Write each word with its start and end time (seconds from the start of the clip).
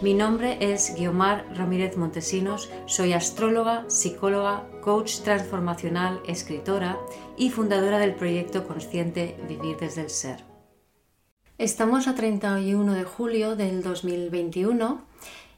Mi 0.00 0.14
nombre 0.14 0.58
es 0.60 0.94
Guiomar 0.94 1.44
Ramírez 1.56 1.96
Montesinos, 1.96 2.70
soy 2.86 3.14
astróloga, 3.14 3.84
psicóloga, 3.88 4.64
coach 4.80 5.22
transformacional, 5.22 6.20
escritora 6.24 6.96
y 7.36 7.50
fundadora 7.50 7.98
del 7.98 8.14
proyecto 8.14 8.64
consciente 8.64 9.36
Vivir 9.48 9.76
desde 9.76 10.02
el 10.02 10.10
Ser. 10.10 10.44
Estamos 11.58 12.06
a 12.06 12.14
31 12.14 12.94
de 12.94 13.02
julio 13.02 13.56
del 13.56 13.82
2021 13.82 15.02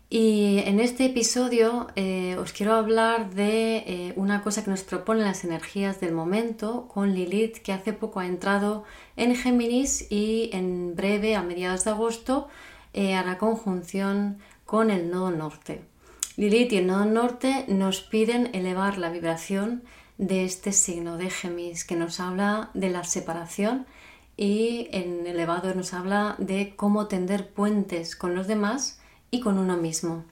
y 0.09 0.63
en 0.65 0.81
este 0.81 1.05
episodio 1.05 1.89
eh, 1.95 2.39
os 2.41 2.55
quiero 2.55 2.73
hablar 2.73 3.35
de 3.35 3.77
eh, 3.77 4.13
una 4.17 4.43
cosa 4.43 4.65
que 4.65 4.71
nos 4.71 4.85
proponen 4.85 5.25
las 5.25 5.45
energías 5.45 6.01
del 6.01 6.13
momento 6.13 6.89
con 6.89 7.15
Lilith 7.15 7.59
que 7.59 7.75
hace 7.75 7.93
poco 7.93 8.21
ha 8.21 8.27
entrado 8.27 8.85
en 9.17 9.37
Géminis 9.37 10.11
y 10.11 10.49
en 10.55 10.97
breve, 10.97 11.37
a 11.37 11.43
mediados 11.43 11.85
de 11.85 11.91
agosto, 11.91 12.49
eh, 12.93 13.15
hará 13.15 13.39
conjunción 13.39 14.39
con 14.65 14.91
el 14.91 15.11
nodo 15.11 15.31
norte. 15.31 15.83
Lilith 16.37 16.73
y 16.73 16.77
el 16.79 16.87
nodo 16.87 17.05
norte 17.05 17.65
nos 17.69 18.01
piden 18.01 18.55
elevar 18.55 18.99
la 18.99 19.11
vibración 19.11 19.83
de 20.17 20.45
este 20.45 20.73
signo 20.73 21.17
de 21.17 21.31
Géminis 21.31 21.85
que 21.85 21.97
nos 21.97 22.21
habla 22.21 22.71
de 22.75 22.91
la 22.91 23.05
separación 23.05 23.87
y 24.37 24.89
en 24.93 25.27
elevado 25.27 25.75
nos 25.75 25.93
habla 25.93 26.35
de 26.39 26.75
cómo 26.77 27.09
tender 27.09 27.51
puentes 27.51 28.17
con 28.17 28.35
los 28.35 28.47
demás 28.47 29.01
y 29.31 29.41
con 29.41 29.59
uno 29.59 29.77
mismo. 29.77 30.25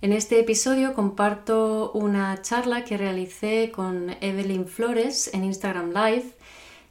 En 0.00 0.12
este 0.12 0.38
episodio 0.38 0.92
comparto 0.92 1.90
una 1.92 2.42
charla 2.42 2.84
que 2.84 2.98
realicé 2.98 3.72
con 3.72 4.14
Evelyn 4.20 4.66
Flores 4.66 5.30
en 5.32 5.44
Instagram 5.44 5.92
Live 5.94 6.36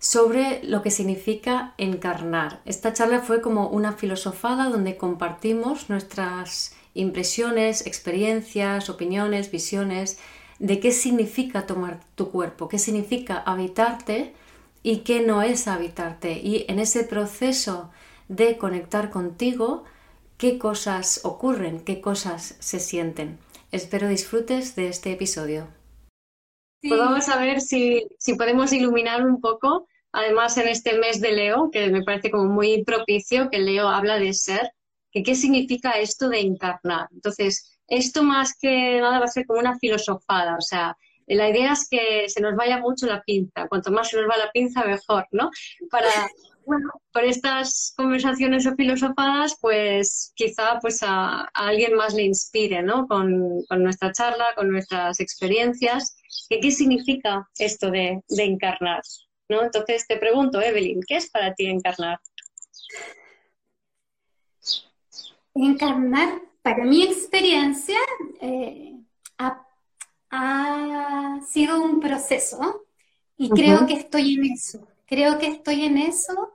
sobre 0.04 0.62
lo 0.66 0.82
que 0.82 0.92
significa 0.92 1.74
encarnar. 1.78 2.60
Esta 2.66 2.92
charla 2.92 3.22
fue 3.22 3.40
como 3.42 3.70
una 3.70 3.94
filosofada 3.94 4.68
donde 4.68 4.98
compartimos 4.98 5.90
nuestras 5.90 6.76
impresiones, 6.94 7.88
experiencias, 7.88 8.90
opiniones, 8.90 9.50
visiones 9.50 10.20
de 10.60 10.82
qué 10.82 10.92
significa 10.92 11.66
tomar 11.66 12.02
tu 12.16 12.32
cuerpo, 12.32 12.68
qué 12.68 12.80
significa 12.80 13.38
habitarte 13.38 14.34
y 14.84 14.98
qué 15.00 15.22
no 15.22 15.42
es 15.42 15.70
habitarte. 15.70 16.34
Y 16.34 16.66
en 16.68 16.80
ese 16.80 17.06
proceso 17.06 17.90
de 18.28 18.58
conectar 18.58 19.10
contigo, 19.10 19.86
qué 20.38 20.58
cosas 20.58 21.22
ocurren, 21.24 21.80
qué 21.80 22.02
cosas 22.02 22.58
se 22.60 22.82
sienten. 22.82 23.40
Espero 23.72 24.10
disfrutes 24.10 24.76
de 24.76 24.90
este 24.90 25.14
episodio. 25.14 25.70
Pues 26.82 27.00
vamos 27.00 27.30
a 27.30 27.40
ver 27.40 27.62
si, 27.62 28.06
si 28.20 28.36
podemos 28.36 28.74
iluminar 28.74 29.26
un 29.26 29.40
poco 29.40 29.88
además 30.14 30.58
en 30.58 30.70
este 30.70 30.98
mes 30.98 31.20
de 31.20 31.34
Leo, 31.34 31.70
que 31.72 31.90
me 31.90 32.04
parece 32.04 32.32
como 32.32 32.46
muy 32.46 32.84
propicio, 32.86 33.50
que 33.50 33.60
Leo 33.60 33.90
habla 33.90 34.18
de 34.18 34.34
ser, 34.34 34.72
que 35.12 35.24
qué 35.24 35.36
significa 35.36 35.92
esto 36.00 36.30
de 36.30 36.40
encarnar. 36.40 37.08
Entonces, 37.12 37.78
esto 37.88 38.24
más 38.24 38.58
que 38.60 39.00
nada 39.02 39.20
va 39.20 39.26
a 39.26 39.28
ser 39.28 39.46
como 39.46 39.60
una 39.60 39.78
filosofada, 39.78 40.56
o 40.56 40.62
sea, 40.62 40.96
la 41.28 41.50
idea 41.50 41.74
es 41.74 41.88
que 41.90 42.28
se 42.28 42.42
nos 42.42 42.56
vaya 42.56 42.80
mucho 42.80 43.06
la 43.06 43.22
pinza, 43.22 43.68
cuanto 43.68 43.92
más 43.92 44.10
se 44.10 44.18
nos 44.18 44.30
va 44.30 44.38
la 44.38 44.52
pinza, 44.52 44.84
mejor, 44.86 45.26
¿no? 45.32 45.50
Para, 45.90 46.10
bueno, 46.66 46.90
por 47.12 47.24
estas 47.24 47.94
conversaciones 47.96 48.66
o 48.68 48.76
filosofadas, 48.76 49.58
pues 49.60 50.34
quizá 50.36 50.80
pues 50.82 51.00
a, 51.02 51.50
alguien 51.54 51.96
más 51.96 52.14
le 52.14 52.24
inspire, 52.24 52.84
¿no? 52.84 53.08
Con, 53.08 53.64
nuestra 53.70 54.12
charla, 54.12 54.46
con 54.56 54.70
nuestras 54.70 55.20
experiencias. 55.20 56.16
¿Qué, 56.50 56.72
significa 56.72 57.48
esto 57.58 57.90
de, 57.90 58.20
de 58.28 58.44
encarnar? 58.44 59.02
Entonces 59.48 60.08
te 60.08 60.18
pregunto, 60.18 60.62
Evelyn, 60.62 61.02
¿qué 61.08 61.18
es 61.18 61.30
para 61.30 61.54
ti 61.54 61.66
encarnar? 61.66 62.20
Encarnar, 65.54 66.42
para 66.62 66.86
mi 66.86 67.04
experiencia, 67.04 68.00
eh, 68.42 68.96
ha, 69.38 69.60
sido 71.46 71.84
un 71.84 72.00
proceso 72.00 72.86
y 73.38 73.50
creo 73.50 73.86
que 73.86 73.94
estoy 73.94 74.34
en 74.34 74.46
eso. 74.46 74.88
Creo 75.06 75.38
que 75.38 75.48
estoy 75.48 75.86
en 75.86 75.98
eso, 76.00 76.52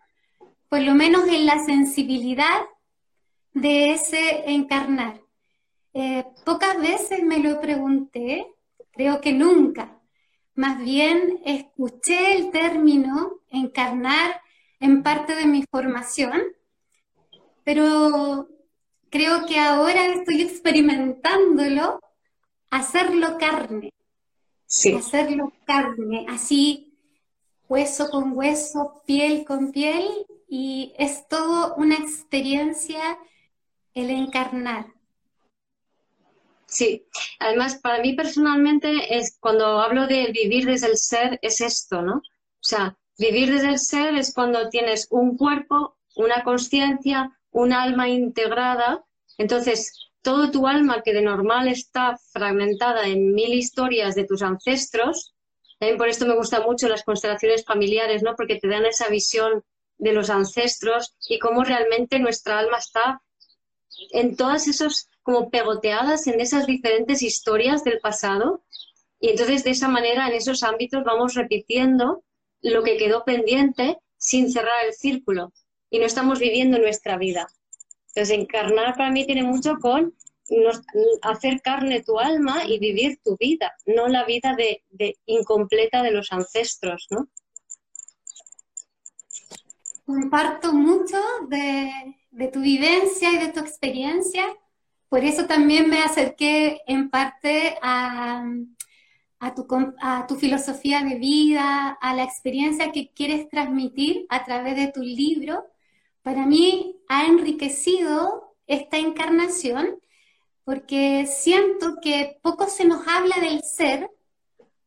por 0.68 0.80
lo 0.80 0.94
menos 0.94 1.28
en 1.28 1.46
la 1.46 1.64
sensibilidad 1.64 2.62
de 3.52 3.92
ese 3.92 4.50
encarnar. 4.50 5.20
Eh, 5.94 6.24
pocas 6.44 6.80
veces 6.80 7.22
me 7.22 7.38
lo 7.38 7.60
pregunté, 7.60 8.46
creo 8.90 9.20
que 9.20 9.32
nunca, 9.32 9.97
más 10.58 10.80
bien 10.80 11.40
escuché 11.44 12.36
el 12.36 12.50
término 12.50 13.42
encarnar 13.48 14.42
en 14.80 15.04
parte 15.04 15.36
de 15.36 15.46
mi 15.46 15.62
formación, 15.70 16.42
pero 17.62 18.48
creo 19.08 19.46
que 19.46 19.60
ahora 19.60 20.06
estoy 20.06 20.42
experimentándolo, 20.42 22.00
hacerlo 22.70 23.38
carne, 23.38 23.92
sí. 24.66 24.94
hacerlo 24.94 25.52
carne, 25.64 26.26
así 26.28 26.98
hueso 27.68 28.10
con 28.10 28.36
hueso, 28.36 29.04
piel 29.06 29.44
con 29.44 29.70
piel, 29.70 30.08
y 30.48 30.92
es 30.98 31.28
todo 31.28 31.76
una 31.76 31.94
experiencia 31.94 33.16
el 33.94 34.10
encarnar. 34.10 34.86
Sí, 36.68 37.06
además 37.38 37.76
para 37.76 38.02
mí 38.02 38.12
personalmente 38.12 39.16
es 39.18 39.38
cuando 39.40 39.80
hablo 39.80 40.06
de 40.06 40.30
vivir 40.32 40.66
desde 40.66 40.88
el 40.88 40.98
ser 40.98 41.38
es 41.40 41.62
esto, 41.62 42.02
¿no? 42.02 42.16
O 42.16 42.22
sea, 42.60 42.98
vivir 43.16 43.50
desde 43.50 43.70
el 43.70 43.78
ser 43.78 44.14
es 44.14 44.34
cuando 44.34 44.68
tienes 44.68 45.08
un 45.10 45.38
cuerpo, 45.38 45.96
una 46.14 46.44
conciencia, 46.44 47.32
un 47.52 47.72
alma 47.72 48.08
integrada. 48.08 49.02
Entonces, 49.38 50.10
todo 50.20 50.50
tu 50.50 50.66
alma 50.66 51.00
que 51.02 51.14
de 51.14 51.22
normal 51.22 51.68
está 51.68 52.18
fragmentada 52.32 53.06
en 53.06 53.32
mil 53.32 53.54
historias 53.54 54.14
de 54.14 54.24
tus 54.24 54.42
ancestros, 54.42 55.34
también 55.78 55.96
por 55.96 56.08
esto 56.08 56.26
me 56.26 56.36
gustan 56.36 56.64
mucho 56.64 56.86
las 56.88 57.02
constelaciones 57.02 57.64
familiares, 57.64 58.22
¿no? 58.22 58.34
Porque 58.36 58.56
te 58.56 58.68
dan 58.68 58.84
esa 58.84 59.08
visión 59.08 59.64
de 59.96 60.12
los 60.12 60.28
ancestros 60.28 61.14
y 61.28 61.38
cómo 61.38 61.64
realmente 61.64 62.18
nuestra 62.18 62.58
alma 62.58 62.76
está 62.76 63.22
en 64.10 64.36
todas 64.36 64.68
esos 64.68 65.08
como 65.28 65.50
pegoteadas 65.50 66.26
en 66.26 66.40
esas 66.40 66.66
diferentes 66.66 67.20
historias 67.20 67.84
del 67.84 68.00
pasado 68.00 68.64
y 69.20 69.28
entonces 69.28 69.62
de 69.62 69.72
esa 69.72 69.86
manera 69.86 70.26
en 70.26 70.32
esos 70.32 70.62
ámbitos 70.62 71.04
vamos 71.04 71.34
repitiendo 71.34 72.24
lo 72.62 72.82
que 72.82 72.96
quedó 72.96 73.26
pendiente 73.26 73.98
sin 74.16 74.50
cerrar 74.50 74.86
el 74.86 74.94
círculo 74.94 75.52
y 75.90 75.98
no 75.98 76.06
estamos 76.06 76.38
viviendo 76.38 76.78
nuestra 76.78 77.18
vida. 77.18 77.46
Entonces 78.06 78.38
encarnar 78.38 78.96
para 78.96 79.10
mí 79.10 79.26
tiene 79.26 79.42
mucho 79.42 79.74
con 79.82 80.14
hacer 81.20 81.60
carne 81.60 82.02
tu 82.02 82.18
alma 82.18 82.64
y 82.64 82.78
vivir 82.78 83.20
tu 83.22 83.36
vida, 83.36 83.74
no 83.84 84.08
la 84.08 84.24
vida 84.24 84.56
de, 84.56 84.82
incompleta 85.26 86.02
de 86.02 86.10
los 86.10 86.32
ancestros, 86.32 87.06
¿no? 87.10 87.28
Comparto 90.06 90.72
mucho 90.72 91.18
de, 91.50 92.16
de 92.30 92.48
tu 92.48 92.60
vivencia 92.60 93.30
y 93.30 93.36
de 93.36 93.52
tu 93.52 93.60
experiencia 93.60 94.56
por 95.08 95.24
eso 95.24 95.46
también 95.46 95.88
me 95.88 96.02
acerqué 96.02 96.82
en 96.86 97.08
parte 97.08 97.78
a, 97.80 98.44
tu, 100.26 100.36
filosofía 100.36 101.02
de 101.02 101.14
vida, 101.14 101.96
a 102.00 102.14
la 102.14 102.24
experiencia 102.24 102.92
que 102.92 103.10
quieres 103.14 103.48
transmitir 103.48 104.26
a 104.28 104.44
través 104.44 104.76
de 104.76 104.92
tu 104.92 105.00
libro. 105.00 105.64
Para 106.22 106.44
mí 106.44 106.96
ha 107.08 107.26
enriquecido 107.26 108.54
esta 108.66 108.98
encarnación 108.98 109.98
porque 110.64 111.26
siento 111.26 111.96
que 112.02 112.38
poco 112.42 112.66
se 112.68 112.84
nos 112.84 113.08
habla 113.08 113.36
del 113.40 113.62
ser, 113.62 114.10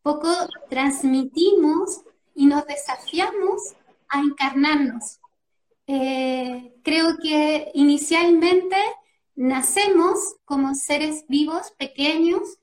poco 0.03 0.29
transmitimos 0.69 2.01
y 2.35 2.45
nos 2.45 2.68
desafiamos 2.68 3.73
a 4.07 4.19
encarnarnos. 4.19 5.19
Eh, 5.88 6.75
creo 6.83 7.18
que 7.18 7.71
inicialmente 7.73 8.77
nacemos 9.36 10.36
como 10.45 10.75
seres 10.75 11.25
vivos 11.28 11.72
pequeños, 11.78 12.60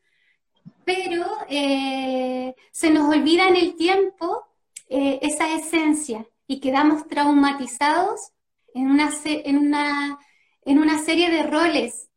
pero 0.84 1.26
eh, 1.48 2.54
se 2.72 2.90
nos 2.90 3.14
olvida 3.14 3.48
en 3.48 3.56
el 3.56 3.76
tiempo 3.76 4.44
eh, 4.88 5.18
esa 5.22 5.54
esencia 5.54 6.26
y 6.46 6.60
quedamos 6.60 7.06
traumatizados 7.08 8.32
en 8.74 8.90
una, 8.90 9.10
en, 9.24 9.58
una, 9.58 10.18
en 10.64 10.78
una 10.78 10.98
serie 10.98 11.30
de 11.30 11.42
roles 11.42 12.08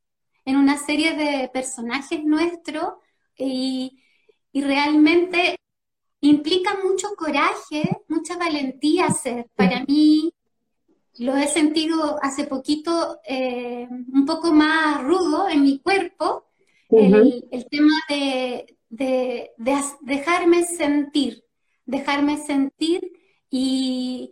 en 0.45 0.57
una 0.57 0.77
serie 0.77 1.15
de 1.15 1.50
personajes 1.50 2.24
nuestros 2.24 2.94
y, 3.38 4.03
y 4.51 4.62
realmente 4.62 5.56
implica 6.21 6.77
mucho 6.83 7.09
coraje, 7.15 7.83
mucha 8.07 8.38
valentía 8.38 9.09
ser. 9.09 9.48
Para 9.56 9.83
mí, 9.86 10.33
lo 11.17 11.35
he 11.35 11.47
sentido 11.47 12.17
hace 12.21 12.45
poquito 12.45 13.19
eh, 13.25 13.87
un 13.89 14.25
poco 14.25 14.51
más 14.51 15.03
rudo 15.03 15.49
en 15.49 15.63
mi 15.63 15.79
cuerpo, 15.79 16.45
el, 16.89 17.67
tema 17.69 17.93
de, 18.09 18.77
de, 18.89 19.51
dejarme 20.01 20.63
sentir, 20.63 21.45
dejarme 21.85 22.37
sentir 22.37 23.13
y, 23.49 24.31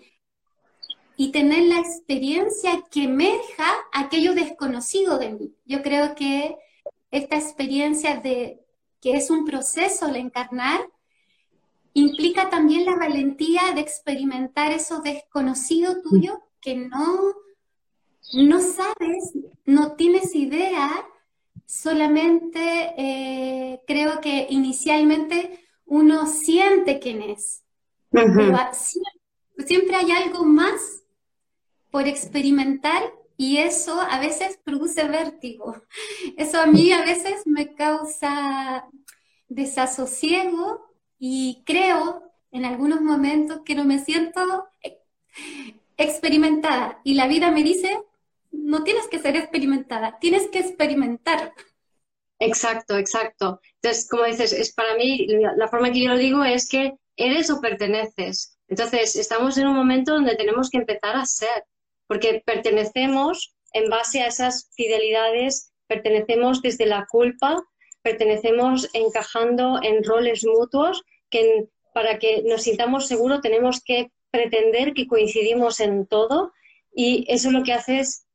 y 1.15 1.31
tener 1.31 1.63
la 1.67 1.79
experiencia 1.79 2.83
que 2.91 3.05
emerja 3.05 3.65
aquello 3.93 4.33
desconocido 4.33 5.17
de 5.17 5.31
mí. 5.31 5.55
Yo 5.65 5.81
creo 5.81 6.15
que 6.15 6.57
esta 7.11 7.37
experiencia 7.37 8.17
de 8.17 8.59
que 9.01 9.13
es 9.13 9.29
un 9.29 9.45
proceso 9.45 10.07
el 10.07 10.17
encarnar, 10.17 10.81
implica 11.93 12.49
también 12.49 12.85
la 12.85 12.95
valentía 12.95 13.61
de 13.73 13.81
experimentar 13.81 14.71
eso 14.71 15.01
desconocido 15.01 16.01
tuyo 16.01 16.41
que 16.61 16.75
no, 16.75 17.33
no 18.33 18.59
sabes, 18.59 19.33
no 19.65 19.95
tienes 19.95 20.35
idea, 20.35 21.05
solamente 21.65 22.93
eh, 22.97 23.81
creo 23.85 24.21
que 24.21 24.47
inicialmente 24.49 25.65
uno 25.85 26.27
siente 26.27 26.99
quién 26.99 27.21
es. 27.21 27.63
siempre, 29.65 29.95
hay 29.95 30.11
algo 30.11 30.45
más 30.45 31.03
por 31.91 32.07
experimentar 32.07 33.13
y 33.37 33.57
eso 33.57 33.99
a 34.01 34.19
veces 34.19 34.59
produce 34.63 35.07
vértigo. 35.07 35.81
Eso 36.37 36.59
a 36.59 36.65
mí 36.65 36.91
a 36.91 37.03
veces 37.05 37.45
me 37.45 37.73
causa 37.73 38.85
desasosiego 39.47 40.93
y 41.17 41.63
creo 41.65 42.23
en 42.51 42.65
algunos 42.65 43.01
momentos 43.01 43.61
que 43.63 43.75
no 43.75 43.85
me 43.85 43.99
siento 43.99 44.67
experimentada 45.99 46.99
y 47.03 47.13
la 47.13 47.27
vida 47.27 47.51
me 47.51 47.61
dice, 47.61 48.01
no 48.51 48.83
tienes 48.83 49.07
que 49.07 49.19
ser 49.19 49.35
experimentada, 49.35 50.17
tienes 50.19 50.47
que 50.47 50.59
experimentar. 50.59 51.53
Exacto, 52.39 52.97
exacto. 52.97 53.59
Entonces, 53.75 54.07
como 54.09 54.23
dices, 54.23 54.53
es 54.53 54.73
para 54.73 54.95
mí, 54.95 55.27
la 55.55 55.67
forma 55.67 55.91
que 55.91 56.01
yo 56.01 56.09
lo 56.09 56.17
digo 56.17 56.43
es 56.43 56.67
que 56.67 56.93
eres 57.17 57.49
o 57.49 57.59
perteneces. 57.59 58.57
Entonces, 58.69 59.17
estamos 59.17 59.57
en 59.57 59.67
un 59.67 59.75
momento 59.75 60.13
donde 60.13 60.35
tenemos 60.35 60.69
que 60.69 60.77
empezar 60.77 61.17
a 61.17 61.25
ser, 61.25 61.65
porque 62.07 62.41
pertenecemos 62.45 63.53
en 63.73 63.89
base 63.89 64.21
a 64.21 64.27
esas 64.27 64.69
fidelidades, 64.75 65.73
pertenecemos 65.87 66.61
desde 66.61 66.85
la 66.85 67.05
culpa, 67.09 67.61
pertenecemos 68.01 68.89
encajando 68.93 69.79
en 69.83 70.03
roles 70.03 70.45
mutuos 70.45 71.03
que 71.29 71.65
para 71.93 72.19
que 72.19 72.43
nos 72.43 72.63
sintamos 72.63 73.07
seguros 73.07 73.41
tenemos 73.41 73.81
que 73.83 74.11
pretender 74.31 74.93
que 74.93 75.07
coincidimos 75.07 75.79
en 75.79 76.05
todo 76.05 76.53
y 76.93 77.25
eso 77.27 77.51
lo 77.51 77.63
que 77.63 77.73
hace 77.73 77.99
es 77.99 78.25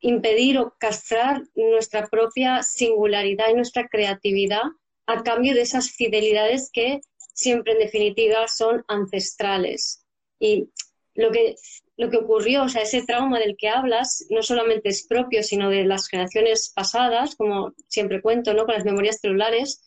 impedir 0.00 0.58
o 0.58 0.74
castrar 0.78 1.42
nuestra 1.54 2.06
propia 2.08 2.62
singularidad 2.62 3.48
y 3.50 3.54
nuestra 3.54 3.88
creatividad 3.88 4.62
a 5.06 5.22
cambio 5.22 5.54
de 5.54 5.62
esas 5.62 5.90
fidelidades 5.90 6.70
que 6.72 7.00
siempre 7.34 7.72
en 7.72 7.78
definitiva 7.78 8.48
son 8.48 8.84
ancestrales. 8.88 10.04
Y 10.38 10.68
lo 11.14 11.30
que, 11.30 11.56
lo 11.96 12.10
que 12.10 12.18
ocurrió, 12.18 12.64
o 12.64 12.68
sea, 12.68 12.82
ese 12.82 13.04
trauma 13.04 13.38
del 13.38 13.56
que 13.56 13.68
hablas, 13.68 14.26
no 14.30 14.42
solamente 14.42 14.88
es 14.88 15.06
propio, 15.06 15.42
sino 15.42 15.70
de 15.70 15.84
las 15.84 16.08
generaciones 16.08 16.72
pasadas, 16.74 17.36
como 17.36 17.74
siempre 17.88 18.22
cuento, 18.22 18.54
¿no? 18.54 18.64
Con 18.64 18.74
las 18.74 18.84
memorias 18.84 19.18
celulares. 19.20 19.82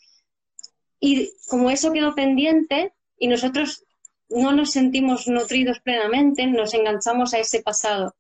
Y 0.99 1.31
como 1.47 1.69
eso 1.69 1.91
quedó 1.91 2.15
pendiente 2.15 2.93
y 3.17 3.27
nosotros 3.27 3.84
no 4.29 4.51
nos 4.51 4.71
sentimos 4.71 5.27
nutridos 5.27 5.79
plenamente, 5.81 6.45
nos 6.47 6.73
enganchamos 6.73 7.33
a 7.33 7.39
ese 7.39 7.61
pasado. 7.61 8.15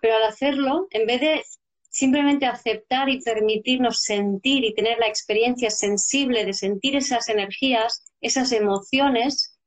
Pero 0.00 0.16
al 0.16 0.24
hacerlo, 0.24 0.88
en 0.90 1.06
vez 1.06 1.20
de 1.20 1.44
simplemente 1.90 2.46
aceptar 2.46 3.08
y 3.08 3.20
permitirnos 3.20 4.02
sentir 4.02 4.64
y 4.64 4.74
tener 4.74 4.98
la 4.98 5.08
experiencia 5.08 5.70
sensible 5.70 6.44
de 6.44 6.52
sentir 6.52 6.96
esas 6.96 7.28
energías, 7.28 8.12
esas 8.20 8.52
emociones, 8.52 9.58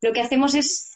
lo 0.00 0.12
que 0.12 0.20
hacemos 0.20 0.54
es 0.54 0.92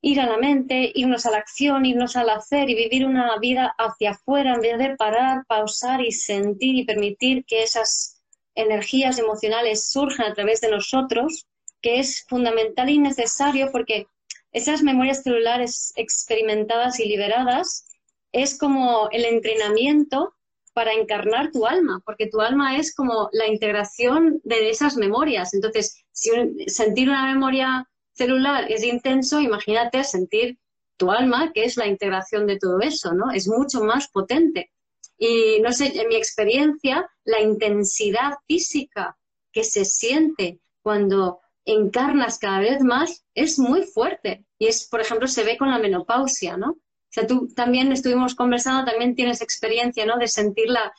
ir 0.00 0.20
a 0.20 0.26
la 0.26 0.38
mente, 0.38 0.92
irnos 0.94 1.26
a 1.26 1.30
la 1.30 1.38
acción, 1.38 1.84
irnos 1.84 2.16
al 2.16 2.30
hacer 2.30 2.70
y 2.70 2.74
vivir 2.74 3.06
una 3.06 3.36
vida 3.38 3.74
hacia 3.78 4.12
afuera 4.12 4.54
en 4.54 4.60
vez 4.60 4.78
de 4.78 4.96
parar, 4.96 5.44
pausar 5.46 6.00
y 6.00 6.12
sentir 6.12 6.76
y 6.76 6.84
permitir 6.84 7.44
que 7.44 7.62
esas 7.62 8.22
energías 8.54 9.18
emocionales 9.18 9.90
surjan 9.90 10.30
a 10.30 10.34
través 10.34 10.60
de 10.60 10.70
nosotros 10.70 11.46
que 11.86 12.00
es 12.00 12.24
fundamental 12.28 12.90
y 12.90 12.98
necesario 12.98 13.70
porque 13.70 14.08
esas 14.50 14.82
memorias 14.82 15.22
celulares 15.22 15.92
experimentadas 15.94 16.98
y 16.98 17.06
liberadas 17.06 17.86
es 18.32 18.58
como 18.58 19.08
el 19.12 19.24
entrenamiento 19.24 20.34
para 20.72 20.94
encarnar 20.94 21.52
tu 21.52 21.64
alma, 21.64 22.02
porque 22.04 22.26
tu 22.26 22.40
alma 22.40 22.76
es 22.76 22.92
como 22.92 23.28
la 23.30 23.46
integración 23.46 24.40
de 24.42 24.68
esas 24.68 24.96
memorias. 24.96 25.54
Entonces, 25.54 26.04
si 26.10 26.30
sentir 26.66 27.08
una 27.08 27.32
memoria 27.32 27.88
celular 28.14 28.66
es 28.68 28.82
intenso, 28.82 29.40
imagínate 29.40 30.02
sentir 30.02 30.58
tu 30.96 31.12
alma, 31.12 31.52
que 31.52 31.62
es 31.62 31.76
la 31.76 31.86
integración 31.86 32.48
de 32.48 32.58
todo 32.58 32.80
eso, 32.80 33.14
¿no? 33.14 33.30
Es 33.30 33.46
mucho 33.46 33.84
más 33.84 34.08
potente. 34.08 34.72
Y 35.16 35.60
no 35.60 35.70
sé, 35.72 35.92
en 36.00 36.08
mi 36.08 36.16
experiencia, 36.16 37.08
la 37.24 37.40
intensidad 37.40 38.32
física 38.48 39.16
que 39.52 39.62
se 39.62 39.84
siente 39.84 40.58
cuando 40.82 41.42
encarnas 41.66 42.38
cada 42.38 42.60
vez 42.60 42.80
más 42.82 43.24
es 43.34 43.58
muy 43.58 43.82
fuerte. 43.82 44.46
Y 44.58 44.68
es, 44.68 44.88
por 44.88 45.00
ejemplo, 45.00 45.28
se 45.28 45.44
ve 45.44 45.58
con 45.58 45.70
la 45.70 45.78
menopausia, 45.78 46.56
¿no? 46.56 46.70
O 46.70 47.10
sea, 47.10 47.26
tú 47.26 47.48
también 47.54 47.92
estuvimos 47.92 48.34
conversando, 48.34 48.90
también 48.90 49.14
tienes 49.14 49.42
experiencia, 49.42 50.06
¿no? 50.06 50.16
De 50.16 50.28
sentir 50.28 50.68
la, 50.68 50.92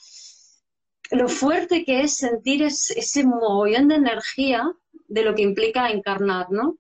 lo 1.12 1.30
fuerte 1.30 1.86
que 1.86 2.02
es 2.02 2.18
sentir 2.18 2.64
ese 2.64 3.24
mogollón 3.24 3.88
de 3.88 3.96
energía 3.96 4.72
de 5.08 5.24
lo 5.24 5.34
que 5.36 5.44
implica 5.44 5.90
encarnar, 5.90 6.52
¿no? 6.52 6.78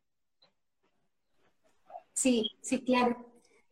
Sí, 2.13 2.51
sí, 2.61 2.83
claro. 2.83 3.25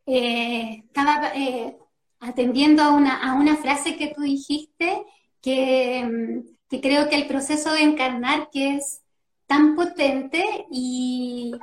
Eh, 0.06 0.84
estaba 0.86 1.32
eh, 1.36 1.78
atendiendo 2.20 2.84
a 2.84 2.92
una, 2.94 3.32
a 3.32 3.34
una 3.34 3.58
frase 3.58 3.98
que 3.98 4.14
tú 4.16 4.22
dijiste 4.22 5.04
que, 5.42 6.04
mm, 6.06 6.56
que 6.70 6.80
creo 6.80 7.10
que 7.10 7.16
el 7.16 7.28
proceso 7.28 7.74
de 7.74 7.82
encarnar, 7.82 8.50
que 8.52 8.76
es 8.76 9.02
tan 9.48 9.76
potente 9.76 10.66
y, 10.72 11.54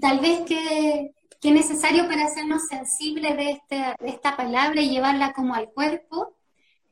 tal 0.00 0.20
vez 0.20 0.40
que, 0.42 1.14
es 1.40 1.52
necesario 1.52 2.06
para 2.08 2.24
hacernos 2.24 2.66
sensibles 2.66 3.36
de, 3.36 3.50
este, 3.52 3.76
de, 3.76 4.08
esta 4.08 4.36
palabra 4.36 4.80
y 4.80 4.90
llevarla 4.90 5.32
como 5.32 5.54
al 5.54 5.70
cuerpo. 5.70 6.36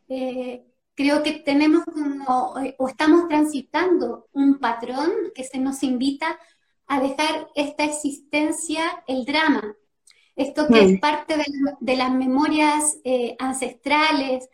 Eh, 0.09 0.65
creo 0.95 1.23
que 1.23 1.33
tenemos 1.33 1.85
como, 1.85 2.55
o 2.79 2.89
estamos 2.89 3.29
transitando 3.29 4.29
un 4.33 4.59
patrón 4.59 5.11
que 5.35 5.45
se 5.45 5.59
nos 5.59 5.83
invita 5.83 6.39
a 6.87 7.01
dejar 7.01 7.49
esta 7.55 7.85
existencia, 7.85 9.03
el 9.07 9.25
drama, 9.25 9.77
esto 10.37 10.69
que 10.69 10.81
es 10.81 10.93
mm. 10.93 11.01
parte 11.01 11.35
de, 11.81 11.97
las 11.97 12.13
memorias 12.13 12.99
eh, 13.05 13.37
ancestrales, 13.39 14.49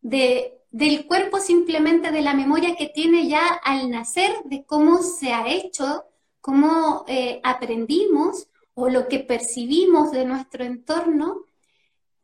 de 0.00 0.57
del 0.70 1.06
cuerpo 1.06 1.40
simplemente 1.40 2.10
de 2.10 2.20
la 2.20 2.34
memoria 2.34 2.76
que 2.76 2.88
tiene 2.88 3.28
ya 3.28 3.46
al 3.64 3.90
nacer, 3.90 4.30
de 4.44 4.64
cómo 4.64 5.02
se 5.02 5.32
ha 5.32 5.48
hecho, 5.48 6.04
cómo 6.40 7.04
eh, 7.08 7.40
aprendimos 7.42 8.48
o 8.74 8.88
lo 8.88 9.08
que 9.08 9.20
percibimos 9.20 10.12
de 10.12 10.24
nuestro 10.24 10.64
entorno, 10.64 11.42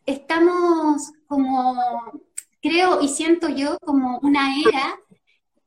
estamos 0.06 1.12
como, 1.26 1.76
creo 2.60 3.00
y 3.00 3.08
siento 3.08 3.48
yo, 3.48 3.78
como 3.78 4.18
una 4.20 4.54
era 4.60 4.98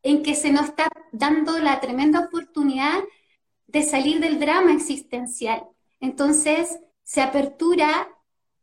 en 0.03 0.23
que 0.23 0.35
se 0.35 0.51
nos 0.51 0.67
está 0.67 0.87
dando 1.11 1.59
la 1.59 1.81
tremenda 1.81 2.21
oportunidad 2.21 3.03
de 3.67 3.83
salir 3.83 4.19
del 4.19 4.39
drama 4.39 4.71
existencial. 4.71 5.67
Entonces, 5.99 6.79
se 7.03 7.21
apertura 7.21 8.07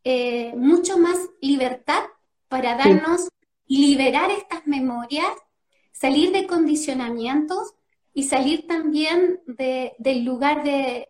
eh, 0.04 0.54
mucho 0.56 0.98
más 0.98 1.18
libertad 1.40 2.04
para 2.48 2.76
darnos 2.76 3.28
liberar 3.66 4.30
estas 4.30 4.66
memorias, 4.66 5.32
salir 5.92 6.32
de 6.32 6.46
condicionamientos 6.46 7.74
y 8.12 8.24
salir 8.24 8.66
también 8.66 9.40
del 9.46 10.24
lugar 10.24 10.62
de 10.62 11.08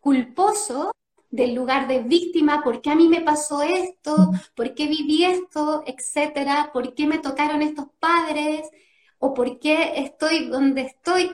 culposo, 0.00 0.92
del 1.30 1.54
lugar 1.54 1.88
de 1.88 2.00
víctima, 2.00 2.62
¿por 2.62 2.80
qué 2.80 2.90
a 2.90 2.94
mí 2.94 3.08
me 3.08 3.22
pasó 3.22 3.62
esto? 3.62 4.30
¿Por 4.54 4.74
qué 4.74 4.86
viví 4.86 5.24
esto? 5.24 5.82
Etcétera, 5.84 6.70
¿por 6.72 6.94
qué 6.94 7.06
me 7.06 7.18
tocaron 7.18 7.60
estos 7.60 7.86
padres? 7.98 8.68
¿O 9.18 9.34
por 9.34 9.58
qué 9.58 9.94
estoy 9.96 10.46
donde 10.46 10.82
estoy? 10.82 11.32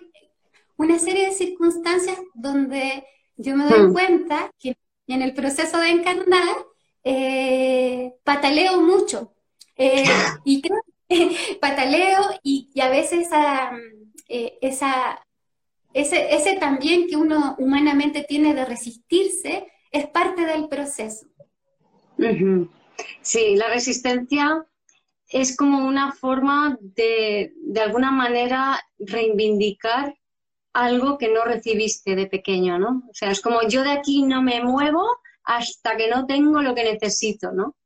Una 0.79 0.99
serie 0.99 1.27
de 1.27 1.33
circunstancias 1.33 2.19
donde 2.33 3.05
yo 3.37 3.57
me 3.57 3.67
doy 3.67 3.89
mm. 3.89 3.93
cuenta 3.93 4.51
que 4.59 4.79
en 5.07 5.21
el 5.21 5.35
proceso 5.35 5.79
de 5.79 5.91
encarnar 5.91 6.57
eh, 7.05 8.15
pataleo 8.25 8.81
mucho, 8.81 9.35
eh, 9.81 10.05
y 10.45 10.61
creo 10.61 10.83
pataleo 11.61 12.21
y, 12.43 12.69
a 12.81 12.91
veces 12.91 13.29
eh, 14.29 14.59
esa, 14.61 15.27
ese, 15.95 16.35
ese 16.35 16.57
también 16.59 17.09
que 17.09 17.17
uno 17.17 17.57
humanamente 17.59 18.25
tiene 18.29 18.55
de 18.55 18.67
resistirse 18.67 19.67
es 19.91 20.07
parte 20.09 20.45
del 20.45 20.69
proceso. 20.69 21.27
Sí, 23.23 23.57
la 23.57 23.69
resistencia 23.69 24.67
es 25.29 25.57
como 25.57 25.87
una 25.87 26.13
forma 26.13 26.77
de, 26.81 27.55
de 27.57 27.81
alguna 27.81 28.11
manera, 28.11 28.79
reivindicar 28.99 30.15
algo 30.75 31.17
que 31.17 31.29
no 31.29 31.45
recibiste 31.45 32.15
de 32.15 32.27
pequeño, 32.27 32.79
¿no? 32.79 33.03
O 33.09 33.15
sea, 33.15 33.31
es 33.31 33.41
como 33.41 33.63
yo 33.67 33.83
de 33.83 33.93
aquí 33.93 34.25
no 34.25 34.43
me 34.43 34.63
muevo 34.63 35.09
hasta 35.45 35.97
que 35.97 36.09
no 36.09 36.27
tengo 36.27 36.61
lo 36.61 36.75
que 36.75 36.85
necesito, 36.85 37.53
¿no? 37.53 37.77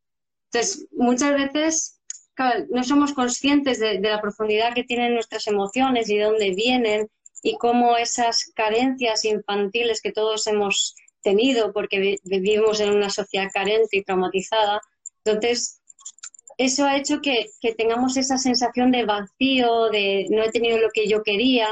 Entonces, 0.55 0.87
muchas 0.93 1.35
veces 1.35 2.01
no 2.71 2.85
somos 2.85 3.13
conscientes 3.13 3.81
de, 3.81 3.99
la 4.01 4.21
profundidad 4.21 4.73
que 4.73 4.85
tienen 4.85 5.15
nuestras 5.15 5.49
emociones 5.49 6.09
y 6.09 6.17
de 6.17 6.25
dónde 6.25 6.51
vienen 6.55 7.09
y 7.43 7.57
cómo 7.57 7.97
esas 7.97 8.53
carencias 8.55 9.25
infantiles 9.25 10.01
que 10.01 10.13
todos 10.13 10.47
hemos 10.47 10.95
tenido 11.23 11.73
porque 11.73 12.19
vivimos 12.23 12.79
en 12.79 12.91
una 12.91 13.11
sociedad 13.11 13.49
carente 13.53 13.97
y 13.97 14.05
traumatizada, 14.05 14.81
entonces 15.25 15.81
eso 16.57 16.85
ha 16.85 16.97
hecho 16.97 17.21
que 17.21 17.51
tengamos 17.77 18.17
esa 18.17 18.39
sensación 18.39 18.93
de 18.93 19.05
vacío, 19.05 19.89
de 19.91 20.27
no 20.31 20.45
he 20.45 20.53
tenido 20.53 20.79
lo 20.79 20.91
que 20.91 21.09
yo 21.09 21.25
quería 21.25 21.69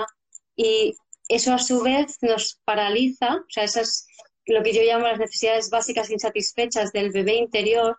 y 0.56 0.96
eso 1.28 1.54
a 1.54 1.58
su 1.58 1.82
vez 1.82 2.18
nos 2.20 2.58
paraliza, 2.64 3.36
o 3.36 3.50
sea, 3.50 3.62
esas 3.62 4.08
lo 4.46 4.62
que 4.64 4.72
yo 4.72 4.82
llamo 4.82 5.06
las 5.06 5.20
necesidades 5.20 5.70
básicas 5.70 6.10
insatisfechas 6.10 6.92
del 6.92 7.12
bebé 7.12 7.36
interior, 7.36 7.96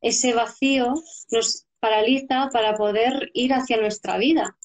ese 0.00 0.34
vacío 0.34 0.94
nos 1.30 1.66
paraliza 1.80 2.48
para 2.52 2.74
poder 2.74 3.30
ir 3.34 3.52
hacia 3.52 3.80
nuestra 3.80 4.18
vida 4.18 4.56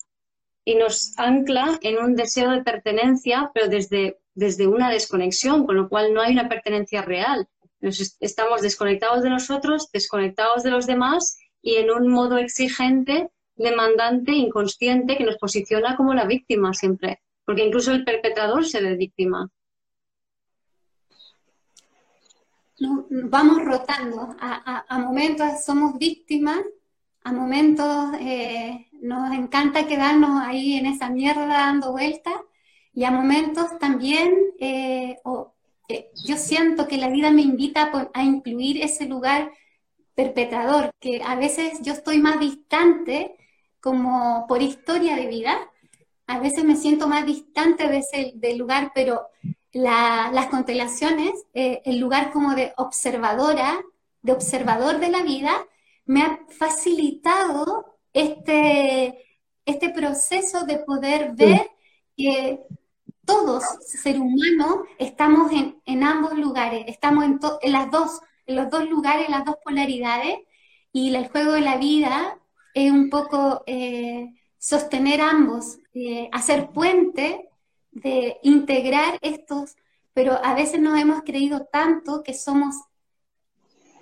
y 0.66 0.76
nos 0.76 1.18
ancla 1.18 1.78
en 1.82 1.98
un 1.98 2.16
deseo 2.16 2.52
de 2.52 2.64
pertenencia, 2.64 3.52
pero 3.54 3.68
desde, 3.68 4.20
desde 4.34 4.68
una 4.68 4.90
desconexión, 4.90 5.66
con 5.66 5.76
lo 5.76 5.90
cual 5.90 6.14
no 6.14 6.22
hay 6.22 6.34
una 6.34 6.50
pertenencia 6.50 7.02
real. 7.02 7.48
estamos 7.82 8.62
desconectados 8.62 9.24
de 9.24 9.30
nosotros, 9.30 9.90
desconectados 9.92 10.64
de 10.64 10.72
los 10.72 10.88
demás 10.88 11.38
y 11.62 11.76
en 11.76 11.92
un 11.92 12.08
modo 12.08 12.38
exigente, 12.38 13.30
demandante, 13.56 14.32
inconsciente, 14.32 15.18
que 15.18 15.26
nos 15.26 15.38
posiciona 15.38 15.96
como 15.96 16.14
la 16.14 16.26
víctima 16.26 16.74
siempre, 16.74 17.22
porque 17.46 17.66
incluso 17.66 17.92
el 17.92 18.06
perpetrador 18.06 18.66
se 18.66 18.82
ve 18.82 18.96
víctima. 18.96 19.50
Vamos 23.10 23.64
rotando. 23.64 24.36
A, 24.40 24.98
momentos 25.00 25.64
somos 25.66 25.98
víctimas, 25.98 26.60
a 27.24 27.32
momentos 27.32 28.14
eh, 28.20 28.88
nos 29.02 29.34
encanta 29.34 29.88
quedarnos 29.88 30.42
ahí 30.46 30.76
en 30.76 30.86
esa 30.86 31.10
mierda 31.10 31.48
dando 31.48 31.92
vueltas 31.92 32.36
y 32.94 33.04
a 33.06 33.12
momentos 33.12 33.78
también 33.80 34.34
eh, 34.60 35.18
eh, 35.90 36.12
yo 36.24 36.38
siento 36.38 36.88
que 36.88 36.98
la 36.98 37.10
vida 37.10 37.32
me 37.32 37.42
invita 37.42 37.92
a, 38.14 38.24
incluir 38.24 38.82
ese 38.82 39.06
lugar 39.06 39.52
perpetrador, 40.16 40.92
que 41.00 41.22
a 41.24 41.36
veces 41.36 41.82
yo 41.82 41.94
estoy 41.94 42.20
más 42.20 42.40
distante 42.40 43.36
como 43.80 44.46
por 44.48 44.62
historia 44.62 45.16
de 45.16 45.28
vida, 45.28 45.58
a 46.28 46.40
veces 46.40 46.64
me 46.64 46.78
siento 46.78 47.08
más 47.08 47.26
distante 47.26 47.90
de 47.90 47.98
ese 47.98 48.32
del 48.36 48.58
lugar, 48.58 48.92
pero 48.96 49.28
las 49.74 50.48
constelaciones, 50.48 51.32
eh, 51.54 51.82
el 51.86 52.00
lugar 52.00 52.32
como 52.32 52.56
de 52.56 52.74
observadora, 52.78 53.82
de 54.22 54.32
observador 54.32 55.00
de 55.00 55.10
la 55.10 55.24
vida, 55.24 55.52
me 56.06 56.22
ha 56.22 56.40
facilitado 56.48 57.98
este, 58.14 59.40
este 59.66 59.90
proceso 59.90 60.66
de 60.66 60.78
poder 60.78 61.34
ver 61.36 61.72
que 62.16 62.62
todos, 63.26 63.64
ser 63.80 64.20
humano, 64.20 64.84
estamos 65.00 65.52
en, 65.52 66.04
ambos 66.04 66.38
lugares, 66.38 66.86
estamos 66.88 67.24
en, 67.24 67.40
en, 67.62 67.72
las 67.72 67.90
dos, 67.90 68.22
en 68.46 68.56
los 68.58 68.70
dos 68.70 68.88
lugares, 68.88 69.26
en 69.26 69.32
las 69.32 69.46
dos 69.46 69.56
polaridades, 69.64 70.38
y 70.92 71.16
el 71.16 71.30
juego 71.30 71.54
de 71.54 71.62
la 71.62 71.78
vida 71.78 72.38
es 72.74 72.92
un 72.92 73.10
poco 73.10 73.64
eh, 73.66 74.34
sostener 74.58 75.22
ambos, 75.22 75.80
eh, 75.94 76.30
hacer 76.32 76.70
puente 76.70 77.50
de 77.94 78.38
integrar 78.44 79.18
estos, 79.22 79.76
pero 80.14 80.34
a 80.44 80.54
veces 80.54 80.80
nos 80.80 81.00
hemos 81.00 81.24
creído 81.24 81.68
tanto 81.72 82.24
que 82.24 82.34
somos 82.34 82.76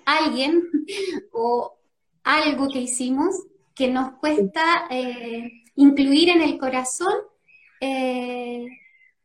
alguien 0.04 0.68
o 1.32 1.76
algo 2.24 2.68
que 2.68 2.80
hicimos 2.80 3.34
que 3.74 3.88
nos 3.88 4.12
cuesta 4.14 4.86
eh, 4.90 5.64
incluir 5.76 6.28
en 6.30 6.42
el 6.42 6.58
corazón 6.58 7.14
eh, 7.80 8.66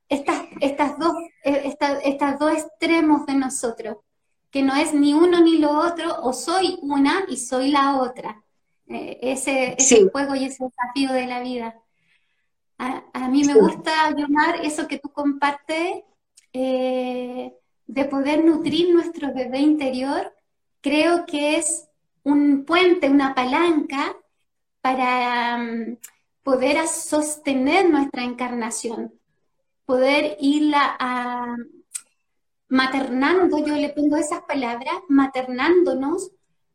estas, 0.09 0.43
estas, 0.61 0.97
dos, 0.97 1.13
eh, 1.43 1.73
estas 2.03 2.39
dos 2.39 2.53
extremos 2.53 3.25
de 3.25 3.35
nosotros, 3.35 3.97
que 4.49 4.63
no 4.63 4.73
es 4.75 4.93
ni 4.93 5.13
uno 5.13 5.41
ni 5.41 5.57
lo 5.57 5.71
otro, 5.71 6.21
o 6.21 6.31
soy 6.31 6.79
una 6.81 7.25
y 7.27 7.37
soy 7.37 7.71
la 7.71 7.97
otra. 7.97 8.41
ese, 8.87 9.75
ese 9.77 10.09
juego 10.09 10.33
y 10.35 10.45
ese 10.45 10.63
desafío 10.63 11.11
de 11.11 11.27
la 11.27 11.41
vida. 11.41 11.75
A, 12.79 13.27
mí 13.29 13.43
me 13.43 13.55
gusta, 13.55 14.11
llamar 14.11 14.63
eso 14.63 14.87
que 14.87 14.99
tú 14.99 15.09
compartes, 15.09 16.03
eh, 16.53 17.53
de 17.87 18.05
poder 18.05 18.43
nutrir 18.45 18.93
nuestro 18.93 19.33
bebé 19.33 19.59
interior. 19.59 20.33
Creo 20.81 21.25
que 21.25 21.57
es 21.57 21.87
un 22.23 22.65
puente, 22.65 23.09
una 23.09 23.33
palanca 23.33 24.15
para 24.81 25.57
mm, 25.57 25.97
poder 26.43 26.87
sostener 26.87 27.89
nuestra 27.89 28.23
encarnación, 28.23 29.13
poder 29.85 30.37
irla 30.39 30.95
a, 30.99 31.55
maternando, 32.69 33.59
yo 33.65 33.75
le 33.75 33.89
pongo 33.89 34.17
esas 34.17 34.41
palabras, 34.41 34.93
maternándonos, 35.07 36.31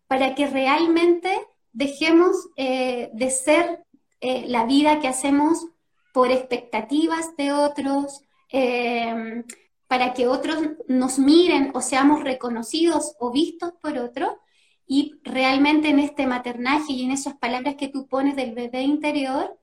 para 0.07 0.35
que 0.35 0.47
realmente 0.47 1.41
dejemos 1.73 2.49
eh, 2.57 3.11
de 3.13 3.31
ser 3.31 3.85
eh, 4.21 4.45
la 4.49 4.65
vida 4.65 5.01
que 5.01 5.09
hacemos 5.09 5.67
por 6.13 6.31
expectativas 6.31 7.35
de 7.37 7.53
otros, 7.53 8.23
eh, 8.51 9.45
para 9.87 10.15
que 10.15 10.27
otros 10.27 10.59
nos 10.89 11.19
miren 11.19 11.71
o 11.75 11.81
seamos 11.81 12.23
reconocidos 12.23 13.15
o 13.19 13.31
vistos 13.31 13.73
por 13.81 13.99
otros. 13.99 14.35
Y 14.87 15.21
realmente 15.23 15.89
en 15.89 15.99
este 15.99 16.27
maternaje 16.27 16.93
y 16.93 17.05
en 17.05 17.13
esas 17.13 17.35
palabras 17.35 17.77
que 17.77 17.89
tú 17.89 18.07
pones 18.07 18.37
del 18.37 18.53
bebé 18.53 18.83
interior, 18.83 19.59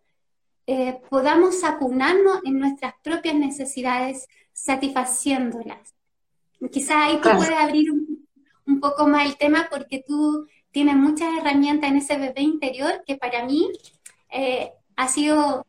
eh, 0.65 1.01
podamos 1.09 1.63
acunarnos 1.63 2.41
en 2.45 2.59
nuestras 2.59 2.93
propias 3.03 3.35
necesidades, 3.35 4.27
satisfaciéndolas. 4.53 5.95
Quizás 6.71 6.97
ahí 6.97 7.19
tú 7.21 7.29
puedes 7.35 7.57
abrir 7.57 7.91
un, 7.91 8.79
poco 8.79 9.07
más 9.07 9.25
el 9.25 9.35
tema 9.37 9.67
porque 9.71 10.03
tú 10.05 10.47
tienes 10.71 10.95
muchas 10.95 11.29
herramientas 11.37 11.89
en 11.89 11.97
ese 11.97 12.17
bebé 12.17 12.41
interior 12.41 13.03
que 13.05 13.17
para 13.17 13.45
mí 13.45 13.67
eh, 14.31 14.71
ha 14.95 15.07
sido 15.07 15.65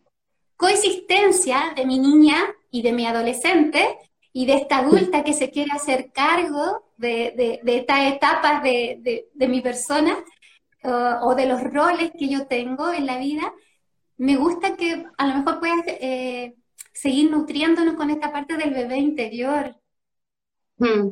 coexistencia 0.60 1.72
de 1.74 1.86
mi 1.86 1.98
niña 1.98 2.36
y 2.70 2.82
de 2.82 2.92
mi 2.92 3.06
adolescente 3.06 3.96
y 4.30 4.44
de 4.44 4.56
esta 4.56 4.78
adulta 4.80 5.24
que 5.24 5.32
se 5.32 5.50
quiere 5.50 5.72
hacer 5.72 6.12
cargo 6.12 6.92
de, 6.98 7.60
estas 7.64 8.12
etapas 8.12 8.62
de, 8.62 9.26
mi 9.34 9.62
persona 9.62 10.22
o 11.22 11.34
de 11.34 11.46
los 11.46 11.62
roles 11.62 12.12
que 12.16 12.28
yo 12.28 12.46
tengo 12.46 12.92
en 12.92 13.06
la 13.06 13.16
vida, 13.16 13.54
me 14.18 14.36
gusta 14.36 14.76
que 14.76 15.06
a 15.16 15.26
lo 15.26 15.34
mejor 15.38 15.60
puedas 15.60 15.80
eh, 15.86 16.54
seguir 16.92 17.30
nutriéndonos 17.30 17.94
con 17.94 18.10
esta 18.10 18.30
parte 18.30 18.58
del 18.58 18.74
bebé 18.74 18.98
interior. 18.98 19.74
Hmm. 20.76 21.08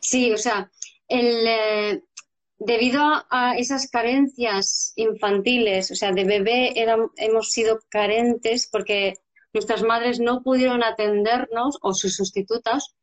Sí, 0.00 0.32
o 0.32 0.38
sea, 0.38 0.70
el, 1.06 1.46
eh, 1.46 2.02
debido 2.58 3.02
a 3.30 3.56
esas 3.56 3.90
carencias 3.90 4.92
infantiles, 4.96 5.90
o 5.90 5.94
sea, 5.94 6.12
de 6.12 6.24
bebé 6.24 6.74
hemos 7.16 7.50
sido 7.50 7.80
carentes 7.88 8.68
porque 8.70 9.14
nuestras 9.52 9.82
madres 9.82 10.20
no 10.20 10.42
pudieron 10.42 10.82
atendernos 10.82 11.78
o 11.82 11.94
sus 11.94 12.16
sustitutas 12.16 12.94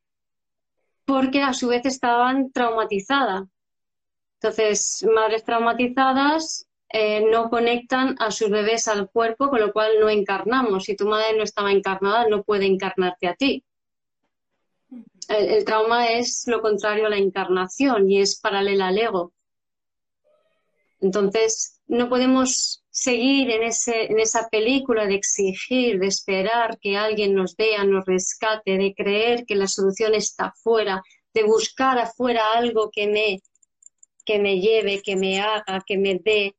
porque 1.06 1.42
a 1.42 1.54
su 1.54 1.68
vez 1.68 1.86
estaban 1.86 2.52
traumatizadas. 2.52 3.44
Entonces, 4.40 5.06
madres 5.14 5.44
traumatizadas 5.44 6.68
eh, 6.90 7.26
no 7.30 7.50
conectan 7.50 8.16
a 8.20 8.32
sus 8.32 8.50
bebés 8.50 8.88
al 8.88 9.10
cuerpo, 9.10 9.50
con 9.50 9.60
lo 9.60 9.74
cual 9.74 10.00
no 10.00 10.10
encarnamos. 10.10 10.84
Si 10.86 10.96
tu 10.96 11.08
madre 11.08 11.36
no 11.38 11.44
estaba 11.44 11.72
encarnada, 11.72 12.28
no 12.28 12.44
puede 12.44 12.66
encarnarte 12.66 13.28
a 13.28 13.36
ti. 13.36 13.64
el 15.30 15.64
trauma 15.66 16.08
es 16.12 16.44
lo 16.48 16.62
contrario 16.62 17.08
a 17.08 17.10
la 17.10 17.18
encarnación 17.18 18.10
y 18.12 18.22
es 18.22 18.40
paralela 18.40 18.88
al 18.88 18.98
ego. 18.98 19.34
Entonces, 21.04 21.82
no 21.86 22.08
podemos 22.08 22.84
seguir 22.90 23.52
en, 23.52 23.64
ese, 23.64 24.06
en 24.06 24.20
esa 24.20 24.48
película 24.50 25.06
de 25.06 25.16
exigir, 25.16 26.00
de 26.00 26.08
esperar 26.08 26.80
que 26.80 26.96
alguien 26.96 27.36
nos 27.36 27.58
vea, 27.58 27.84
nos 27.84 28.06
rescate, 28.06 28.78
de 28.78 28.94
creer 28.96 29.46
que 29.46 29.56
la 29.56 29.68
solución 29.68 30.16
está 30.16 30.46
afuera, 30.46 31.04
de 31.34 31.44
buscar 31.44 32.00
afuera 32.00 32.42
algo 32.56 32.90
que 32.90 33.08
me, 33.08 33.42
que 34.26 34.40
me 34.40 34.62
lleve, 34.62 35.02
que 35.02 35.18
me 35.18 35.42
haga, 35.42 35.84
que 35.86 35.98
me 35.98 36.20
dé. 36.24 36.56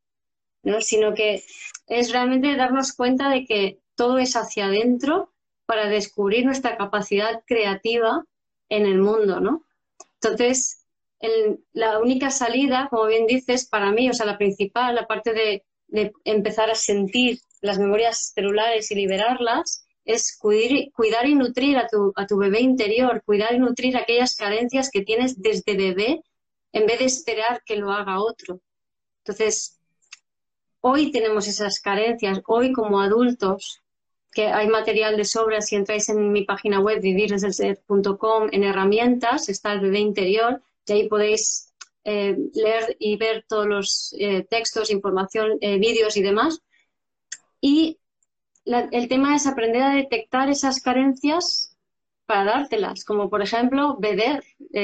¿no? 0.62 0.82
Sino 0.82 1.14
que 1.14 1.42
es 1.86 2.12
realmente 2.12 2.54
darnos 2.54 2.92
cuenta 2.92 3.30
de 3.30 3.46
que 3.46 3.78
todo 3.94 4.18
es 4.18 4.36
hacia 4.36 4.66
adentro 4.66 5.32
para 5.64 5.88
descubrir 5.88 6.44
nuestra 6.44 6.76
capacidad 6.76 7.42
creativa 7.46 8.24
en 8.68 8.84
el 8.84 8.98
mundo, 8.98 9.40
¿no? 9.40 9.64
Entonces, 10.20 10.83
la 11.72 11.98
única 11.98 12.30
salida, 12.30 12.88
como 12.90 13.06
bien 13.06 13.26
dices, 13.26 13.66
para 13.68 13.92
mí, 13.92 14.10
o 14.10 14.12
sea, 14.12 14.26
la 14.26 14.38
principal, 14.38 14.98
aparte 14.98 15.32
de, 15.32 15.64
de 15.88 16.12
empezar 16.24 16.70
a 16.70 16.74
sentir 16.74 17.38
las 17.60 17.78
memorias 17.78 18.32
celulares 18.34 18.90
y 18.90 18.94
liberarlas, 18.94 19.84
es 20.04 20.36
cuidar, 20.38 21.26
y 21.26 21.34
nutrir 21.34 21.78
a 21.78 21.86
tu, 21.88 22.12
a 22.16 22.26
tu 22.26 22.36
bebé 22.36 22.60
interior, 22.60 23.22
cuidar 23.24 23.54
y 23.54 23.58
nutrir 23.58 23.96
aquellas 23.96 24.36
carencias 24.36 24.90
que 24.90 25.02
tienes 25.02 25.40
desde 25.40 25.76
bebé 25.76 26.22
en 26.72 26.86
vez 26.86 26.98
de 26.98 27.06
esperar 27.06 27.62
que 27.64 27.76
lo 27.76 27.90
haga 27.90 28.20
otro. 28.20 28.60
Entonces, 29.24 29.80
hoy 30.80 31.10
tenemos 31.10 31.48
esas 31.48 31.80
carencias, 31.80 32.42
hoy 32.46 32.72
como 32.72 33.00
adultos, 33.00 33.82
que 34.32 34.48
hay 34.48 34.66
material 34.66 35.16
de 35.16 35.24
sobra, 35.24 35.60
si 35.60 35.76
entráis 35.76 36.08
en 36.08 36.32
mi 36.32 36.44
página 36.44 36.80
web 36.80 37.00
vivirdeselser.com, 37.00 38.48
en 38.50 38.64
herramientas 38.64 39.48
está 39.48 39.72
el 39.72 39.80
bebé 39.80 40.00
interior 40.00 40.60
y 40.86 40.92
ahí 40.92 41.08
podéis 41.08 41.72
eh, 42.04 42.36
leer 42.52 42.96
y 42.98 43.16
ver 43.16 43.46
todos 43.48 43.66
los 43.66 44.14
eh, 44.18 44.46
textos, 44.48 44.90
información, 44.90 45.56
eh, 45.60 45.78
vídeos 45.78 46.16
y 46.16 46.22
demás. 46.22 46.60
Y 47.60 47.98
el 48.66 49.08
tema 49.08 49.34
es 49.34 49.46
aprender 49.46 49.82
a 49.82 49.94
detectar 49.94 50.50
esas 50.50 50.80
carencias 50.80 51.76
para 52.26 52.44
dártelas, 52.44 53.04
como 53.04 53.28
por 53.28 53.42
ejemplo 53.42 53.96
beber, 53.98 54.42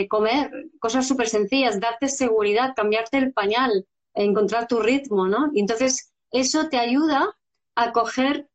comer, 0.08 0.50
cosas 0.78 1.08
súper 1.08 1.28
sencillas, 1.28 1.80
darte 1.80 2.08
seguridad, 2.08 2.74
cambiarte 2.74 3.16
el 3.16 3.32
pañal, 3.32 3.86
encontrar 4.14 4.66
tu 4.66 4.80
ritmo, 4.80 5.26
¿no? 5.28 5.50
Y 5.54 5.60
entonces 5.60 6.12
eso 6.30 6.68
te 6.68 6.78
ayuda 6.78 7.36
a 7.74 7.92
coger, 7.92 8.48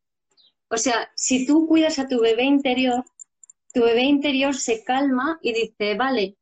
o 0.70 0.78
sea, 0.78 1.12
si 1.16 1.48
tú 1.48 1.68
cuidas 1.68 1.98
a 1.98 2.08
tu 2.08 2.20
bebé 2.22 2.44
interior, 2.44 3.04
tu 3.74 3.82
bebé 3.82 4.04
interior 4.04 4.56
se 4.56 4.84
calma 4.84 5.40
y 5.42 5.54
dice, 5.54 5.96
vale, 5.96 6.38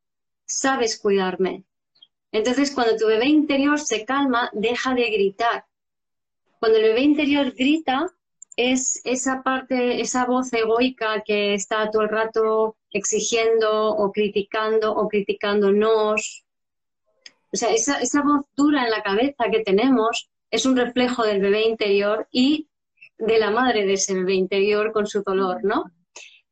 sabes 0.60 1.00
cuidarme. 1.00 1.64
Entonces 2.32 2.72
cuando 2.72 2.98
tu 2.98 3.08
bebé 3.08 3.28
interior 3.28 3.80
se 3.80 4.06
calma, 4.06 4.50
deja 4.54 4.94
de 4.94 5.10
gritar. 5.10 5.66
Cuando 6.60 6.78
el 6.78 6.86
bebé 6.86 7.02
interior 7.02 7.54
grita, 7.54 8.08
es 8.56 9.02
esa 9.04 9.42
parte, 9.44 10.02
esa 10.02 10.26
voz 10.26 10.54
egoica 10.54 11.24
que 11.24 11.54
está 11.54 11.90
todo 11.90 12.04
el 12.04 12.10
rato 12.10 12.78
exigiendo 12.92 13.90
o 13.90 14.12
criticando 14.12 14.94
o 14.94 15.08
criticándonos. 15.08 16.46
O 17.52 17.58
sea, 17.58 17.70
esa, 17.72 18.00
esa 18.00 18.22
voz 18.22 18.46
dura 18.56 18.84
en 18.84 18.92
la 18.92 19.04
cabeza 19.04 19.46
que 19.52 19.64
tenemos 19.64 20.30
es 20.52 20.66
un 20.66 20.76
reflejo 20.76 21.24
del 21.24 21.42
bebé 21.42 21.64
interior 21.64 22.28
y 22.32 22.68
de 23.18 23.40
la 23.40 23.52
madre 23.52 23.86
de 23.86 23.94
ese 23.94 24.14
bebé 24.14 24.34
interior 24.34 24.92
con 24.92 25.08
su 25.08 25.22
dolor, 25.24 25.64
¿no? 25.64 25.86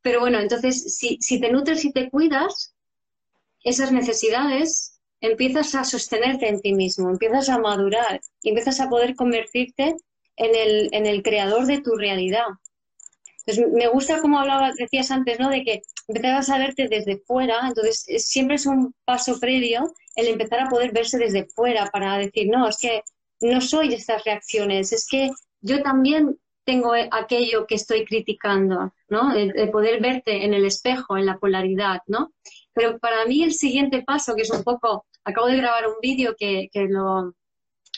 Pero 0.02 0.20
bueno, 0.20 0.40
entonces, 0.40 0.98
si, 0.98 1.18
si 1.22 1.40
te 1.40 1.52
nutres 1.52 1.86
y 1.86 1.92
te 1.92 2.10
cuidas, 2.10 2.76
esas 3.64 3.92
necesidades 3.92 5.00
empiezas 5.22 5.76
a 5.76 5.84
sostenerte 5.84 6.48
en 6.48 6.62
ti 6.62 6.74
mismo, 6.74 7.10
empiezas 7.10 7.50
a 7.50 7.60
madurar, 7.60 8.22
y 8.42 8.50
empiezas 8.50 8.80
a 8.80 8.90
poder 8.90 9.16
convertirte 9.16 9.96
en 10.36 10.56
el, 10.56 10.90
en 10.92 11.06
el 11.06 11.22
creador 11.22 11.68
de 11.68 11.82
tu 11.82 11.96
realidad. 11.96 12.46
Entonces, 13.46 13.74
me 13.74 13.88
gusta 13.88 14.22
como 14.22 14.40
hablabas, 14.40 14.76
decías 14.76 15.12
antes, 15.12 15.40
¿no? 15.40 15.50
De 15.50 15.64
que 15.64 15.82
empezabas 16.08 16.50
a 16.50 16.58
verte 16.58 16.88
desde 16.88 17.18
fuera, 17.20 17.60
entonces 17.68 18.04
siempre 18.26 18.56
es 18.56 18.66
un 18.66 18.94
paso 19.06 19.40
previo 19.40 19.94
el 20.16 20.28
empezar 20.28 20.62
a 20.62 20.70
poder 20.70 20.92
verse 20.92 21.18
desde 21.18 21.46
fuera 21.46 21.88
para 21.88 22.18
decir, 22.18 22.48
no, 22.50 22.68
es 22.68 22.78
que 22.78 23.02
no 23.40 23.62
soy 23.62 23.94
estas 23.94 24.24
reacciones, 24.24 24.92
es 24.92 25.08
que 25.08 25.32
yo 25.62 25.82
también 25.82 26.38
tengo 26.64 26.94
aquello 27.12 27.66
que 27.66 27.76
estoy 27.76 28.06
criticando, 28.06 28.94
¿no? 29.10 29.34
El, 29.34 29.72
poder 29.72 30.02
verte 30.02 30.46
en 30.46 30.54
el 30.54 30.66
espejo, 30.66 31.18
en 31.18 31.26
la 31.26 31.38
polaridad, 31.38 32.02
¿no? 32.08 32.32
Pero 32.74 33.00
para 33.00 33.26
mí 33.26 33.44
el 33.44 33.54
siguiente 33.54 34.04
paso, 34.04 34.36
que 34.36 34.44
es 34.44 34.52
un 34.52 34.64
poco, 34.64 35.06
acabo 35.24 35.48
de 35.48 35.58
grabar 35.58 35.88
un 35.88 35.96
vídeo 36.02 36.36
que, 36.38 36.70
que 36.72 36.86
lo, 36.88 37.34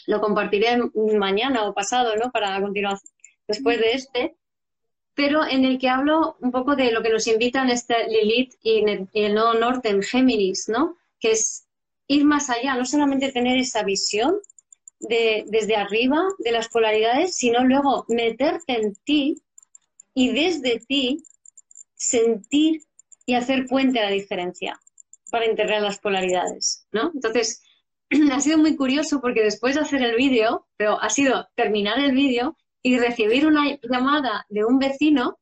lo 0.07 0.21
compartiré 0.21 0.77
mañana 1.17 1.65
o 1.65 1.73
pasado, 1.73 2.15
¿no? 2.15 2.31
Para 2.31 2.59
continuar 2.61 2.97
después 3.47 3.79
de 3.79 3.93
este, 3.93 4.35
pero 5.15 5.45
en 5.45 5.65
el 5.65 5.77
que 5.77 5.89
hablo 5.89 6.37
un 6.39 6.51
poco 6.51 6.75
de 6.75 6.91
lo 6.91 7.03
que 7.03 7.09
nos 7.09 7.27
invitan 7.27 7.69
este 7.69 8.07
Lilith 8.07 8.55
y 8.61 8.83
el 9.13 9.35
nodo 9.35 9.53
norte 9.53 9.89
en 9.89 10.01
Géminis, 10.01 10.69
¿no? 10.69 10.97
Que 11.19 11.31
es 11.31 11.67
ir 12.07 12.25
más 12.25 12.49
allá, 12.49 12.75
no 12.75 12.85
solamente 12.85 13.31
tener 13.31 13.57
esa 13.57 13.83
visión 13.83 14.39
de, 15.09 15.45
desde 15.47 15.75
arriba 15.75 16.23
de 16.39 16.51
las 16.51 16.69
polaridades, 16.69 17.35
sino 17.35 17.63
luego 17.63 18.05
meterte 18.07 18.79
en 18.79 18.95
ti 19.03 19.41
y 20.13 20.31
desde 20.31 20.79
ti 20.79 21.23
sentir 21.95 22.83
y 23.25 23.35
hacer 23.35 23.65
puente 23.67 23.99
a 23.99 24.05
la 24.05 24.11
diferencia 24.11 24.79
para 25.31 25.45
integrar 25.45 25.81
las 25.81 25.99
polaridades, 25.99 26.85
¿no? 26.91 27.11
Entonces, 27.13 27.61
ha 28.31 28.39
sido 28.39 28.57
muy 28.57 28.75
curioso 28.75 29.21
porque 29.21 29.43
después 29.43 29.75
de 29.75 29.81
hacer 29.81 30.01
el 30.03 30.15
vídeo, 30.15 30.67
pero 30.77 31.01
ha 31.01 31.09
sido 31.09 31.47
terminar 31.55 31.99
el 31.99 32.11
vídeo 32.11 32.57
y 32.81 32.97
recibir 32.99 33.47
una 33.47 33.79
llamada 33.81 34.45
de 34.49 34.65
un 34.65 34.77
vecino 34.77 35.39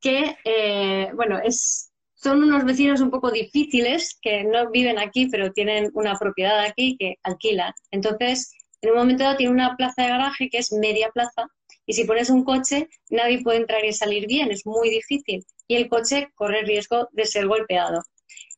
que, 0.00 0.36
eh, 0.44 1.10
bueno, 1.14 1.38
es, 1.38 1.92
son 2.14 2.42
unos 2.42 2.64
vecinos 2.64 3.00
un 3.00 3.10
poco 3.10 3.30
difíciles 3.30 4.18
que 4.20 4.42
no 4.44 4.70
viven 4.70 4.98
aquí, 4.98 5.28
pero 5.28 5.52
tienen 5.52 5.90
una 5.94 6.16
propiedad 6.16 6.60
aquí 6.60 6.96
que 6.98 7.16
alquilan. 7.22 7.72
Entonces, 7.90 8.55
en 8.82 8.90
un 8.90 8.96
momento 8.96 9.24
dado 9.24 9.36
tiene 9.36 9.52
una 9.52 9.76
plaza 9.76 10.02
de 10.02 10.08
garaje 10.08 10.48
que 10.50 10.58
es 10.58 10.72
media 10.72 11.10
plaza 11.10 11.48
y 11.86 11.92
si 11.92 12.04
pones 12.04 12.30
un 12.30 12.44
coche, 12.44 12.88
nadie 13.10 13.42
puede 13.42 13.58
entrar 13.58 13.84
y 13.84 13.92
salir 13.92 14.26
bien, 14.26 14.50
es 14.50 14.66
muy 14.66 14.90
difícil. 14.90 15.44
Y 15.68 15.76
el 15.76 15.88
coche 15.88 16.28
corre 16.34 16.62
riesgo 16.62 17.08
de 17.12 17.26
ser 17.26 17.46
golpeado. 17.46 18.02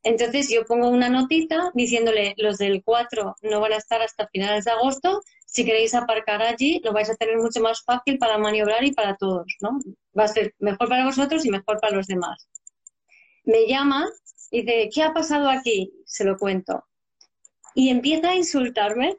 Entonces 0.03 0.49
yo 0.51 0.65
pongo 0.65 0.89
una 0.89 1.09
notita 1.09 1.71
diciéndole, 1.75 2.35
los 2.39 2.57
del 2.59 2.83
4 2.83 3.37
no 3.43 3.61
van 3.61 3.73
a 3.73 3.77
estar 3.77 4.01
hasta 4.01 4.29
finales 4.29 4.65
de 4.65 4.71
agosto, 4.71 5.23
si 5.45 5.65
queréis 5.65 5.95
aparcar 5.95 6.43
allí 6.43 6.81
lo 6.85 6.93
vais 6.93 7.11
a 7.11 7.17
tener 7.17 7.37
mucho 7.39 7.61
más 7.61 7.83
fácil 7.83 8.19
para 8.19 8.39
maniobrar 8.39 8.85
y 8.85 8.93
para 8.93 9.17
todos, 9.17 9.47
¿no? 9.61 9.79
Va 10.19 10.25
a 10.25 10.29
ser 10.29 10.55
mejor 10.59 10.89
para 10.89 11.05
vosotros 11.05 11.45
y 11.45 11.51
mejor 11.51 11.81
para 11.81 11.97
los 11.97 12.07
demás. 12.07 12.49
Me 13.45 13.67
llama 13.67 14.07
y 14.51 14.63
dice, 14.63 14.91
¿qué 14.93 15.03
ha 15.03 15.13
pasado 15.13 15.49
aquí? 15.49 15.93
Se 16.05 16.25
lo 16.25 16.37
cuento. 16.39 16.85
Y 17.75 17.91
empieza 17.91 18.31
a 18.31 18.37
insultarme 18.37 19.17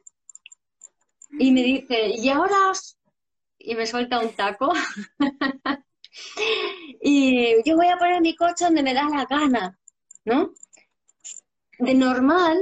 y 1.31 1.51
me 1.51 1.63
dice, 1.63 2.09
¿y 2.09 2.29
ahora 2.29 2.55
Y 3.57 3.75
me 3.75 3.85
suelta 3.85 4.19
un 4.19 4.31
taco. 4.33 4.71
y 7.01 7.63
yo 7.63 7.75
voy 7.75 7.87
a 7.87 7.97
poner 7.97 8.21
mi 8.21 8.35
coche 8.35 8.65
donde 8.65 8.83
me 8.83 8.93
da 8.93 9.07
la 9.09 9.25
gana, 9.25 9.79
¿no? 10.25 10.53
de 11.79 11.93
normal 11.93 12.57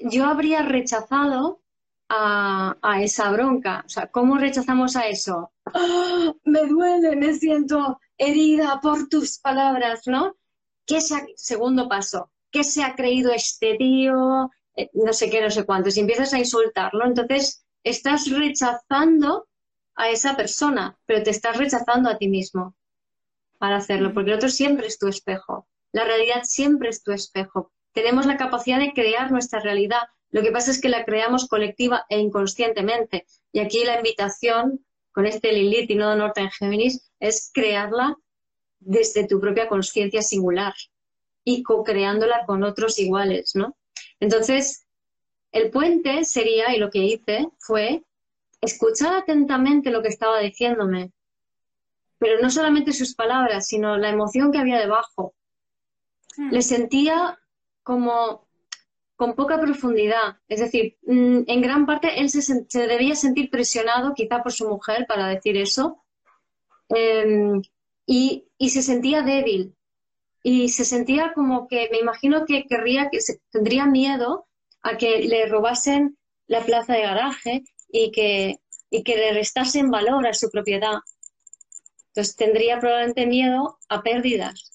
yo 0.00 0.24
habría 0.24 0.62
rechazado 0.62 1.60
a, 2.08 2.74
esa 3.02 3.30
bronca. 3.30 3.82
O 3.84 3.88
sea, 3.88 4.06
¿cómo 4.06 4.38
rechazamos 4.38 4.96
a 4.96 5.08
eso? 5.08 5.52
¡Ah! 5.66 6.32
me 6.44 6.66
duele, 6.66 7.16
me 7.16 7.34
siento 7.34 8.00
herida 8.16 8.80
por 8.80 9.08
tus 9.08 9.38
palabras, 9.38 10.02
¿no? 10.06 10.36
¿Qué 10.86 11.00
se 11.02 11.16
segundo 11.36 11.88
paso, 11.88 12.30
¿qué 12.50 12.64
se 12.64 12.82
ha 12.82 12.94
creído 12.94 13.30
este 13.32 13.76
tío? 13.76 14.50
Eh, 14.74 14.88
no 14.94 15.12
sé 15.12 15.28
qué, 15.28 15.42
no 15.42 15.50
sé 15.50 15.66
cuánto. 15.66 15.90
Si 15.90 16.00
empiezas 16.00 16.32
a 16.32 16.38
insultarlo, 16.38 17.04
entonces 17.04 17.66
estás 17.84 18.30
rechazando 18.30 19.48
a 19.94 20.10
esa 20.10 20.36
persona, 20.36 20.98
pero 21.06 21.22
te 21.22 21.30
estás 21.30 21.56
rechazando 21.56 22.08
a 22.08 22.18
ti 22.18 22.28
mismo 22.28 22.74
para 23.58 23.76
hacerlo, 23.76 24.14
porque 24.14 24.30
el 24.30 24.36
otro 24.36 24.48
siempre 24.48 24.86
es 24.86 24.98
tu 24.98 25.08
espejo. 25.08 25.66
La 25.92 26.04
realidad 26.04 26.42
siempre 26.44 26.90
es 26.90 27.02
tu 27.02 27.12
espejo 27.12 27.72
tenemos 27.98 28.26
la 28.26 28.36
capacidad 28.36 28.78
de 28.78 28.92
crear 28.92 29.32
nuestra 29.32 29.58
realidad. 29.58 30.02
Lo 30.30 30.42
que 30.42 30.52
pasa 30.52 30.70
es 30.70 30.80
que 30.80 30.88
la 30.88 31.04
creamos 31.04 31.48
colectiva 31.48 32.06
e 32.08 32.18
inconscientemente. 32.20 33.26
Y 33.52 33.58
aquí 33.58 33.84
la 33.84 33.96
invitación 33.96 34.84
con 35.10 35.26
este 35.26 35.52
Lilith 35.52 35.90
y 35.90 35.96
Nodo 35.96 36.14
Norte 36.14 36.42
en 36.42 36.50
Géminis 36.50 37.10
es 37.18 37.50
crearla 37.52 38.16
desde 38.78 39.26
tu 39.26 39.40
propia 39.40 39.68
conciencia 39.68 40.22
singular 40.22 40.74
y 41.42 41.64
co-creándola 41.64 42.44
con 42.46 42.62
otros 42.62 43.00
iguales, 43.00 43.56
¿no? 43.56 43.76
Entonces, 44.20 44.86
el 45.58 45.70
puente 45.70 46.24
sería, 46.24 46.74
y 46.74 46.78
lo 46.78 46.90
que 46.90 46.98
hice 46.98 47.48
fue 47.58 48.04
escuchar 48.60 49.14
atentamente 49.14 49.90
lo 49.90 50.02
que 50.02 50.08
estaba 50.08 50.40
diciéndome, 50.40 51.12
pero 52.18 52.40
no 52.40 52.50
solamente 52.50 52.92
sus 52.92 53.14
palabras, 53.14 53.66
sino 53.66 53.96
la 53.96 54.10
emoción 54.10 54.50
que 54.50 54.58
había 54.58 54.78
debajo. 54.78 55.34
Hmm. 56.36 56.50
Le 56.50 56.62
sentía 56.62 57.38
como 57.82 58.48
con 59.18 59.34
poca 59.34 59.60
profundidad. 59.60 60.36
Es 60.48 60.60
decir, 60.60 60.96
mm, 61.02 61.40
en 61.48 61.60
gran 61.60 61.86
parte 61.86 62.20
él 62.20 62.30
se, 62.30 62.64
debía 62.86 63.16
sentir 63.16 63.50
presionado 63.50 64.14
quizá 64.14 64.44
por 64.44 64.52
su 64.52 64.68
mujer 64.68 65.06
para 65.08 65.26
decir 65.26 65.56
eso 65.56 66.04
em, 66.88 67.60
y, 68.06 68.46
se 68.70 68.82
sentía 68.82 69.22
débil 69.22 69.74
y 70.42 70.68
se 70.68 70.84
sentía 70.84 71.32
como 71.34 71.66
que, 71.68 71.88
me 71.90 71.98
imagino 71.98 72.46
que 72.46 72.66
querría, 72.66 73.10
que 73.10 73.18
tendría 73.50 73.86
miedo 73.86 74.47
a 74.82 74.96
que 74.96 75.20
le 75.20 75.46
robasen 75.46 76.18
la 76.46 76.64
plaza 76.64 76.94
de 76.94 77.02
garaje 77.02 77.64
y 77.90 78.10
que 78.10 78.60
y 78.90 79.02
que 79.02 79.16
le 79.16 79.32
restasen 79.32 79.90
valor 79.90 80.26
a 80.26 80.34
su 80.34 80.50
propiedad. 80.50 80.98
Entonces 82.08 82.36
tendría 82.36 82.78
probablemente 82.80 83.26
miedo 83.26 83.78
a 83.88 84.02
pérdidas. 84.02 84.72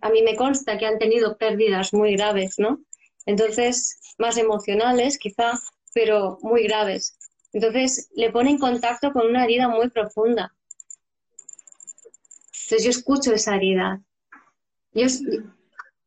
A 0.00 0.10
mí 0.10 0.22
me 0.22 0.36
consta 0.36 0.78
que 0.78 0.86
han 0.86 0.98
tenido 0.98 1.36
pérdidas 1.36 1.92
muy 1.92 2.14
graves, 2.14 2.54
¿no? 2.58 2.80
Entonces, 3.26 3.98
más 4.16 4.38
emocionales 4.38 5.18
quizá, 5.18 5.60
pero 5.92 6.38
muy 6.40 6.62
graves. 6.64 7.18
Entonces, 7.52 8.08
le 8.14 8.30
pone 8.30 8.50
en 8.50 8.58
contacto 8.58 9.12
con 9.12 9.26
una 9.26 9.44
herida 9.44 9.68
muy 9.68 9.90
profunda. 9.90 10.54
Entonces, 12.62 12.84
yo 12.84 12.90
escucho 12.90 13.32
esa 13.32 13.56
herida. 13.56 14.02
Yo, 14.92 15.06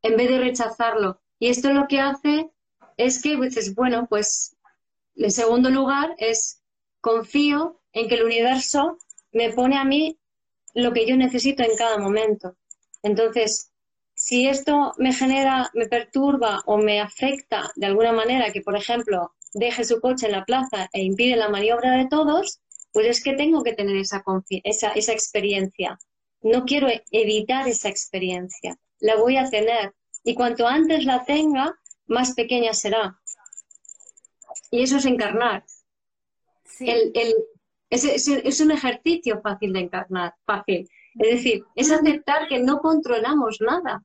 en 0.02 0.18
vez 0.18 0.30
de 0.30 0.40
rechazarlo. 0.40 1.21
Y 1.42 1.50
esto 1.50 1.74
lo 1.74 1.88
que 1.88 2.00
hace 2.00 2.52
es 2.98 3.20
que 3.20 3.36
dices, 3.36 3.74
bueno, 3.74 4.06
pues 4.08 4.56
en 5.16 5.32
segundo 5.32 5.72
lugar 5.72 6.14
es 6.20 6.62
confío 7.02 7.82
en 7.94 8.08
que 8.08 8.14
el 8.14 8.26
universo 8.26 9.00
me 9.32 9.50
pone 9.50 9.76
a 9.76 9.84
mí 9.84 10.20
lo 10.76 10.94
que 10.94 11.08
yo 11.08 11.18
necesito 11.18 11.64
en 11.64 11.76
cada 11.76 11.98
momento. 11.98 12.58
Entonces, 13.02 13.72
si 14.14 14.48
esto 14.48 14.94
me 15.00 15.14
genera, 15.14 15.72
me 15.74 15.88
perturba 15.88 16.62
o 16.68 16.78
me 16.78 17.02
afecta 17.02 17.72
de 17.76 17.88
alguna 17.88 18.12
manera, 18.12 18.52
que 18.52 18.62
por 18.62 18.78
ejemplo 18.78 19.34
deje 19.52 19.84
su 19.84 20.00
coche 20.00 20.28
en 20.28 20.34
la 20.34 20.46
plaza 20.46 20.90
e 20.94 21.02
impide 21.02 21.38
la 21.38 21.50
maniobra 21.50 21.98
de 21.98 22.08
todos, 22.08 22.62
pues 22.92 23.08
es 23.08 23.24
que 23.24 23.34
tengo 23.34 23.64
que 23.64 23.74
tener 23.74 23.96
esa, 23.96 24.24
esa, 24.64 24.92
esa 24.92 25.12
experiencia. 25.12 25.98
No 26.44 26.66
quiero 26.66 26.88
evitar 27.10 27.68
esa 27.68 27.90
experiencia, 27.90 28.78
la 29.00 29.16
voy 29.16 29.38
a 29.38 29.50
tener. 29.50 29.96
Y 30.24 30.36
cuanto 30.36 30.68
antes 30.68 31.06
la 31.06 31.26
tenga, 31.26 31.76
más 32.08 32.34
pequeña 32.34 32.74
será. 32.74 33.20
Y 34.70 34.84
eso 34.84 34.98
es 34.98 35.06
encarnar. 35.06 35.64
El, 36.80 37.12
el, 37.14 37.36
es, 37.92 38.06
es, 38.06 38.60
un 38.62 38.72
ejercicio 38.72 39.42
fácil 39.42 39.74
de 39.74 39.82
encarnar, 39.82 40.34
fácil. 40.46 40.90
Es 41.20 41.30
decir, 41.30 41.66
es 41.76 41.92
aceptar 41.92 42.48
que 42.48 42.60
no 42.60 42.80
controlamos 42.80 43.60
nada. 43.60 44.04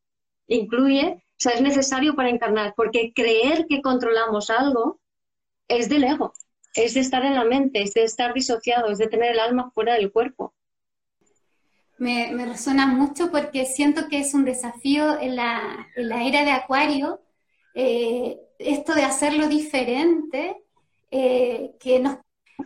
Incluye, 0.48 1.14
o 1.14 1.34
sea, 1.36 1.52
es 1.52 1.62
necesario 1.62 2.16
para 2.16 2.28
encarnar, 2.28 2.74
porque 2.76 3.12
creer 3.14 3.66
que 3.68 3.80
controlamos 3.80 4.50
algo 4.50 5.00
es 5.68 5.88
del 5.88 6.04
ego, 6.04 6.34
es 6.74 6.94
de 6.94 7.00
estar 7.00 7.24
en 7.24 7.34
la 7.34 7.44
mente, 7.44 7.82
es 7.82 7.94
de 7.94 8.02
estar 8.02 8.34
disociado, 8.34 8.90
es 8.90 8.98
de 8.98 9.06
tener 9.06 9.32
el 9.32 9.40
alma 9.40 9.70
fuera 9.70 9.94
del 9.94 10.10
cuerpo. 10.10 10.52
Me, 11.98 12.30
me 12.32 12.46
mucho 12.86 13.30
porque 13.30 13.64
siento 13.64 14.08
que 14.08 14.20
es 14.20 14.34
un 14.34 14.44
desafío 14.44 15.18
en 15.18 15.36
la, 15.36 15.88
en 15.96 16.08
la 16.08 16.24
era 16.24 16.44
de 16.44 16.50
Acuario, 16.50 17.20
eh, 17.74 18.38
esto 18.58 18.94
de 18.94 19.04
hacerlo 19.04 19.48
diferente, 19.48 20.56
eh, 21.10 21.74
que 21.80 21.98
nos 22.00 22.18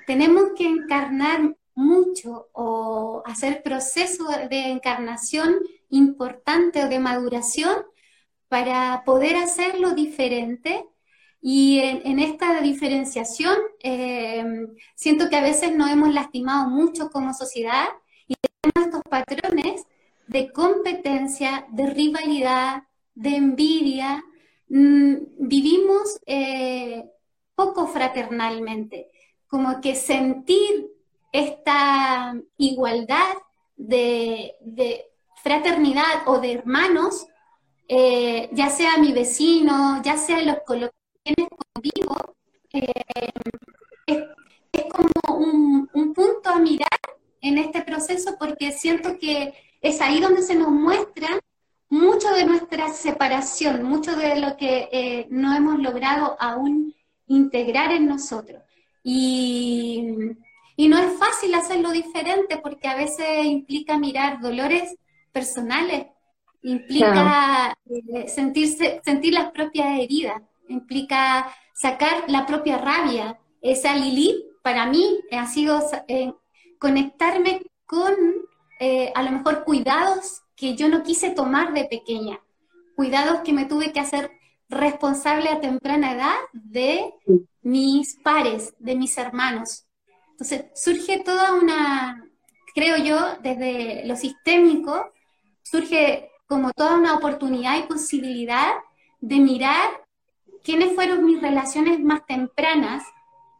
tenemos 0.06 0.52
que 0.56 0.66
encarnar 0.66 1.56
mucho 1.74 2.48
o 2.52 3.22
hacer 3.24 3.62
proceso 3.62 4.26
de 4.48 4.70
encarnación 4.70 5.56
importante 5.88 6.84
o 6.84 6.88
de 6.88 6.98
maduración 6.98 7.76
para 8.48 9.02
poder 9.04 9.36
hacerlo 9.36 9.92
diferente. 9.92 10.84
Y 11.42 11.78
en, 11.80 12.18
esta 12.18 12.60
diferenciación, 12.60 13.56
eh, 13.82 14.44
siento 14.94 15.30
que 15.30 15.36
a 15.36 15.42
veces 15.42 15.74
nos 15.74 15.90
hemos 15.90 16.12
lastimado 16.12 16.68
mucho 16.68 17.10
como 17.10 17.32
sociedad 17.32 17.88
estos 18.90 19.02
patrones 19.08 19.86
de 20.26 20.52
competencia, 20.52 21.66
de 21.70 21.86
rivalidad, 21.86 22.82
de 23.14 23.36
envidia. 23.36 24.24
Mm, 24.68 25.14
vivimos 25.38 26.20
eh, 26.26 27.04
poco 27.54 27.86
fraternalmente, 27.86 29.10
como 29.48 29.80
que 29.80 29.94
sentir 29.94 30.88
esta 31.32 32.34
igualdad 32.56 33.34
de, 33.76 34.56
fraternidad 35.42 36.26
o 36.26 36.38
de 36.38 36.52
hermanos, 36.52 37.26
eh, 37.88 38.50
ya 38.52 38.68
sea 38.68 38.98
mi 38.98 39.12
vecino, 39.12 40.02
ya 40.02 40.16
sea 40.16 40.42
los, 40.42 40.58
conmigo, 40.64 42.16
eh, 42.72 42.92
es, 44.06 44.18
como 44.92 45.38
un, 45.38 45.88
punto 46.14 46.50
a 46.50 46.58
mirar 46.58 47.00
en 47.40 47.58
este 47.58 47.82
proceso 47.82 48.36
porque 48.38 48.72
siento 48.72 49.18
que 49.18 49.54
es 49.80 50.00
ahí 50.00 50.20
donde 50.20 50.42
se 50.42 50.54
nos 50.54 50.70
muestra 50.70 51.28
mucho 51.88 52.30
de 52.30 52.44
nuestra 52.44 52.92
separación, 52.92 53.82
mucho 53.82 54.14
de 54.16 54.38
lo 54.40 54.56
que 54.56 54.88
eh, 54.92 55.26
no 55.30 55.54
hemos 55.54 55.78
logrado 55.80 56.36
aún 56.38 56.94
integrar 57.26 57.92
en 57.92 58.06
nosotros. 58.06 58.62
Y, 59.02 60.06
y, 60.76 60.88
no 60.88 60.98
es 60.98 61.18
fácil 61.18 61.54
hacerlo 61.54 61.90
diferente 61.90 62.58
porque 62.58 62.86
a 62.86 62.96
veces 62.96 63.46
implica 63.46 63.98
mirar 63.98 64.40
dolores 64.40 64.94
personales, 65.32 66.06
implica 66.62 67.76
eh, 67.88 68.28
sentirse, 68.28 69.00
sentir 69.04 69.32
las 69.32 69.50
propias 69.52 69.98
heridas 69.98 70.42
implica 70.70 71.52
sacar 71.74 72.24
la 72.28 72.46
propia 72.46 72.78
rabia. 72.78 73.38
Esa 73.60 73.94
Lilith 73.94 74.44
para 74.62 74.86
mí 74.86 75.20
ha 75.32 75.46
sido 75.46 75.82
eh, 76.08 76.32
conectarme 76.80 77.62
con 77.86 78.12
eh, 78.80 79.12
a 79.14 79.22
lo 79.22 79.30
mejor 79.30 79.64
cuidados 79.64 80.42
que 80.56 80.74
yo 80.74 80.88
no 80.88 81.04
quise 81.04 81.30
tomar 81.30 81.72
de 81.74 81.84
pequeña, 81.84 82.40
cuidados 82.96 83.42
que 83.42 83.52
me 83.52 83.66
tuve 83.66 83.92
que 83.92 84.00
hacer 84.00 84.32
responsable 84.68 85.50
a 85.50 85.60
temprana 85.60 86.14
edad 86.14 86.36
de 86.52 87.12
mis 87.62 88.16
pares, 88.16 88.74
de 88.78 88.96
mis 88.96 89.16
hermanos. 89.18 89.86
Entonces 90.30 90.64
surge 90.74 91.22
toda 91.22 91.54
una, 91.54 92.24
creo 92.74 92.96
yo, 92.96 93.18
desde 93.42 94.06
lo 94.06 94.16
sistémico, 94.16 95.12
surge 95.62 96.30
como 96.46 96.72
toda 96.72 96.96
una 96.96 97.14
oportunidad 97.14 97.78
y 97.78 97.82
posibilidad 97.82 98.72
de 99.20 99.36
mirar 99.36 99.88
quiénes 100.64 100.94
fueron 100.94 101.26
mis 101.26 101.42
relaciones 101.42 102.00
más 102.00 102.24
tempranas 102.26 103.04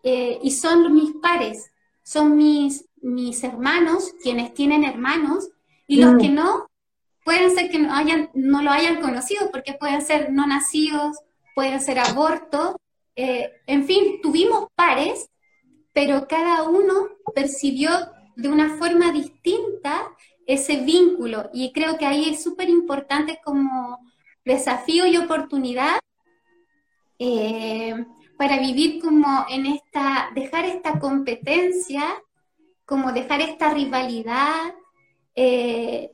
eh, 0.02 0.38
y 0.42 0.52
son 0.52 0.94
mis 0.94 1.12
pares, 1.20 1.70
son 2.02 2.36
mis, 2.36 2.86
mis 3.02 3.42
hermanos, 3.44 4.12
quienes 4.22 4.54
tienen 4.54 4.84
hermanos, 4.84 5.48
y 5.86 6.00
los 6.00 6.16
que 6.20 6.28
no, 6.28 6.68
pueden 7.24 7.50
ser 7.54 7.70
que 7.70 7.78
no, 7.78 7.94
hayan, 7.94 8.30
no 8.34 8.62
lo 8.62 8.70
hayan 8.70 9.00
conocido, 9.00 9.50
porque 9.50 9.74
pueden 9.74 10.02
ser 10.02 10.32
no 10.32 10.46
nacidos, 10.46 11.18
pueden 11.54 11.80
ser 11.80 11.98
abortos, 11.98 12.76
eh, 13.16 13.50
en 13.66 13.84
fin, 13.84 14.20
tuvimos 14.22 14.68
pares, 14.74 15.30
pero 15.92 16.28
cada 16.28 16.62
uno 16.62 17.08
percibió 17.34 17.90
de 18.36 18.48
una 18.48 18.76
forma 18.76 19.12
distinta 19.12 20.08
ese 20.46 20.78
vínculo, 20.78 21.50
y 21.52 21.72
creo 21.72 21.98
que 21.98 22.06
ahí 22.06 22.28
es 22.30 22.42
súper 22.42 22.68
importante 22.68 23.40
como 23.44 23.98
desafío 24.44 25.06
y 25.06 25.16
oportunidad 25.16 25.98
eh, 27.18 27.94
para 28.38 28.58
vivir 28.58 29.00
como 29.02 29.44
en 29.50 29.66
esta, 29.66 30.30
dejar 30.34 30.64
esta 30.64 30.98
competencia, 30.98 32.02
como 32.90 33.12
dejar 33.12 33.40
esta 33.40 33.72
rivalidad, 33.72 34.74
eh, 35.36 36.12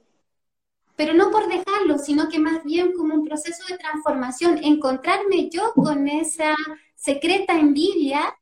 pero 0.94 1.14
no 1.14 1.30
por 1.30 1.48
dejarlo, 1.48 1.96
sino 1.96 2.28
que 2.28 2.38
más 2.38 2.64
bien 2.64 2.92
como 2.92 3.14
un 3.14 3.24
proceso 3.24 3.64
de 3.66 3.78
transformación, 3.78 4.62
encontrarme 4.62 5.48
yo 5.48 5.72
con 5.72 6.06
esa 6.06 6.54
secreta 6.94 7.58
envidia, 7.58 8.38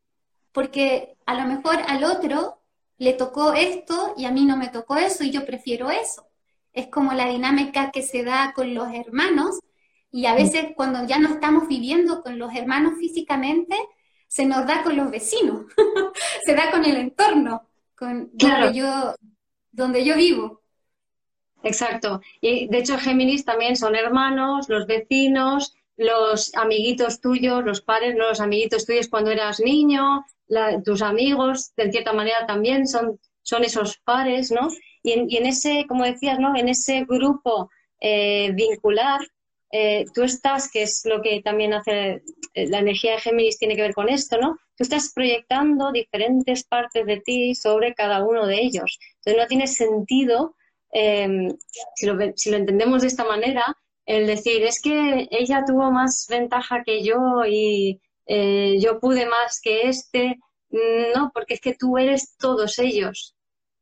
porque 0.50 1.16
a 1.26 1.34
lo 1.34 1.46
mejor 1.46 1.76
al 1.86 2.02
otro 2.02 2.60
le 2.98 3.12
tocó 3.12 3.52
esto 3.52 4.14
y 4.16 4.24
a 4.24 4.32
mí 4.32 4.44
no 4.44 4.56
me 4.56 4.66
tocó 4.66 4.96
eso 4.96 5.22
y 5.22 5.30
yo 5.30 5.46
prefiero 5.46 5.92
eso. 5.92 6.26
Es 6.72 6.88
como 6.88 7.12
la 7.12 7.28
dinámica 7.28 7.92
que 7.92 8.02
se 8.02 8.24
da 8.24 8.52
con 8.52 8.74
los 8.74 8.88
hermanos, 8.92 9.60
y 10.10 10.26
a 10.26 10.34
veces 10.34 10.72
cuando 10.74 11.06
ya 11.06 11.20
no 11.20 11.28
estamos 11.28 11.68
viviendo 11.68 12.20
con 12.20 12.40
los 12.40 12.52
hermanos 12.52 12.94
físicamente, 12.98 13.76
se 14.26 14.44
nos 14.44 14.66
da 14.66 14.82
con 14.82 14.96
los 14.96 15.08
vecinos, 15.08 15.66
se 16.44 16.54
da 16.56 16.72
con 16.72 16.84
el 16.84 16.96
entorno, 16.96 17.68
con 18.04 18.30
donde, 18.32 18.74
yo, 18.74 19.14
donde 19.72 20.04
yo 20.04 20.16
vivo. 20.16 20.60
Exacto. 21.62 22.20
Y 22.40 22.68
de 22.68 22.78
hecho 22.78 22.98
Géminis 22.98 23.44
también 23.44 23.76
son 23.76 23.96
hermanos, 23.96 24.68
los 24.68 24.86
vecinos, 24.86 25.74
los 25.96 26.54
amiguitos 26.54 27.20
tuyos, 27.20 27.64
los 27.64 27.80
pares, 27.80 28.14
no 28.14 28.28
los 28.28 28.40
amiguitos 28.40 28.84
tuyos 28.84 29.08
cuando 29.08 29.30
eras 29.30 29.60
niño, 29.60 30.24
tus 30.84 31.02
amigos, 31.02 31.72
de 31.76 31.90
cierta 31.90 32.12
manera 32.12 32.46
también 32.46 32.86
son, 32.86 33.18
son 33.42 33.64
esos 33.64 33.98
pares, 33.98 34.50
¿no? 34.50 34.68
Y 35.02 35.36
en, 35.36 35.46
ese, 35.46 35.86
como 35.86 36.04
decías, 36.04 36.38
¿no? 36.38 36.56
En 36.56 36.68
ese 36.68 37.04
grupo 37.04 37.70
eh, 38.00 38.52
vincular 38.52 39.20
eh, 39.76 40.04
tú 40.14 40.22
estás, 40.22 40.70
que 40.70 40.84
es 40.84 41.02
lo 41.04 41.20
que 41.20 41.42
también 41.42 41.74
hace 41.74 42.22
eh, 42.54 42.68
la 42.68 42.78
energía 42.78 43.12
de 43.12 43.20
Géminis, 43.20 43.58
tiene 43.58 43.74
que 43.74 43.82
ver 43.82 43.94
con 43.94 44.08
esto, 44.08 44.38
¿no? 44.38 44.56
Tú 44.76 44.82
estás 44.84 45.12
proyectando 45.14 45.92
diferentes 45.92 46.64
partes 46.64 47.06
de 47.06 47.20
ti 47.20 47.54
sobre 47.54 47.94
cada 47.94 48.24
uno 48.24 48.46
de 48.46 48.60
ellos. 48.60 48.98
Entonces 49.16 49.42
no 49.42 49.46
tiene 49.46 49.66
sentido, 49.66 50.56
em, 50.90 51.48
si, 51.94 52.06
lo, 52.06 52.20
entendemos 52.56 53.02
de 53.02 53.08
esta 53.08 53.24
manera, 53.24 53.76
el 54.06 54.26
decir, 54.26 54.62
es 54.64 54.80
que 54.82 55.28
ella 55.30 55.64
tuvo 55.66 55.90
más 55.90 56.26
ventaja 56.28 56.82
que 56.84 57.02
yo 57.04 57.44
y 57.46 58.00
eh, 58.26 58.76
yo 58.80 59.00
pude 59.00 59.26
más 59.26 59.60
que 59.62 59.88
este. 59.88 60.38
no, 61.14 61.30
porque 61.32 61.54
es 61.54 61.60
que 61.60 61.74
tú 61.74 61.98
eres 61.98 62.36
todos 62.36 62.78
ellos. 62.78 63.36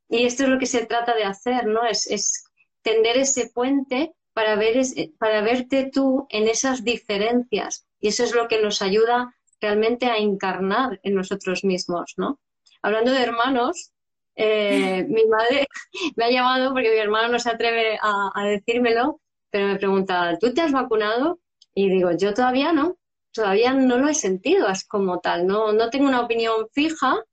Y 0.09 0.25
esto 0.25 0.43
es 0.43 0.49
lo 0.49 0.59
que 0.59 0.67
se 0.67 0.85
trata 0.85 1.15
de 1.15 1.23
hacer, 1.23 1.65
¿no? 1.65 1.85
Es, 1.85 2.07
es 2.07 2.43
tender 2.83 3.17
ese 3.17 3.49
puente 3.49 4.13
para, 4.33 4.55
ver, 4.55 4.81
para 5.17 5.41
verte 5.41 5.89
tú 5.91 6.27
en 6.29 6.47
esas 6.47 6.83
diferencias. 6.83 7.87
Y 7.99 8.09
eso 8.09 8.23
es 8.23 8.35
lo 8.35 8.47
que 8.47 8.61
nos 8.61 8.81
ayuda 8.81 9.33
realmente 9.63 10.07
a 10.07 10.17
encarnar 10.17 10.99
en 11.03 11.15
nosotros 11.15 11.63
mismos, 11.63 12.13
¿no? 12.17 12.39
Hablando 12.81 13.11
de 13.11 13.23
hermanos, 13.23 13.93
eh, 14.35 15.05
mi 15.09 15.25
madre 15.25 15.67
me 16.17 16.25
ha 16.25 16.29
llamado 16.29 16.73
porque 16.73 16.91
mi 16.91 16.97
hermano 16.97 17.29
no 17.29 17.39
se 17.39 17.49
atreve 17.49 17.97
a, 18.01 18.43
decírmelo, 18.45 19.21
pero 19.49 19.67
me 19.67 19.77
pregunta, 19.77 20.37
¿tú 20.39 20.53
te 20.53 20.61
has 20.61 20.73
vacunado? 20.73 21.39
Y 21.73 21.89
digo, 21.89 22.11
yo 22.11 22.33
todavía 22.33 22.73
no, 22.73 22.97
todavía 23.31 23.73
no 23.73 23.97
lo 23.97 24.09
he 24.09 24.13
sentido 24.13 24.67
es 24.67 24.83
como 24.85 25.19
tal, 25.19 25.47
no, 25.47 25.71
no 25.71 25.89
tengo 25.89 26.07
una 26.07 26.21
opinión 26.21 26.67
fija, 26.73 27.23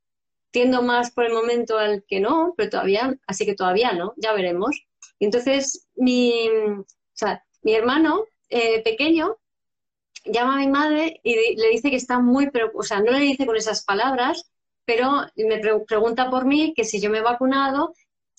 tiendo 0.53 0.83
más 0.83 1.11
por 1.11 1.25
el 1.25 1.33
momento 1.33 1.79
al 1.79 2.05
que 2.07 2.21
no, 2.21 2.55
pero 2.57 2.71
todavía, 2.71 3.15
así 3.27 3.45
que 3.45 3.55
todavía 3.55 3.93
no, 3.93 4.15
ya 4.17 4.33
veremos. 4.33 4.81
Y 5.19 5.27
entonces 5.27 5.89
mi, 5.97 6.49
o 6.49 6.85
sea, 7.13 7.45
mi 7.63 7.75
hermano 7.75 8.25
eh, 8.49 8.83
pequeño 8.83 9.37
llama 10.25 10.55
a 10.55 10.59
mi 10.59 10.69
madre 10.69 11.21
y 11.23 11.57
le 11.57 11.69
dice 11.71 11.91
que 11.91 11.97
está 11.97 12.19
muy 12.19 12.51
preocupada, 12.51 12.81
o 12.81 12.83
sea, 12.83 13.01
no 13.01 13.13
le 13.13 13.21
dice 13.21 13.47
con 13.47 13.57
esas 13.57 13.85
palabras, 13.85 14.51
pero 14.85 15.27
me 15.37 15.59
pregunta 15.87 16.31
por 16.31 16.45
mí, 16.45 16.75
que 16.75 16.85
si 16.85 17.01
yo 17.01 17.11
me 17.11 17.19
he 17.19 17.23
vacunado, 17.23 17.95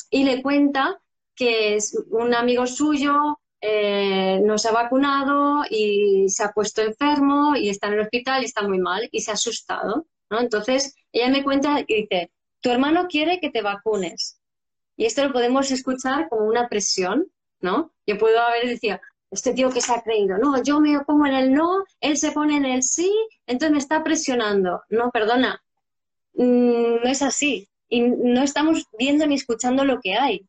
y 0.09 0.23
le 0.23 0.41
cuenta 0.41 0.99
que 1.35 1.75
es 1.75 1.97
un 2.09 2.33
amigo 2.35 2.67
suyo 2.67 3.39
eh, 3.63 4.41
no 4.43 4.57
se 4.57 4.69
ha 4.69 4.71
vacunado 4.71 5.63
y 5.69 6.27
se 6.29 6.43
ha 6.43 6.51
puesto 6.51 6.81
enfermo 6.81 7.55
y 7.55 7.69
está 7.69 7.87
en 7.87 7.93
el 7.93 7.99
hospital 8.01 8.41
y 8.41 8.45
está 8.45 8.67
muy 8.67 8.79
mal 8.79 9.07
y 9.11 9.21
se 9.21 9.29
ha 9.29 9.35
asustado, 9.35 10.07
¿no? 10.31 10.39
Entonces, 10.39 10.95
ella 11.11 11.29
me 11.29 11.43
cuenta 11.43 11.79
y 11.87 12.01
dice, 12.01 12.31
tu 12.59 12.71
hermano 12.71 13.07
quiere 13.07 13.39
que 13.39 13.51
te 13.51 13.61
vacunes. 13.61 14.41
Y 14.97 15.05
esto 15.05 15.23
lo 15.23 15.31
podemos 15.31 15.69
escuchar 15.69 16.27
como 16.27 16.47
una 16.47 16.69
presión, 16.69 17.31
¿no? 17.59 17.93
Yo 18.07 18.17
puedo 18.17 18.39
haber 18.39 18.67
dicho, 18.67 18.99
este 19.31 19.53
tío 19.53 19.71
que 19.71 19.81
se 19.81 19.93
ha 19.93 20.01
creído, 20.01 20.37
no, 20.37 20.61
yo 20.61 20.79
me 20.81 20.99
pongo 21.01 21.25
en 21.25 21.33
el 21.33 21.53
no, 21.53 21.85
él 22.01 22.17
se 22.17 22.33
pone 22.33 22.57
en 22.57 22.65
el 22.65 22.83
sí, 22.83 23.09
entonces 23.47 23.71
me 23.71 23.77
está 23.77 24.03
presionando. 24.03 24.83
No, 24.89 25.09
perdona, 25.09 25.63
mm, 26.33 26.95
no 27.03 27.09
es 27.09 27.21
así. 27.21 27.69
Y 27.89 28.01
no 28.01 28.43
estamos 28.43 28.85
viendo 28.97 29.25
ni 29.27 29.35
escuchando 29.35 29.85
lo 29.85 29.99
que 30.01 30.15
hay. 30.15 30.47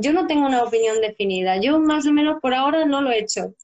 yo 0.00 0.12
no 0.12 0.26
tengo 0.26 0.46
una 0.46 0.62
opinión 0.62 1.00
definida. 1.00 1.56
Yo 1.58 1.80
más 1.80 2.06
o 2.06 2.12
menos 2.12 2.40
por 2.40 2.54
ahora 2.54 2.84
no 2.84 3.00
lo 3.02 3.10
he 3.10 3.18
hecho. 3.20 3.54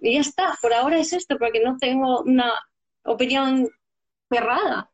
Y 0.00 0.14
ya 0.14 0.20
está, 0.20 0.58
por 0.60 0.74
ahora 0.74 0.98
es 0.98 1.12
esto, 1.12 1.38
porque 1.38 1.60
no 1.60 1.76
tengo 1.78 2.20
una 2.22 2.52
opinión 3.04 3.68
cerrada. 4.28 4.90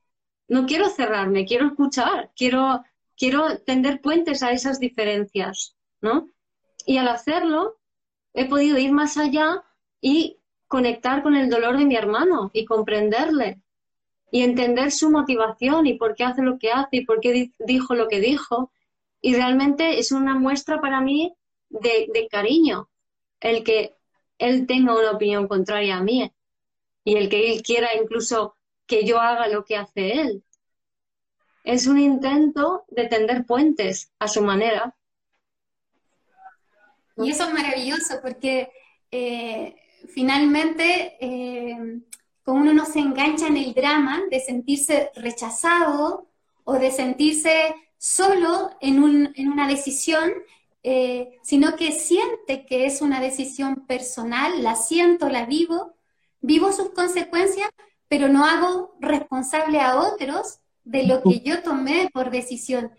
No 0.49 0.67
quiero 0.67 0.89
cerrarme, 0.89 1.47
quiero 1.47 1.69
escuchar, 1.69 2.31
quiero, 2.37 2.83
quiero 3.17 3.59
tender 3.61 4.01
puentes 4.01 4.43
a 4.43 4.53
esas 4.53 4.79
diferencias, 4.79 5.77
¿no? 6.01 6.29
Y 6.87 6.99
al 6.99 7.09
hacerlo, 7.09 7.80
he 8.35 8.49
podido 8.49 8.79
ir 8.79 8.93
más 8.93 9.17
allá 9.17 9.65
y 10.01 10.39
conectar 10.67 11.23
con 11.23 11.35
el 11.35 11.51
dolor 11.51 11.77
de 11.77 11.85
mi 11.85 11.97
hermano 11.97 12.51
y 12.53 12.65
comprenderle 12.65 13.61
y 14.31 14.43
entender 14.43 14.93
su 14.93 15.11
motivación 15.11 15.87
y 15.87 15.95
por 15.95 16.15
qué 16.15 16.25
hace 16.25 16.43
lo 16.43 16.59
que 16.59 16.71
hace 16.71 16.99
y 16.99 17.05
por 17.05 17.21
qué 17.21 17.51
dijo 17.59 17.95
lo 17.95 18.09
que 18.09 18.21
dijo. 18.21 18.71
Y 19.21 19.35
realmente 19.35 19.99
es 19.99 20.13
una 20.13 20.39
muestra 20.39 20.81
para 20.81 21.01
mí 21.01 21.35
de, 21.69 22.29
cariño 22.31 22.89
el 23.41 23.65
que 23.65 23.95
él 24.39 24.67
tenga 24.67 24.97
una 24.97 25.11
opinión 25.11 25.49
contraria 25.49 25.97
a 25.97 26.03
mí 26.03 26.33
y 27.05 27.17
el 27.17 27.29
que 27.29 27.53
él 27.53 27.63
quiera 27.63 27.89
incluso 28.01 28.55
que 28.87 29.05
yo 29.05 29.19
haga 29.21 29.49
lo 29.49 29.65
que 29.65 29.77
hace 29.77 30.21
él. 30.21 30.45
Es 31.65 31.87
un 31.87 31.99
intento 31.99 32.85
de 32.89 33.07
tender 33.07 33.45
puentes 33.45 34.13
a 34.19 34.29
su 34.29 34.43
manera 34.43 34.95
y 37.25 37.31
eso 37.31 37.45
es 37.45 37.53
maravilloso 37.53 38.21
porque 38.23 38.71
eh, 39.11 39.77
finalmente, 40.15 41.17
eh, 41.21 42.01
como 42.43 42.61
uno 42.61 42.73
no 42.73 42.87
se 42.87 43.01
engancha 43.01 43.47
en 43.49 43.57
el 43.57 43.75
drama 43.75 44.21
de 44.31 44.41
sentirse 44.41 45.11
rechazado 45.15 46.29
o 46.65 46.75
de 46.75 46.91
sentirse 46.91 47.75
solo 47.99 48.71
en, 48.81 49.03
una 49.03 49.69
decisión, 49.69 50.33
eh, 50.83 51.39
sino 51.43 51.77
que 51.77 51.93
siente 51.93 52.65
que 52.67 52.87
es 52.87 53.03
una 53.03 53.21
decisión 53.21 53.87
personal, 53.87 54.63
la 54.63 54.75
siento, 54.75 55.29
la 55.29 55.45
vivo, 55.45 55.95
vivo 56.41 56.73
sus 56.73 56.91
consecuencias, 56.91 57.69
pero 58.09 58.29
no 58.29 58.45
hago 58.45 58.97
responsable 59.01 59.81
a 59.81 60.01
otros 60.01 60.61
de 60.85 61.05
lo 61.07 61.23
que 61.23 61.41
yo 61.41 61.63
tomé 61.63 62.09
por 62.13 62.31
decisión. 62.31 62.91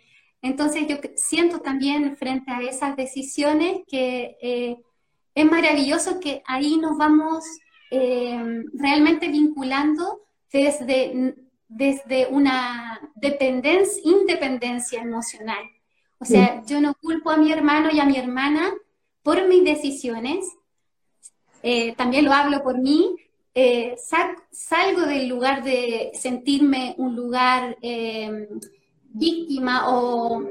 Entonces 0.42 0.88
yo 0.88 0.98
siento 1.16 1.60
también 1.60 2.18
frente 2.18 2.52
a 2.52 2.62
esas 2.62 2.96
decisiones 2.96 3.82
que 3.88 4.38
eh, 4.42 4.78
es 5.36 5.46
maravilloso 5.46 6.20
que 6.20 6.42
ahí 6.46 6.78
nos 6.78 6.98
vamos 6.98 7.46
eh, 7.92 8.64
realmente 8.74 9.28
vinculando 9.28 10.22
desde, 10.52 11.36
desde 11.68 12.28
una 12.28 13.00
dependencia, 13.16 14.02
independencia 14.04 15.02
emocional. 15.02 15.64
O 16.18 16.26
sea, 16.26 16.64
yo 16.66 16.80
no 16.82 16.94
culpo 16.96 17.32
a 17.32 17.38
mi 17.38 17.52
hermano 17.52 17.90
y 17.92 18.00
a 18.00 18.06
mi 18.06 18.16
hermana 18.16 18.74
por 19.24 19.48
mis 19.48 19.64
decisiones, 19.64 20.46
eh, 21.64 21.96
también 21.96 22.26
lo 22.26 22.34
hablo 22.34 22.62
por 22.62 22.78
mí, 22.80 23.16
salgo 24.56 25.02
del 25.02 25.28
lugar 25.28 25.64
de 25.64 26.12
sentirme 26.14 26.96
un 26.98 27.16
lugar 27.16 27.76
víctima 29.14 29.90
o, 29.90 30.44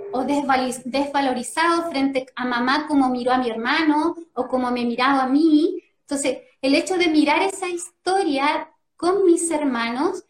desvalorizado 0.84 1.90
frente 1.90 2.26
a 2.34 2.44
mamá 2.44 2.86
como 2.86 3.08
miró 3.08 3.32
a 3.32 3.38
mi 3.38 3.48
hermano 3.48 4.16
o 4.34 4.46
como 4.48 4.70
me 4.70 4.84
miraba 4.84 5.22
a 5.22 5.28
mí. 5.28 5.82
Entonces, 6.02 6.38
el 6.60 6.74
hecho 6.74 6.96
de 6.96 7.08
mirar 7.08 7.42
esa 7.42 7.68
historia 7.68 8.70
con 8.96 9.24
mis 9.24 9.50
hermanos 9.50 10.24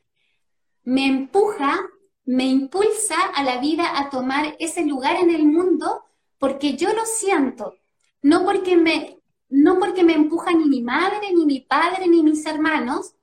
me 0.85 1.07
empuja, 1.07 1.81
me 2.25 2.47
impulsa 2.47 3.17
a 3.35 3.43
la 3.43 3.59
vida 3.59 3.99
a 3.99 4.11
tomar 4.11 4.57
ese 4.59 4.85
lugar 4.85 5.17
en 5.17 5.31
el 5.31 5.45
mundo 5.45 6.05
porque 6.39 6.77
yo 6.77 6.93
lo 6.93 7.05
siento, 7.05 7.75
no 8.23 8.45
porque 8.45 8.77
me, 8.77 9.19
no 9.49 9.79
porque 9.79 10.05
me 10.05 10.15
empuja 10.15 10.53
ni 10.53 10.65
mi 10.69 10.81
madre, 10.81 11.33
ni 11.35 11.45
mi 11.45 11.61
padre, 11.61 12.07
ni 12.09 12.23
mis 12.23 12.47
hermanos, 12.47 13.15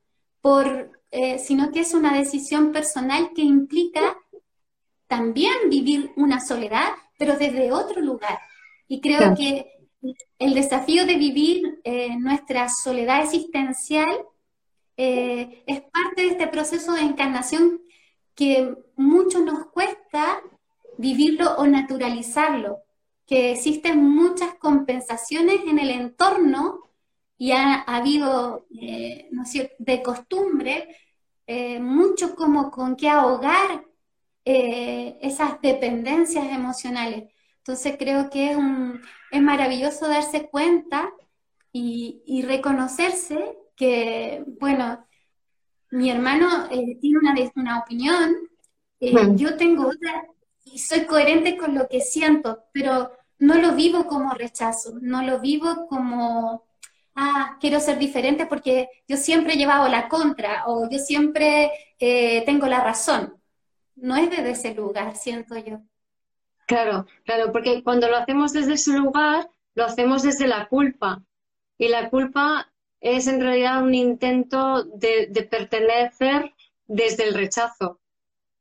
por, 0.41 0.91
eh, 1.11 1.39
sino 1.39 1.71
que 1.71 1.79
es 1.79 1.93
una 1.93 2.13
decisión 2.13 2.71
personal 2.71 3.31
que 3.33 3.41
implica 3.41 4.17
también 5.07 5.69
vivir 5.69 6.11
una 6.15 6.39
soledad, 6.39 6.89
pero 7.17 7.37
desde 7.37 7.71
otro 7.71 8.01
lugar. 8.01 8.39
Y 8.87 9.01
creo 9.01 9.35
que 9.35 9.77
el 10.39 10.53
desafío 10.53 11.05
de 11.05 11.15
vivir 11.15 11.79
eh, 11.83 12.15
nuestra 12.17 12.69
soledad 12.69 13.23
existencial 13.23 14.25
eh, 14.95 15.63
es 15.65 15.81
parte 15.81 16.23
de 16.23 16.27
este 16.29 16.47
proceso 16.47 16.93
de 16.93 17.01
encarnación 17.01 17.81
que 18.35 18.75
mucho 18.95 19.39
nos 19.39 19.67
cuesta 19.67 20.41
vivirlo 20.97 21.55
o 21.57 21.65
naturalizarlo, 21.67 22.79
que 23.25 23.51
existen 23.51 24.03
muchas 24.03 24.55
compensaciones 24.55 25.61
en 25.67 25.79
el 25.79 25.91
entorno 25.91 26.81
y 27.37 27.51
ha, 27.51 27.81
habido, 27.81 28.65
eh, 28.79 29.27
¿no 29.31 29.43
de 29.79 30.03
costumbre, 30.03 30.95
mucho 31.79 32.35
como 32.35 32.69
con 32.71 32.97
qué 32.97 33.07
ahogar 33.07 33.86
eh, 34.49 35.17
esas 35.21 35.59
dependencias 35.61 36.45
emocionales. 36.45 37.25
Entonces 37.57 37.97
creo 37.99 38.29
que 38.29 38.51
es, 38.51 38.57
es 39.31 39.41
maravilloso 39.41 40.07
darse 40.07 40.47
cuenta 40.47 41.11
y, 41.73 42.43
reconocerse 42.47 43.57
que, 43.75 44.45
bueno, 44.61 45.05
mi 45.91 46.09
hermano 46.09 46.67
eh, 46.71 46.97
tiene 47.01 47.19
una, 47.19 47.35
una 47.55 47.79
opinión, 47.79 48.35
eh, 49.01 49.13
yo 49.35 49.57
tengo 49.57 49.87
otra 49.87 50.23
y 50.63 50.79
soy 50.79 51.01
coherente 51.01 51.57
con 51.57 51.75
lo 51.75 51.89
que 51.89 51.99
siento, 51.99 52.63
pero 52.71 53.11
no 53.39 53.55
lo 53.55 53.75
vivo 53.75 54.07
como 54.07 54.33
rechazo, 54.33 54.93
no 55.01 55.23
lo 55.23 55.41
vivo 55.41 55.87
como, 55.87 56.63
ah, 57.15 57.57
quiero 57.59 57.81
ser 57.81 57.99
diferente 57.99 58.45
porque 58.45 58.87
yo 59.09 59.17
siempre 59.17 59.55
he 59.55 59.57
llevado 59.57 59.89
la 59.89 60.07
contra 60.07 60.67
o 60.67 60.89
yo 60.89 60.99
siempre 60.99 61.69
tengo 61.99 62.67
la 62.67 62.81
razón 62.81 63.36
no 63.97 64.15
es 64.15 64.29
desde 64.29 64.51
ese 64.51 64.73
lugar, 64.73 65.15
siento 65.15 65.57
yo. 65.57 65.81
Claro, 66.67 67.05
claro, 67.23 67.51
porque 67.51 67.83
cuando 67.83 68.09
lo 68.09 68.17
hacemos 68.17 68.53
desde 68.53 68.73
ese 68.73 68.91
lugar, 68.91 69.49
lo 69.75 69.85
hacemos 69.85 70.23
desde 70.23 70.47
la 70.47 70.67
culpa. 70.67 71.23
Y 71.77 71.87
la 71.87 72.09
culpa 72.09 72.71
es 72.99 73.27
en 73.27 73.41
realidad 73.41 73.83
un 73.83 73.93
intento 73.93 74.83
de, 74.83 75.47
pertenecer 75.49 76.53
desde 76.85 77.23
el 77.25 77.33
rechazo, 77.33 77.99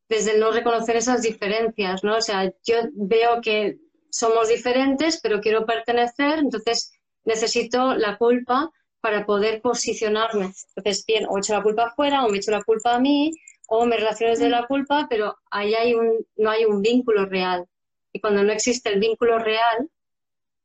desde 0.09 0.35
el 0.35 0.41
no 0.41 0.53
reconocer 0.53 0.97
esas 0.97 1.23
diferencias, 1.23 2.05
¿no? 2.05 2.17
O 2.17 2.21
sea, 2.21 2.53
yo 2.65 2.77
veo 2.93 3.41
que 3.41 3.79
somos 4.11 4.49
diferentes, 4.49 5.21
pero 5.23 5.41
quiero 5.41 5.67
pertenecer, 5.67 6.39
entonces 6.39 6.93
necesito 7.25 7.95
la 7.95 8.17
culpa 8.19 8.71
para 9.01 9.27
poder 9.27 9.61
posicionarme. 9.61 10.53
Entonces, 10.77 11.05
bien, 11.07 11.27
o 11.29 11.39
echo 11.39 11.55
la 11.55 11.63
culpa 11.63 11.87
afuera 11.87 12.25
o 12.25 12.29
me 12.29 12.39
echo 12.39 12.51
la 12.51 12.63
culpa 12.63 12.95
a 12.95 13.01
mí 13.01 13.33
o 13.67 13.87
me 13.87 13.97
relaciono 13.97 14.31
desde 14.33 14.49
la 14.49 14.67
culpa, 14.67 15.07
pero 15.09 15.39
ahí 15.51 15.75
hay 15.75 15.95
un, 15.95 16.27
no 16.37 16.51
hay 16.51 16.65
un 16.65 16.83
vínculo 16.83 17.27
real. 17.27 17.67
Y 18.13 18.21
cuando 18.21 18.43
no 18.43 18.53
existe 18.53 18.89
el 18.89 19.01
vínculo 19.01 19.39
real, 19.39 19.91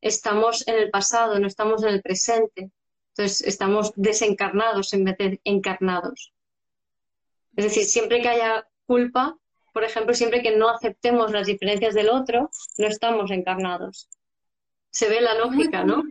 estamos 0.01 0.67
en 0.67 0.75
el 0.75 0.89
pasado, 0.89 1.39
no 1.39 1.47
estamos 1.47 1.83
en 1.83 1.89
el 1.89 2.01
presente. 2.01 2.71
Entonces 3.09 3.41
estamos 3.41 3.91
desencarnados 3.95 4.93
en 4.93 5.03
vez 5.03 5.17
de 5.17 5.41
encarnados. 5.43 6.33
Es 7.55 7.65
decir, 7.65 7.83
siempre 7.83 8.21
que 8.21 8.29
haya 8.29 8.67
culpa, 8.85 9.37
por 9.73 9.83
ejemplo, 9.83 10.13
siempre 10.13 10.41
que 10.41 10.55
no 10.55 10.69
aceptemos 10.69 11.31
las 11.31 11.47
diferencias 11.47 11.93
del 11.93 12.09
otro, 12.09 12.49
no 12.77 12.87
estamos 12.87 13.31
encarnados. 13.31 14.09
Se 14.89 15.09
ve 15.09 15.21
la 15.21 15.35
lógica, 15.35 15.83
¿no? 15.83 16.03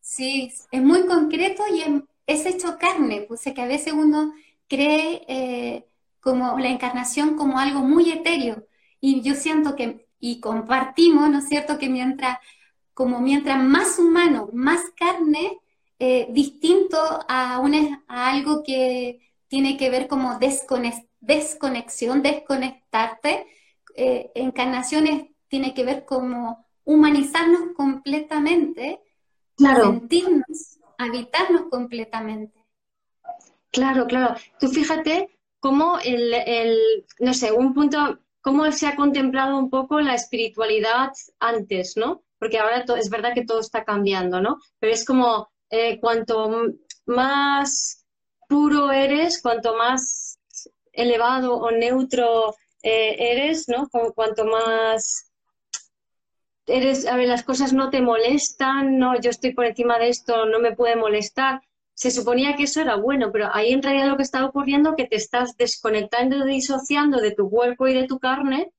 Sí, 0.00 0.52
es 0.70 0.82
muy 0.82 1.06
concreto 1.06 1.62
y 1.72 2.02
es 2.26 2.46
hecho 2.46 2.78
carne, 2.78 3.24
pues 3.28 3.42
que 3.42 3.60
a 3.60 3.66
veces 3.66 3.92
uno 3.92 4.32
cree 4.68 5.22
eh, 5.28 5.84
como 6.20 6.58
la 6.58 6.68
encarnación 6.68 7.36
como 7.36 7.58
algo 7.58 7.80
muy 7.80 8.10
etéreo 8.10 8.66
y 9.00 9.22
yo 9.22 9.34
siento 9.34 9.76
que, 9.76 10.08
y 10.18 10.40
compartimos, 10.40 11.30
¿no 11.30 11.38
es 11.38 11.48
cierto?, 11.48 11.78
que 11.78 11.88
mientras, 11.88 12.38
como 12.94 13.20
mientras 13.20 13.62
más 13.62 13.98
humano, 13.98 14.48
más 14.52 14.80
carne, 14.96 15.58
eh, 15.98 16.28
distinto 16.30 16.98
a, 17.28 17.60
una, 17.60 18.04
a 18.08 18.30
algo 18.30 18.62
que 18.62 19.20
tiene 19.48 19.76
que 19.76 19.90
ver 19.90 20.08
como 20.08 20.38
desconexión, 20.38 22.22
desconectarte, 22.22 23.46
eh, 23.94 24.30
encarnaciones 24.34 25.26
tiene 25.48 25.74
que 25.74 25.84
ver 25.84 26.04
como 26.04 26.64
humanizarnos 26.84 27.72
completamente, 27.76 29.00
sentirnos, 29.56 30.78
habitarnos 30.98 31.62
completamente. 31.70 32.64
Claro, 33.70 34.06
claro. 34.06 34.34
Tú 34.58 34.68
fíjate 34.68 35.37
cómo 35.60 35.98
el, 36.04 37.04
no 37.20 37.34
sé, 37.34 37.52
un 37.52 37.74
punto, 37.74 38.18
cómo 38.40 38.70
se 38.72 38.86
ha 38.86 38.96
contemplado 38.96 39.58
un 39.58 39.70
poco 39.70 40.00
la 40.00 40.14
espiritualidad 40.14 41.10
antes, 41.38 41.96
¿no? 41.96 42.22
Porque 42.38 42.58
ahora 42.58 42.84
es 42.98 43.10
verdad 43.10 43.34
que 43.34 43.44
todo 43.44 43.60
está 43.60 43.84
cambiando, 43.84 44.40
¿no? 44.40 44.58
Pero 44.78 44.92
es 44.92 45.04
como 45.04 45.50
eh, 45.70 45.98
cuanto 46.00 46.50
más 47.06 48.06
puro 48.48 48.90
eres, 48.90 49.42
cuanto 49.42 49.76
más 49.76 50.38
elevado 50.92 51.56
o 51.56 51.70
neutro 51.70 52.54
eh, 52.82 53.16
eres, 53.18 53.68
¿no? 53.68 53.88
Cuanto 54.14 54.44
más 54.44 55.30
eres, 56.66 57.06
a 57.06 57.16
ver, 57.16 57.28
las 57.28 57.42
cosas 57.42 57.72
no 57.72 57.90
te 57.90 58.00
molestan, 58.00 58.98
no, 58.98 59.18
yo 59.20 59.30
estoy 59.30 59.52
por 59.52 59.64
encima 59.64 59.98
de 59.98 60.10
esto, 60.10 60.46
no 60.46 60.60
me 60.60 60.76
puede 60.76 60.96
molestar. 60.96 61.60
Se 61.98 62.12
suponía 62.12 62.54
que 62.54 62.62
eso 62.62 62.80
era 62.80 62.94
bueno, 62.94 63.32
pero 63.32 63.50
ahí 63.52 63.72
en 63.72 63.82
realidad 63.82 64.06
lo 64.06 64.16
que 64.16 64.22
está 64.22 64.46
ocurriendo 64.46 64.90
es 64.90 64.96
que 64.96 65.08
te 65.08 65.16
estás 65.16 65.56
desconectando, 65.56 66.44
disociando 66.44 67.20
de 67.20 67.32
tu 67.32 67.50
cuerpo 67.50 67.88
y 67.88 67.92
de 67.92 68.06
tu 68.06 68.20
carne 68.20 68.70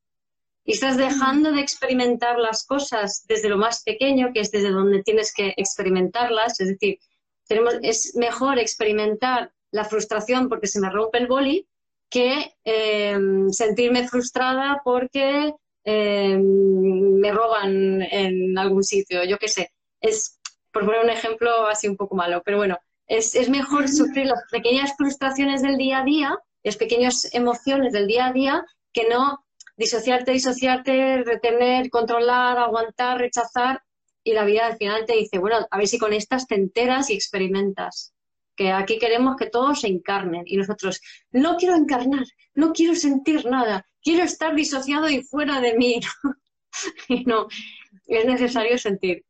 y 0.63 0.71
estás 0.71 0.95
dejando 0.95 1.51
de 1.51 1.59
experimentar 1.59 2.39
las 2.39 2.65
cosas 2.65 3.25
desde 3.27 3.49
lo 3.49 3.57
más 3.57 3.83
pequeño, 3.83 4.31
que 4.33 4.39
es 4.39 4.51
desde 4.51 4.69
donde 4.69 5.03
tienes 5.03 5.33
que 5.33 5.53
experimentarlas. 5.57 6.61
Es 6.61 6.69
decir, 6.69 6.99
tenemos, 7.45 7.75
es 7.81 8.15
mejor 8.15 8.57
experimentar 8.57 9.51
la 9.71 9.83
frustración 9.83 10.47
porque 10.47 10.67
se 10.67 10.79
me 10.79 10.89
rompe 10.89 11.17
el 11.17 11.27
boli 11.27 11.67
que 12.09 12.53
em, 12.63 13.49
sentirme 13.49 14.07
frustrada 14.07 14.79
porque 14.81 15.53
em, 15.83 17.19
me 17.19 17.33
roban 17.33 18.01
en 18.01 18.57
algún 18.57 18.85
sitio, 18.85 19.25
yo 19.25 19.37
qué 19.37 19.49
sé. 19.49 19.73
Es, 19.99 20.39
por 20.71 20.85
poner 20.85 21.03
un 21.03 21.09
ejemplo 21.09 21.67
así 21.67 21.89
un 21.89 21.97
poco 21.97 22.15
malo, 22.15 22.41
pero 22.45 22.55
bueno, 22.55 22.77
es, 23.09 23.35
es 23.35 23.49
mejor 23.49 23.89
sufrir 23.89 24.27
las 24.27 24.43
pequeñas 24.49 24.93
frustraciones 24.95 25.61
del 25.61 25.77
día 25.77 25.99
a 25.99 26.03
día, 26.03 26.37
las 26.63 26.77
pequeñas 26.77 27.27
emociones 27.33 27.91
del 27.91 28.07
día 28.07 28.27
a 28.27 28.33
día, 28.33 28.65
que 28.93 29.09
no 29.09 29.43
disociarte, 29.75 30.31
disociarte, 30.31 31.23
retener, 31.23 31.89
controlar, 31.89 32.57
aguantar, 32.57 33.17
rechazar, 33.17 33.81
y 34.23 34.33
la 34.33 34.45
vida 34.45 34.67
al 34.67 34.77
final 34.77 35.05
te 35.05 35.15
dice, 35.15 35.39
bueno, 35.39 35.65
a 35.69 35.77
ver 35.77 35.87
si 35.87 35.97
con 35.97 36.13
estas 36.13 36.45
te 36.45 36.55
enteras 36.55 37.09
y 37.09 37.13
experimentas. 37.13 38.13
Que 38.55 38.71
aquí 38.71 38.99
queremos 38.99 39.37
que 39.37 39.47
todos 39.47 39.81
se 39.81 39.87
encarnen 39.87 40.43
y 40.45 40.57
nosotros, 40.57 41.01
no 41.31 41.55
quiero 41.55 41.75
encarnar, 41.75 42.25
no 42.53 42.73
quiero 42.73 42.93
sentir 42.93 43.45
nada, 43.45 43.87
quiero 44.03 44.23
estar 44.23 44.53
disociado 44.53 45.09
y 45.09 45.23
fuera 45.23 45.61
de 45.61 45.77
mí. 45.77 46.01
y 47.07 47.23
no, 47.23 47.47
es 48.05 48.25
necesario 48.25 48.77
sentir. 48.77 49.25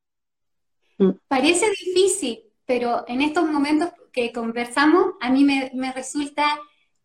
Parece 1.28 1.70
difícil, 1.70 2.44
pero 2.70 3.04
en 3.08 3.24
estos 3.24 3.50
momentos 3.50 3.90
que 4.14 4.32
conversamos, 4.32 5.16
a 5.22 5.32
mí 5.32 5.44
me, 5.44 5.72
me 5.74 5.92
resulta 5.92 6.46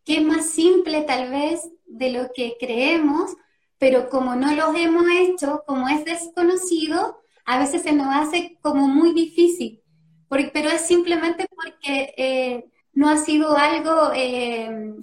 que 0.05 0.18
es 0.18 0.22
más 0.22 0.50
simple 0.50 1.00
tal 1.05 1.31
vez 1.31 1.66
de 1.87 2.12
lo 2.12 2.29
que 2.35 2.59
creemos, 2.61 3.35
pero 3.79 4.11
como 4.11 4.37
no 4.37 4.55
los 4.55 4.77
hemos 4.77 5.07
hecho, 5.11 5.62
como 5.66 5.88
es 5.88 6.05
desconocido, 6.05 7.18
a 7.46 7.59
veces 7.59 7.81
se 7.81 7.92
nos 7.92 8.09
hace 8.14 8.59
como 8.61 8.88
muy 8.88 9.14
difícil, 9.14 9.81
pero 10.29 10.68
es 10.68 10.83
simplemente 10.83 11.46
porque 11.48 12.12
eh, 12.18 12.66
no 12.92 13.09
ha 13.09 13.16
sido 13.16 13.57
algo 13.57 14.12
eh, 14.14 14.96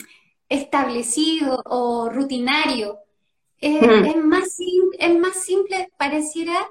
establecido 0.48 1.60
o 1.66 2.08
rutinario. 2.08 3.00
Mm. 3.64 4.06
Es, 4.06 4.16
más, 4.18 4.58
es 5.00 5.20
más 5.20 5.44
simple, 5.44 5.92
pareciera, 5.98 6.70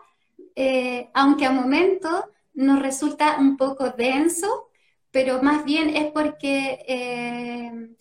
eh, 0.54 1.10
aunque 1.12 1.46
a 1.46 1.50
momentos 1.50 2.26
nos 2.54 2.80
resulta 2.80 3.38
un 3.38 3.56
poco 3.56 3.90
denso, 3.90 4.68
pero 5.10 5.42
más 5.42 5.64
bien 5.64 5.90
es 5.96 6.12
porque 6.12 7.96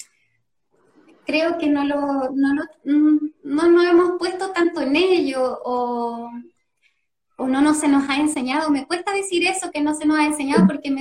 creo 1.29 1.59
que 1.59 1.67
no 1.67 1.83
lo, 1.83 2.31
no, 2.31 2.63
mm, 2.85 3.17
no 3.43 3.83
hemos 3.83 4.17
puesto 4.17 4.51
tanto 4.51 4.81
en 4.81 4.95
ello 4.95 5.59
o, 5.63 6.27
o 7.38 7.47
no, 7.47 7.73
se 7.75 7.88
nos 7.88 8.09
ha 8.09 8.17
enseñado. 8.17 8.71
Me 8.71 8.88
cuesta 8.88 9.13
decir 9.13 9.45
eso, 9.45 9.69
que 9.69 9.81
no 9.81 9.93
se 9.93 10.07
nos 10.07 10.17
ha 10.17 10.25
enseñado, 10.25 10.65
porque 10.65 10.91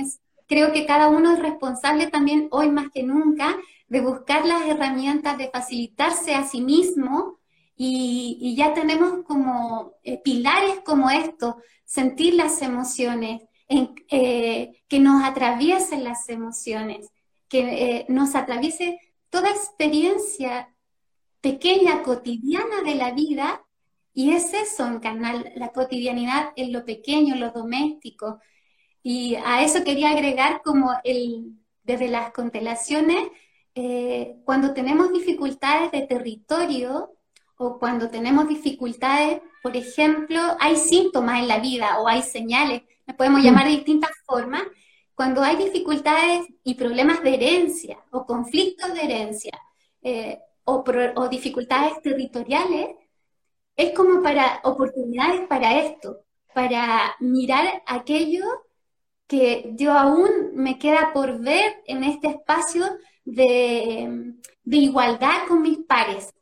creo 0.47 0.71
que 0.71 0.85
cada 0.85 1.09
uno 1.09 1.33
es 1.33 1.39
responsable 1.39 2.07
también 2.07 2.47
hoy 2.51 2.69
más 2.69 2.91
que 2.91 3.01
nunca 3.01 3.57
de 3.87 4.01
buscar 4.01 4.45
las 4.45 4.67
herramientas 4.67 5.35
de 5.39 5.49
facilitarse 5.49 6.35
a 6.35 6.43
sí 6.43 6.61
mismo 6.61 7.38
y, 7.81 8.37
y 8.41 8.57
ya 8.57 8.73
tenemos 8.73 9.23
como 9.23 9.93
eh, 10.03 10.21
pilares 10.21 10.81
como 10.83 11.09
esto, 11.09 11.61
sentir 11.85 12.33
las 12.33 12.61
emociones, 12.61 13.43
en, 13.69 13.95
eh, 14.09 14.83
que 14.89 14.99
nos 14.99 15.23
atraviesen 15.23 16.03
las 16.03 16.27
emociones, 16.27 17.09
que 17.47 17.59
eh, 17.59 18.05
nos 18.09 18.35
atraviese 18.35 18.99
toda 19.29 19.49
experiencia 19.49 20.75
pequeña, 21.39 22.03
cotidiana 22.03 22.81
de 22.83 22.95
la 22.95 23.11
vida, 23.11 23.63
y 24.13 24.33
es 24.33 24.53
eso 24.53 24.85
en 24.85 24.99
canal, 24.99 25.49
la 25.55 25.69
cotidianidad 25.69 26.51
en 26.57 26.73
lo 26.73 26.83
pequeño, 26.83 27.35
en 27.35 27.39
lo 27.39 27.51
doméstico. 27.51 28.41
Y 29.01 29.35
a 29.35 29.63
eso 29.63 29.85
quería 29.85 30.09
agregar 30.09 30.61
como 30.65 30.91
el, 31.05 31.53
desde 31.83 32.09
las 32.09 32.33
constelaciones, 32.33 33.29
eh, 33.73 34.35
cuando 34.43 34.73
tenemos 34.73 35.13
dificultades 35.13 35.91
de 35.93 36.01
territorio 36.01 37.13
o 37.61 37.77
cuando 37.77 38.09
tenemos 38.09 38.47
dificultades, 38.47 39.41
por 39.61 39.75
ejemplo, 39.75 40.39
hay 40.61 40.77
síntomas 40.77 41.39
en 41.39 41.49
la 41.49 41.59
vida 41.59 41.99
o 41.99 42.07
hay 42.07 42.21
señales, 42.21 42.83
las 43.05 43.17
podemos 43.17 43.43
llamar 43.43 43.65
de 43.65 43.71
distintas 43.71 44.11
formas, 44.25 44.63
cuando 45.13 45.41
hay 45.41 45.57
dificultades 45.57 46.47
y 46.63 46.75
problemas 46.75 47.21
de 47.21 47.33
herencia 47.33 47.97
o 48.11 48.25
conflictos 48.25 48.93
de 48.93 49.01
herencia 49.01 49.51
eh, 50.01 50.39
o, 50.63 51.27
dificultades 51.29 52.01
territoriales, 52.01 52.95
es 53.75 53.91
como 53.91 54.23
para 54.23 54.61
oportunidades 54.63 55.41
para 55.49 55.79
esto, 55.79 56.21
para 56.53 57.17
mirar 57.19 57.83
aquello 57.85 58.45
que 59.27 59.73
yo 59.75 59.91
aún 59.91 60.51
me 60.53 60.79
queda 60.79 61.11
por 61.13 61.39
ver 61.41 61.83
en 61.87 62.05
este 62.05 62.29
espacio 62.29 62.85
de, 63.25 64.33
igualdad 64.63 65.45
con 65.49 65.61
mis 65.61 65.79
pares 65.79 66.33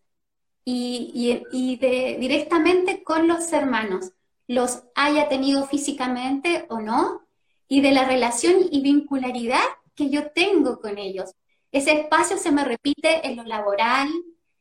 y, 0.70 1.78
de, 1.78 2.18
directamente 2.20 3.02
con 3.02 3.28
los 3.28 3.54
hermanos, 3.54 4.12
los 4.48 4.84
haya 4.96 5.30
tenido 5.30 5.66
físicamente 5.66 6.66
o 6.70 6.82
no, 6.82 7.22
y 7.70 7.80
de 7.80 7.92
la 7.92 8.04
relación 8.06 8.56
y 8.70 8.82
vincularidad 8.82 9.64
que 9.96 10.10
yo 10.10 10.32
tengo 10.32 10.80
con 10.80 10.98
ellos. 10.98 11.32
Ese 11.72 11.94
espacio 11.94 12.38
se 12.38 12.52
me 12.52 12.66
repite 12.66 13.26
en 13.26 13.38
lo 13.38 13.44
laboral, 13.44 14.10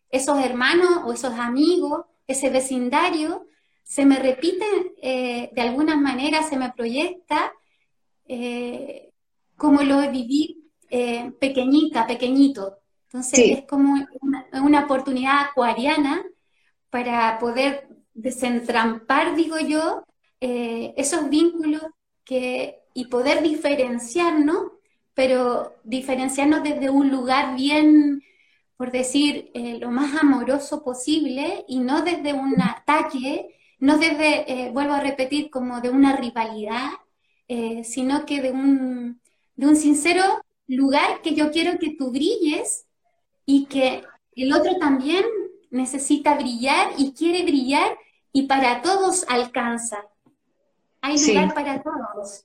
esos 0.09 0.39
hermanos 0.39 1.03
o 1.05 1.13
esos 1.13 1.35
amigos, 1.35 2.05
ese 2.29 2.51
vecindario, 2.51 3.49
se 3.83 4.07
me 4.07 4.19
repite 4.21 4.65
eh, 5.03 5.51
de 5.53 5.61
alguna 5.61 5.97
manera, 5.97 6.45
se 6.45 6.57
me 6.57 6.71
proyecta 6.73 7.53
eh, 8.29 9.13
como 9.57 9.83
lo 9.83 10.09
viví 10.11 10.71
eh, 10.89 11.33
pequeñita, 11.41 12.07
pequeñito. 12.07 12.79
Entonces 13.19 13.59
es 13.59 13.65
como 13.67 13.95
una, 14.21 14.47
una, 14.63 14.85
oportunidad 14.85 15.47
acuariana 15.47 16.25
para 16.91 17.39
poder 17.39 17.89
desentrampar, 18.15 19.35
digo 19.37 19.59
yo, 19.59 20.05
esos 20.41 21.29
vínculos 21.29 21.83
que 22.25 22.81
y 22.95 23.07
poder 23.07 23.43
diferenciarnos, 23.43 24.73
pero 25.15 25.75
diferenciarnos 25.85 26.63
desde 26.63 26.91
un 26.91 27.11
lugar 27.11 27.57
bien 27.57 28.23
por 28.77 28.93
decir, 28.93 29.51
eh, 29.55 29.79
lo 29.79 29.91
más 29.91 30.21
amoroso 30.21 30.85
posible 30.85 31.65
y 31.69 31.81
no 31.81 32.03
desde 32.03 32.33
un 32.35 32.61
ataque, 32.61 33.57
no 33.79 33.99
desde, 33.99 34.51
eh, 34.51 34.71
vuelvo 34.71 34.93
a 34.95 35.01
repetir, 35.01 35.51
como 35.51 35.81
de 35.81 35.91
una 35.91 36.17
rivalidad, 36.17 36.91
eh, 37.49 37.85
sino 37.85 38.27
que 38.27 38.43
de 38.43 38.53
un, 38.53 39.21
de 39.55 39.67
un 39.67 39.77
sincero 39.77 40.23
lugar 40.67 41.23
que 41.23 41.35
yo 41.35 41.51
quiero 41.51 41.79
que 41.79 41.95
tú 41.97 42.11
brilles 42.11 42.86
y 43.47 43.67
que 43.67 44.05
el 44.35 44.53
otro 44.53 44.77
también 44.77 45.25
necesita 45.71 46.35
brillar 46.35 46.91
y 46.99 47.13
quiere 47.13 47.45
brillar 47.45 47.97
y 48.33 48.43
para 48.43 48.83
todos 48.83 49.25
alcanza. 49.29 50.05
Hay 51.01 51.17
lugar 51.19 51.55
para 51.55 51.83
todos. 51.83 52.45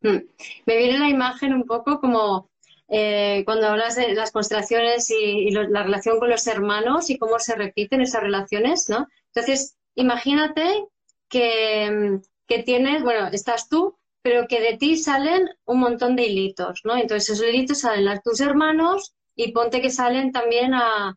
Mm. 0.00 0.24
Me 0.66 0.76
viene 0.76 0.98
la 0.98 1.08
imagen 1.08 1.52
un 1.52 1.64
poco 1.64 2.00
como 2.00 2.50
eh, 2.88 3.42
cuando 3.44 3.68
hablas 3.68 3.94
de 3.94 4.14
las 4.14 4.32
constelaciones 4.32 5.10
y, 5.10 5.50
la 5.50 5.84
relación 5.84 6.18
con 6.18 6.30
los 6.30 6.46
hermanos 6.46 7.10
y 7.10 7.18
cómo 7.18 7.38
se 7.38 7.54
repiten 7.54 8.00
esas 8.00 8.22
relaciones, 8.22 8.88
¿no? 8.88 9.06
Entonces, 9.32 9.76
imagínate 9.94 10.86
que, 11.28 12.18
que 12.48 12.62
tienes, 12.62 13.02
bueno, 13.04 13.28
estás 13.28 13.68
tú 13.68 14.00
pero 14.22 14.46
que 14.48 14.60
de 14.60 14.76
ti 14.76 14.96
salen 14.96 15.48
un 15.64 15.80
montón 15.80 16.16
de 16.16 16.26
hilitos, 16.26 16.80
¿no? 16.84 16.96
Entonces 16.96 17.30
esos 17.30 17.46
hilitos 17.46 17.80
salen 17.80 18.08
a 18.08 18.20
tus 18.20 18.40
hermanos 18.40 19.14
y 19.42 19.52
ponte 19.52 19.80
que 19.80 19.90
salen 19.90 20.32
también 20.32 20.74
a, 20.74 21.16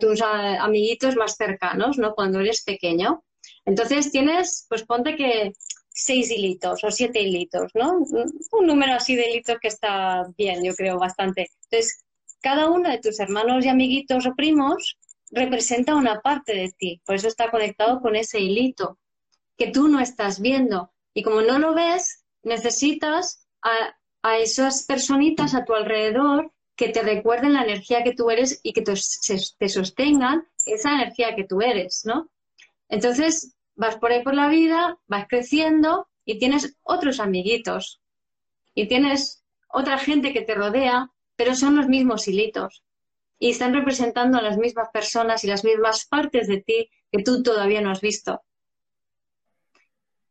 tus 0.00 0.20
amiguitos 0.20 1.14
más 1.14 1.36
cercanos, 1.36 1.96
¿no? 1.96 2.12
Cuando 2.16 2.40
eres 2.40 2.64
pequeño. 2.64 3.22
Entonces 3.64 4.10
tienes, 4.10 4.66
pues 4.68 4.82
ponte 4.84 5.14
que 5.14 5.52
seis 5.88 6.28
hilitos 6.28 6.82
o 6.82 6.90
siete 6.90 7.20
hilitos, 7.22 7.70
¿no? 7.74 7.98
Un 7.98 8.66
número 8.66 8.94
así 8.94 9.14
de 9.14 9.30
hilitos 9.30 9.58
que 9.60 9.68
está 9.68 10.26
bien, 10.36 10.64
yo 10.64 10.74
creo, 10.74 10.98
bastante. 10.98 11.50
Entonces, 11.70 12.04
cada 12.40 12.68
uno 12.68 12.90
de 12.90 12.98
tus 12.98 13.20
hermanos 13.20 13.64
y 13.64 13.68
amiguitos 13.68 14.26
o 14.26 14.34
primos 14.34 14.98
representa 15.30 15.94
una 15.94 16.20
parte 16.20 16.52
de 16.52 16.72
ti, 16.76 17.00
por 17.04 17.14
eso 17.14 17.28
está 17.28 17.52
conectado 17.52 18.00
con 18.00 18.16
ese 18.16 18.40
hilito 18.40 18.98
que 19.56 19.68
tú 19.68 19.86
no 19.86 20.00
estás 20.00 20.40
viendo. 20.40 20.90
Y 21.14 21.22
como 21.22 21.42
no 21.42 21.60
lo 21.60 21.74
ves, 21.74 22.24
necesitas 22.42 23.46
a, 23.62 23.94
esas 24.38 24.84
personitas 24.84 25.54
a 25.54 25.64
tu 25.64 25.74
alrededor 25.74 26.52
que 26.80 26.88
te 26.88 27.02
recuerden 27.02 27.52
la 27.52 27.64
energía 27.64 28.02
que 28.02 28.14
tú 28.14 28.30
eres 28.30 28.58
y 28.62 28.72
que 28.72 28.80
te, 28.80 28.96
sostengan 28.96 30.48
esa 30.64 30.94
energía 30.94 31.36
que 31.36 31.44
tú 31.44 31.60
eres, 31.60 32.06
¿no? 32.06 32.30
Entonces, 32.88 33.54
vas 33.74 33.96
por 33.96 34.12
ahí 34.12 34.22
por 34.22 34.34
la 34.34 34.48
vida, 34.48 34.98
vas 35.06 35.26
creciendo 35.28 36.08
y 36.24 36.38
tienes 36.38 36.78
otros 36.82 37.20
amiguitos 37.20 38.00
y 38.74 38.88
tienes 38.88 39.44
otra 39.68 39.98
gente 39.98 40.32
que 40.32 40.40
te 40.40 40.54
rodea, 40.54 41.10
pero 41.36 41.54
son 41.54 41.76
los 41.76 41.86
mismos 41.86 42.26
hilitos 42.26 42.82
y 43.38 43.50
están 43.50 43.74
representando 43.74 44.38
a 44.38 44.42
las 44.42 44.56
mismas 44.56 44.88
personas 44.90 45.44
y 45.44 45.48
las 45.48 45.64
mismas 45.64 46.06
partes 46.06 46.48
de 46.48 46.62
ti 46.62 46.88
que 47.12 47.22
tú 47.22 47.42
todavía 47.42 47.82
no 47.82 47.90
has 47.90 48.00
visto 48.00 48.40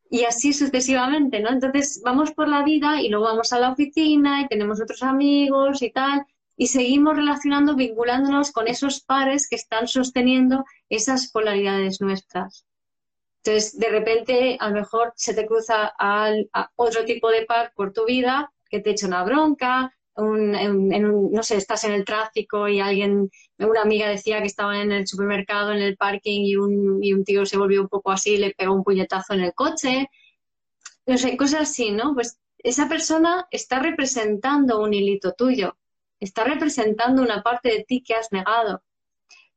y 0.09 0.23
así 0.23 0.53
sucesivamente, 0.53 1.39
¿no? 1.39 1.49
Entonces 1.49 2.01
vamos 2.03 2.31
por 2.31 2.47
la 2.47 2.63
vida 2.63 3.01
y 3.01 3.09
luego 3.09 3.25
vamos 3.25 3.53
a 3.53 3.59
la 3.59 3.71
oficina 3.71 4.41
y 4.41 4.47
tenemos 4.47 4.81
otros 4.81 5.03
amigos 5.03 5.83
y 5.83 5.91
tal, 5.91 6.25
y 6.59 6.67
seguimos 6.67 7.15
relacionando, 7.15 7.73
vinculándonos 7.73 8.51
con 8.51 8.67
esos 8.67 8.99
pares 8.99 9.47
que 9.47 9.55
están 9.55 9.87
sosteniendo 9.87 10.65
esas 10.89 11.31
polaridades 11.31 12.01
nuestras. 12.01 12.65
Entonces, 13.37 13.79
de 13.79 13.87
repente, 13.87 14.57
a 14.59 14.67
lo 14.67 14.75
mejor 14.75 15.13
se 15.15 15.33
te 15.33 15.45
cruza 15.45 15.93
a, 15.97 16.33
otro 16.75 17.05
tipo 17.05 17.29
de 17.29 17.45
par 17.45 17.71
por 17.73 17.93
tu 17.93 18.05
vida 18.05 18.51
que 18.69 18.81
te 18.81 18.89
echa 18.89 19.07
una 19.07 19.23
bronca, 19.23 19.95
no 20.17 21.43
sé, 21.43 21.55
estás 21.55 21.85
en 21.85 21.93
el 21.93 22.03
tráfico 22.03 22.67
y 22.67 22.81
alguien, 22.81 23.31
una 23.57 23.81
amiga 23.81 24.09
decía 24.09 24.41
que 24.41 24.47
estaba 24.47 24.81
en 24.81 24.91
el 24.91 25.07
supermercado, 25.07 25.71
en 25.71 25.81
el 25.81 25.95
parking 25.95 26.41
y 26.41 26.57
un, 26.57 27.01
y 27.01 27.13
un 27.13 27.23
tío 27.23 27.45
se 27.45 27.57
volvió 27.57 27.81
un 27.81 27.87
poco 27.87 28.11
así, 28.11 28.35
le 28.35 28.53
pegó 28.53 28.73
un 28.73 28.83
puñetazo 28.83 29.33
en 29.33 29.39
el 29.39 29.53
coche, 29.53 30.09
no 31.05 31.17
sé, 31.17 31.37
cosas 31.37 31.61
así, 31.61 31.91
¿no? 31.91 32.13
Pues 32.13 32.37
esa 32.57 32.89
persona 32.89 33.47
está 33.49 33.79
representando 33.79 34.81
un 34.81 34.93
hilito 34.93 35.31
tuyo, 35.31 35.77
está 36.19 36.43
representando 36.43 37.21
una 37.21 37.41
parte 37.41 37.69
de 37.69 37.83
ti 37.83 38.03
que 38.03 38.15
has 38.15 38.31
negado. 38.31 38.83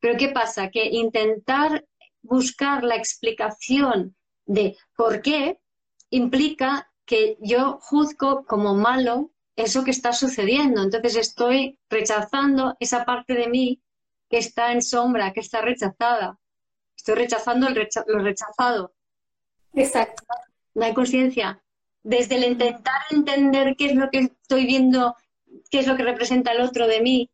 Pero 0.01 0.19
¿qué 0.19 0.29
pasa? 0.29 0.71
Que 0.71 0.85
intentar 0.87 1.85
buscar 2.23 2.85
la 2.85 2.97
explicación 2.97 4.17
de 4.47 4.77
por 4.97 5.23
qué 5.23 5.61
implica 6.11 6.91
que 7.05 7.37
yo 7.41 7.79
juzgo 7.81 8.45
como 8.47 8.75
malo 8.75 9.31
eso 9.57 9.85
que 9.85 9.91
está 9.91 10.13
sucediendo. 10.13 10.83
Entonces 10.83 11.17
estoy 11.17 11.79
rechazando 11.91 12.77
esa 12.81 13.05
parte 13.05 13.35
de 13.35 13.49
mí 13.49 13.83
que 14.29 14.39
está 14.39 14.73
en 14.73 14.83
sombra, 14.83 15.33
que 15.33 15.41
está 15.41 15.61
rechazada. 15.61 16.39
Estoy 16.97 17.17
rechazando 17.17 17.69
lo 17.69 18.19
rechazado. 18.21 18.95
Exacto. 19.75 20.25
No 20.75 20.85
hay 20.85 20.95
conciencia. 20.95 21.63
Desde 22.03 22.37
el 22.37 22.45
intentar 22.45 23.03
entender 23.11 23.75
qué 23.77 23.87
es 23.87 23.95
lo 23.95 24.11
que 24.11 24.19
estoy 24.19 24.67
viendo, 24.67 25.15
qué 25.71 25.81
es 25.81 25.87
lo 25.87 25.97
que 25.97 26.05
representa 26.05 26.53
el 26.53 26.61
otro 26.61 26.87
de 26.87 27.01
mí, 27.01 27.31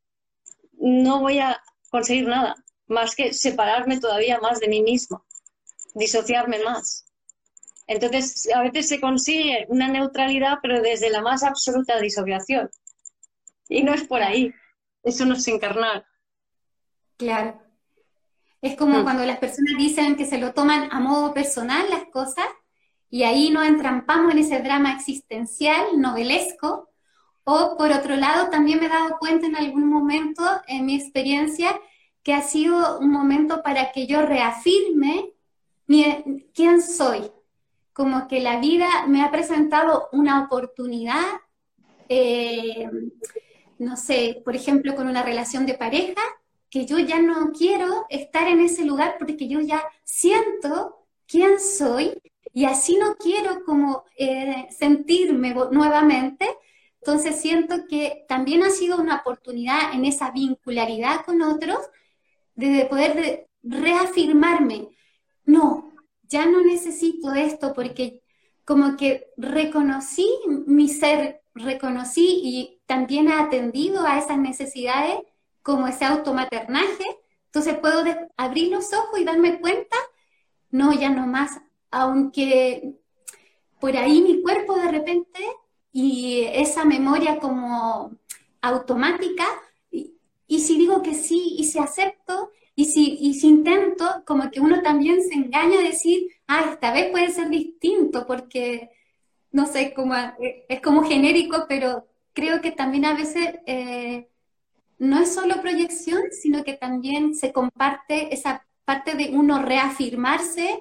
no 0.73 1.21
voy 1.21 1.39
a 1.39 1.61
conseguir 1.91 2.29
nada, 2.29 2.57
más 2.87 3.15
que 3.15 3.33
separarme 3.33 4.01
todavía 4.01 4.39
más 4.41 4.61
de 4.61 4.69
mí 4.69 4.83
mismo, 4.83 5.25
disociarme 5.95 6.63
más. 6.63 7.07
Entonces, 7.87 8.49
a 8.55 8.63
veces 8.63 8.89
se 8.89 9.01
consigue 9.01 9.67
una 9.69 9.89
neutralidad, 9.89 10.59
pero 10.61 10.83
desde 10.83 11.11
la 11.11 11.23
más 11.23 11.43
absoluta 11.43 11.99
disociación. 11.99 12.71
Y 13.69 13.83
no 13.83 13.95
es 13.95 14.05
por 14.05 14.23
ahí. 14.23 14.53
Eso 15.03 15.25
no 15.25 15.35
es 15.35 15.49
encarnar. 15.49 16.05
Claro. 17.17 17.61
Es 18.61 18.77
como 18.77 18.99
mm. 18.99 19.03
cuando 19.05 19.25
las 19.25 19.39
personas 19.39 19.75
dicen 19.79 20.17
que 20.17 20.27
se 20.27 20.39
lo 20.39 20.53
toman 20.53 20.89
a 20.93 21.01
modo 21.01 21.33
personal 21.33 21.89
las 21.89 22.05
cosas 22.11 22.47
y 23.11 23.23
ahí 23.23 23.51
nos 23.51 23.67
entrampamos 23.67 24.33
en 24.33 24.39
ese 24.39 24.61
drama 24.61 24.93
existencial, 24.93 25.99
novelesco. 25.99 26.88
O 27.51 27.79
por 27.79 27.91
otro 27.93 28.15
lado, 28.15 28.51
también 28.51 28.79
me 28.79 28.87
he 28.87 28.91
dado 28.91 29.17
cuenta 29.19 29.47
en 29.47 29.57
algún 29.57 29.89
momento 29.89 30.43
en 30.67 30.85
mi 30.85 30.97
experiencia 30.97 31.81
que 32.23 32.35
ha 32.35 32.43
sido 32.43 32.99
un 32.99 33.11
momento 33.11 33.63
para 33.63 33.91
que 33.91 34.07
yo 34.07 34.21
reafirme 34.21 35.33
quién 36.53 36.83
soy, 36.83 37.31
como 37.95 38.29
que 38.29 38.41
la 38.41 38.61
vida 38.61 39.07
me 39.07 39.23
ha 39.23 39.31
presentado 39.31 40.11
una 40.13 40.45
oportunidad, 40.45 41.25
eh, 42.11 42.91
no 43.79 43.97
sé, 43.97 44.43
por 44.45 44.55
ejemplo, 44.55 44.95
con 44.95 45.09
una 45.09 45.23
relación 45.23 45.65
de 45.65 45.73
pareja, 45.73 46.21
que 46.69 46.85
yo 46.85 46.99
ya 46.99 47.19
no 47.19 47.53
quiero 47.53 48.05
estar 48.11 48.47
en 48.47 48.61
ese 48.61 48.85
lugar 48.85 49.17
porque 49.19 49.49
yo 49.49 49.61
ya 49.61 49.83
siento 50.05 51.07
quién 51.27 51.59
soy 51.59 52.21
y 52.53 52.67
así 52.67 52.99
no 52.99 53.17
quiero 53.17 53.65
como 53.65 54.05
eh, 54.19 54.67
sentirme 54.69 55.55
nuevamente. 55.73 56.47
Entonces 57.01 57.41
siento 57.41 57.87
que 57.89 58.25
también 58.29 58.63
ha 58.63 58.71
sido 58.71 59.01
una 59.01 59.17
oportunidad 59.17 59.95
en 59.95 60.05
esa 60.05 60.31
vincularidad 60.31 61.25
con 61.25 61.43
otros 61.43 61.79
de 62.55 62.87
poder 62.87 63.49
reafirmarme. 63.63 64.89
No, 65.45 65.93
ya 66.25 66.47
no 66.47 66.63
necesito 66.63 67.33
esto 67.33 67.73
porque 67.73 68.23
como 68.65 68.97
que 68.97 69.29
reconocí 69.37 70.29
mi 70.67 70.89
ser, 70.89 71.43
reconocí 71.55 72.41
y 72.45 72.81
también 72.87 73.29
he 73.29 73.35
atendido 73.35 74.05
a 74.07 74.19
esas 74.19 74.39
necesidades 74.39 75.21
como 75.63 75.87
ese 75.87 76.05
automaternaje, 76.05 77.05
entonces 77.47 77.79
puedo 77.79 78.05
abrir 78.37 78.71
los 78.71 78.93
ojos 78.93 79.21
y 79.21 79.25
darme 79.25 79.61
cuenta, 79.61 79.97
no, 80.71 80.93
ya 80.93 81.11
no 81.11 81.27
más, 81.27 81.61
aunque 81.91 82.95
por 83.81 83.97
ahí 83.97 84.21
mi 84.21 84.43
cuerpo 84.43 84.77
de 84.77 84.91
repente 84.91 85.41
y 86.01 86.45
esa 86.53 86.85
memoria 86.85 87.41
como 87.41 88.13
automática, 88.63 89.45
y, 89.91 90.61
si 90.61 90.79
digo 90.79 91.03
que 91.03 91.15
sí 91.15 91.57
y 91.59 91.65
si 91.65 91.81
acepto, 91.81 92.53
y 92.77 92.85
si, 92.85 93.19
y 93.21 93.35
si 93.35 93.49
intento, 93.49 94.23
como 94.25 94.49
que 94.53 94.61
uno 94.61 94.81
también 94.81 95.21
se 95.25 95.35
engaña 95.35 95.81
a 95.81 95.83
decir, 95.83 96.29
ah, 96.47 96.71
esta 96.73 96.93
vez 96.93 97.11
puede 97.11 97.33
ser 97.33 97.49
distinto, 97.49 98.29
porque, 98.29 98.91
no 99.51 99.67
sé, 99.67 99.93
como, 99.93 100.15
eh, 100.15 100.65
es 100.69 100.81
como 100.81 101.03
genérico, 101.03 101.67
pero 101.69 102.07
creo 102.33 102.61
que 102.61 102.71
también 102.71 103.05
a 103.05 103.15
veces 103.15 103.57
eh, 103.67 104.29
no 104.99 105.19
es 105.19 105.35
solo 105.35 105.61
proyección, 105.61 106.23
sino 106.31 106.63
que 106.63 106.75
también 106.75 107.35
se 107.35 107.53
comparte 107.53 108.33
esa 108.33 108.65
parte 108.85 109.17
de 109.17 109.31
uno 109.33 109.63
reafirmarse, 109.63 110.81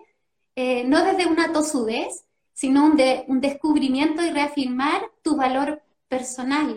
eh, 0.56 0.84
no 0.84 1.04
desde 1.04 1.26
una 1.26 1.52
tosudez, 1.52 2.27
sino 2.62 2.86
un, 2.88 2.94
de, 2.98 3.24
un 3.28 3.40
descubrimiento 3.48 4.20
y 4.24 4.32
reafirmar 4.32 5.02
tu 5.24 5.32
valor 5.44 5.70
personal. 6.08 6.70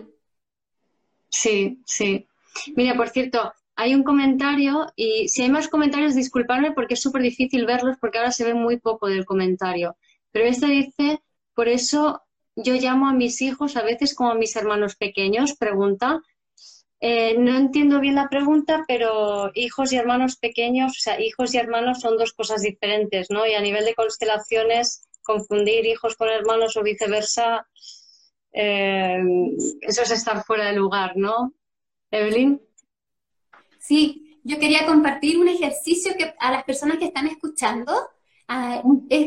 Sí, 1.29 1.81
sí. 1.85 2.27
Mira, 2.75 2.95
por 2.95 3.09
cierto, 3.09 3.53
hay 3.75 3.95
un 3.95 4.03
comentario 4.03 4.87
y 4.95 5.29
si 5.29 5.43
hay 5.43 5.49
más 5.49 5.67
comentarios, 5.69 6.15
disculpadme 6.15 6.71
porque 6.73 6.95
es 6.95 7.01
súper 7.01 7.21
difícil 7.21 7.65
verlos 7.65 7.97
porque 7.99 8.17
ahora 8.17 8.31
se 8.31 8.45
ve 8.45 8.53
muy 8.53 8.77
poco 8.79 9.07
del 9.07 9.25
comentario. 9.25 9.97
Pero 10.31 10.45
este 10.45 10.67
dice, 10.67 11.21
por 11.55 11.67
eso 11.67 12.21
yo 12.55 12.75
llamo 12.75 13.07
a 13.07 13.13
mis 13.13 13.41
hijos 13.41 13.77
a 13.77 13.83
veces 13.83 14.13
como 14.15 14.31
a 14.31 14.35
mis 14.35 14.55
hermanos 14.55 14.95
pequeños, 14.95 15.55
pregunta, 15.57 16.21
Eh, 17.01 17.35
no 17.37 17.57
entiendo 17.57 17.99
bien 17.99 18.15
la 18.15 18.29
pregunta, 18.29 18.85
pero 18.87 19.51
hijos 19.55 19.91
y 19.91 19.97
hermanos 19.97 20.37
pequeños, 20.37 20.91
o 20.97 21.01
sea, 21.01 21.19
hijos 21.19 21.53
y 21.53 21.57
hermanos 21.57 21.99
son 22.01 22.17
dos 22.17 22.31
cosas 22.33 22.61
diferentes, 22.61 23.29
¿no? 23.31 23.45
Y 23.47 23.53
a 23.55 23.61
nivel 23.61 23.85
de 23.85 23.95
constelaciones, 23.95 25.09
confundir 25.31 25.85
hijos 25.85 26.15
con 26.15 26.29
hermanos 26.29 26.75
o 26.77 26.83
viceversa, 26.83 27.67
eh, 28.51 29.21
eso 29.81 30.01
es 30.03 30.11
estar 30.11 30.43
fuera 30.43 30.65
de 30.65 30.73
lugar, 30.73 31.15
¿no? 31.15 31.53
Evelyn. 32.11 32.61
Sí, 33.79 34.39
yo 34.43 34.59
quería 34.59 34.85
compartir 34.85 35.37
un 35.37 35.47
ejercicio 35.47 36.13
que 36.17 36.33
a 36.39 36.51
las 36.51 36.63
personas 36.63 36.97
que 36.97 37.05
están 37.05 37.27
escuchando, 37.27 37.93
ah, 38.47 38.81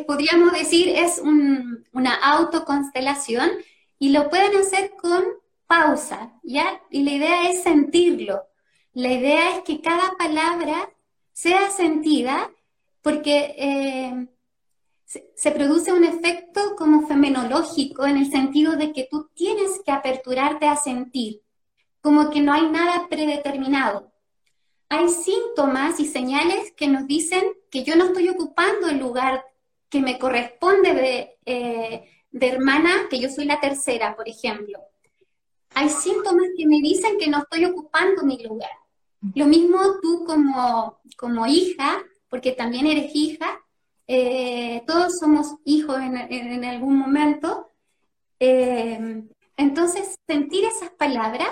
podríamos 0.07 0.53
decir, 0.53 0.89
es 0.89 1.21
una 1.21 2.15
autoconstelación 2.15 3.51
y 3.99 4.11
lo 4.11 4.29
pueden 4.29 4.57
hacer 4.57 4.93
con 5.01 5.25
pausa, 5.67 6.39
¿ya? 6.43 6.81
Y 6.91 7.03
la 7.05 7.13
idea 7.13 7.49
es 7.49 7.63
sentirlo. 7.63 8.43
La 8.93 9.13
idea 9.13 9.57
es 9.57 9.63
que 9.63 9.81
cada 9.81 10.13
palabra 10.19 10.91
sea 11.33 11.71
sentida 11.71 12.51
porque 13.03 13.55
eh, 13.59 14.29
se, 15.05 15.51
produce 15.51 15.93
un 15.93 16.05
efecto 16.05 16.75
como 16.77 17.07
femenológico 17.07 18.07
en 18.07 18.17
el 18.17 18.31
sentido 18.31 18.77
de 18.77 18.93
que 18.93 19.09
tú 19.11 19.31
tienes 19.35 19.81
que 19.85 19.93
aperturarte 19.93 20.67
a 20.67 20.77
sentir, 20.77 21.43
como 22.01 22.31
que 22.31 22.41
no 22.41 22.53
hay 22.53 22.69
nada 22.69 23.07
predeterminado. 23.09 24.13
Hay 24.89 25.09
síntomas 25.09 26.01
y 26.01 26.07
señales 26.07 26.73
que 26.77 26.89
nos 26.89 27.07
dicen 27.07 27.43
que 27.71 27.85
yo 27.85 27.97
no 27.97 28.07
estoy 28.07 28.29
ocupando 28.29 28.89
el 28.89 28.99
lugar 28.99 29.45
que 29.89 30.01
me 30.01 30.19
corresponde 30.19 30.95
de, 30.95 31.39
eh, 31.47 32.11
de 32.31 32.49
hermana, 32.49 33.09
que 33.09 33.21
yo 33.21 33.29
soy 33.29 33.45
la 33.45 33.61
tercera, 33.61 34.17
por 34.17 34.29
ejemplo 34.29 34.79
hay 35.75 35.89
síntomas 35.89 36.49
que 36.57 36.67
me 36.67 36.81
dicen 36.81 37.19
que 37.19 37.29
no 37.29 37.39
estoy 37.39 37.65
ocupando 37.65 38.23
mi 38.25 38.43
lugar. 38.43 38.71
Lo 39.35 39.47
mismo 39.47 39.79
tú 40.01 40.25
como, 40.25 41.01
como 41.17 41.47
hija, 41.47 42.03
porque 42.29 42.53
también 42.53 42.87
eres 42.87 43.11
hija, 43.15 43.61
eh, 44.07 44.83
todos 44.87 45.19
somos 45.19 45.57
hijos 45.65 45.99
en, 45.99 46.65
algún 46.65 46.97
momento. 46.97 47.71
Eh, 48.39 49.23
entonces, 49.57 50.17
sentir 50.27 50.65
esas 50.65 50.91
palabras, 50.91 51.49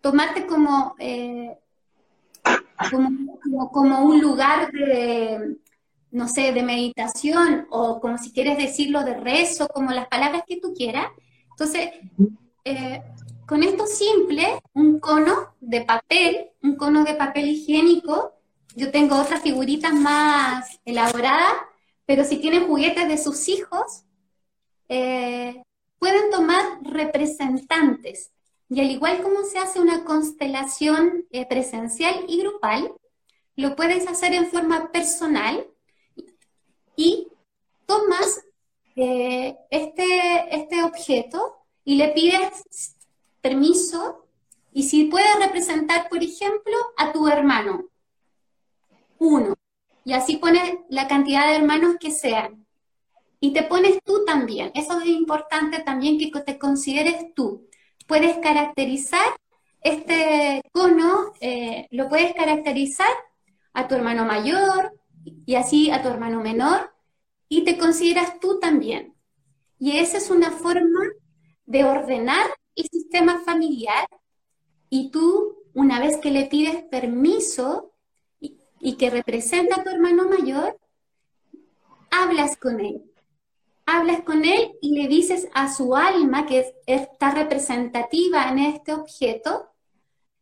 tomarte 0.00 0.46
como, 0.46 0.94
eh, 0.98 1.56
como, 2.90 3.70
como, 3.70 4.04
un 4.04 4.20
lugar 4.20 4.72
de, 4.72 5.56
no 6.10 6.28
sé, 6.28 6.52
de 6.52 6.62
meditación 6.62 7.66
o 7.70 8.00
como 8.00 8.18
si 8.18 8.32
quieres 8.32 8.58
decirlo 8.58 9.04
de 9.04 9.14
rezo, 9.14 9.68
como 9.68 9.92
las 9.92 10.08
palabras 10.08 10.42
que 10.46 10.60
tú 10.60 10.74
quieras. 10.74 11.06
Entonces, 11.50 11.90
con 13.46 13.62
esto 13.62 13.86
simple, 13.86 14.60
un 14.72 14.98
cono 14.98 15.54
de 15.60 15.82
papel, 15.82 16.50
un 16.62 16.76
cono 16.76 17.04
de 17.04 17.14
papel 17.14 17.48
higiénico, 17.48 18.32
yo 18.74 18.90
tengo 18.90 19.20
otras 19.20 19.42
figuritas 19.42 19.92
más 19.92 20.80
elaboradas, 20.84 21.54
pero 22.06 22.24
si 22.24 22.38
tienen 22.38 22.66
juguetes 22.66 23.08
de 23.08 23.18
sus 23.18 23.48
hijos, 23.48 24.04
eh, 24.88 25.62
pueden 25.98 26.30
tomar 26.30 26.64
representantes. 26.82 28.30
Y 28.68 28.80
al 28.80 28.90
igual 28.90 29.22
como 29.22 29.44
se 29.44 29.58
hace 29.58 29.80
una 29.80 30.04
constelación 30.04 31.26
eh, 31.30 31.46
presencial 31.46 32.24
y 32.28 32.40
grupal, 32.40 32.92
lo 33.56 33.76
puedes 33.76 34.06
hacer 34.08 34.32
en 34.32 34.46
forma 34.46 34.90
personal 34.90 35.66
y 36.96 37.28
tomas 37.86 38.42
eh, 38.96 39.56
este, 39.70 40.56
este 40.56 40.82
objeto 40.82 41.66
y 41.84 41.96
le 41.96 42.08
pides 42.08 42.96
permiso 43.40 44.26
y 44.72 44.84
si 44.84 45.04
puedes 45.04 45.38
representar, 45.38 46.08
por 46.08 46.22
ejemplo, 46.22 46.76
a 46.96 47.12
tu 47.12 47.28
hermano, 47.28 47.91
uno, 49.22 49.54
y 50.04 50.14
así 50.14 50.36
pones 50.36 50.74
la 50.88 51.06
cantidad 51.06 51.46
de 51.46 51.56
hermanos 51.56 51.96
que 52.00 52.10
sean. 52.10 52.66
Y 53.38 53.52
te 53.52 53.62
pones 53.62 53.98
tú 54.04 54.24
también. 54.24 54.72
Eso 54.74 55.00
es 55.00 55.06
importante 55.06 55.80
también 55.80 56.18
que 56.18 56.30
te 56.40 56.58
consideres 56.58 57.32
tú. 57.34 57.68
Puedes 58.06 58.36
caracterizar 58.38 59.26
este 59.80 60.62
cono, 60.72 61.32
eh, 61.40 61.86
lo 61.90 62.08
puedes 62.08 62.34
caracterizar 62.34 63.08
a 63.72 63.88
tu 63.88 63.94
hermano 63.94 64.24
mayor 64.24 64.92
y 65.46 65.54
así 65.54 65.90
a 65.90 66.02
tu 66.02 66.08
hermano 66.08 66.40
menor 66.40 66.92
y 67.48 67.64
te 67.64 67.78
consideras 67.78 68.40
tú 68.40 68.58
también. 68.58 69.14
Y 69.78 69.98
esa 69.98 70.18
es 70.18 70.30
una 70.30 70.50
forma 70.50 71.00
de 71.66 71.84
ordenar 71.84 72.46
y 72.74 72.84
sistema 72.84 73.40
familiar 73.40 74.06
y 74.88 75.10
tú, 75.10 75.56
una 75.74 76.00
vez 76.00 76.18
que 76.18 76.30
le 76.30 76.46
pides 76.46 76.82
permiso 76.84 77.91
y, 78.82 78.96
que 78.96 79.10
representa 79.10 79.76
a 79.76 79.84
tu 79.84 79.90
hermano 79.90 80.28
mayor, 80.28 80.78
hablas 82.10 82.56
con 82.56 82.80
él. 82.80 83.02
Hablas 83.86 84.22
con 84.22 84.44
él 84.44 84.72
y 84.80 85.00
le 85.00 85.08
dices 85.08 85.48
a 85.54 85.72
su 85.72 85.96
alma, 85.96 86.46
que 86.46 86.74
está 86.86 87.30
representativa 87.30 88.48
en 88.48 88.58
este 88.58 88.92
objeto, 88.92 89.70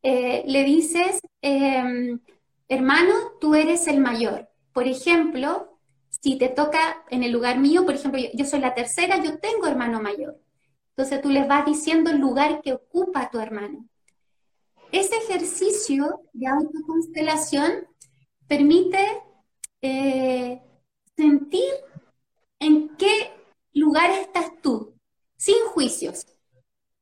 eh, 0.02 0.42
le 0.46 0.64
dices, 0.64 1.20
em, 1.42 2.20
hermano, 2.68 3.14
tú 3.40 3.54
eres 3.54 3.86
el 3.86 4.00
mayor. 4.00 4.48
Por 4.72 4.86
ejemplo, 4.86 5.78
si 6.08 6.36
te 6.36 6.48
toca 6.48 7.04
en 7.10 7.22
el 7.22 7.32
lugar 7.32 7.58
mío, 7.58 7.84
por 7.84 7.94
ejemplo, 7.94 8.20
yo 8.34 8.44
soy 8.44 8.60
la 8.60 8.74
tercera, 8.74 9.22
yo 9.22 9.38
tengo 9.38 9.66
hermano 9.66 10.00
mayor. 10.00 10.38
Entonces 10.90 11.20
tú 11.22 11.30
le 11.30 11.46
vas 11.46 11.64
diciendo 11.64 12.10
el 12.10 12.18
lugar 12.18 12.60
que 12.62 12.74
ocupa 12.74 13.30
tu 13.30 13.38
hermano. 13.38 13.86
Ese 14.92 15.16
ejercicio 15.16 16.20
de 16.32 16.46
autoconstelación 16.48 17.89
permite 18.50 19.22
eh, 19.80 20.60
sentir 21.16 21.72
en 22.58 22.96
qué 22.96 23.30
lugar 23.74 24.10
estás 24.10 24.50
tú, 24.60 24.92
sin 25.36 25.64
juicios. 25.66 26.26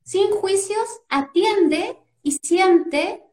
Sin 0.03 0.30
juicios, 0.30 0.86
atiende 1.09 1.96
y 2.22 2.32
siente 2.32 3.24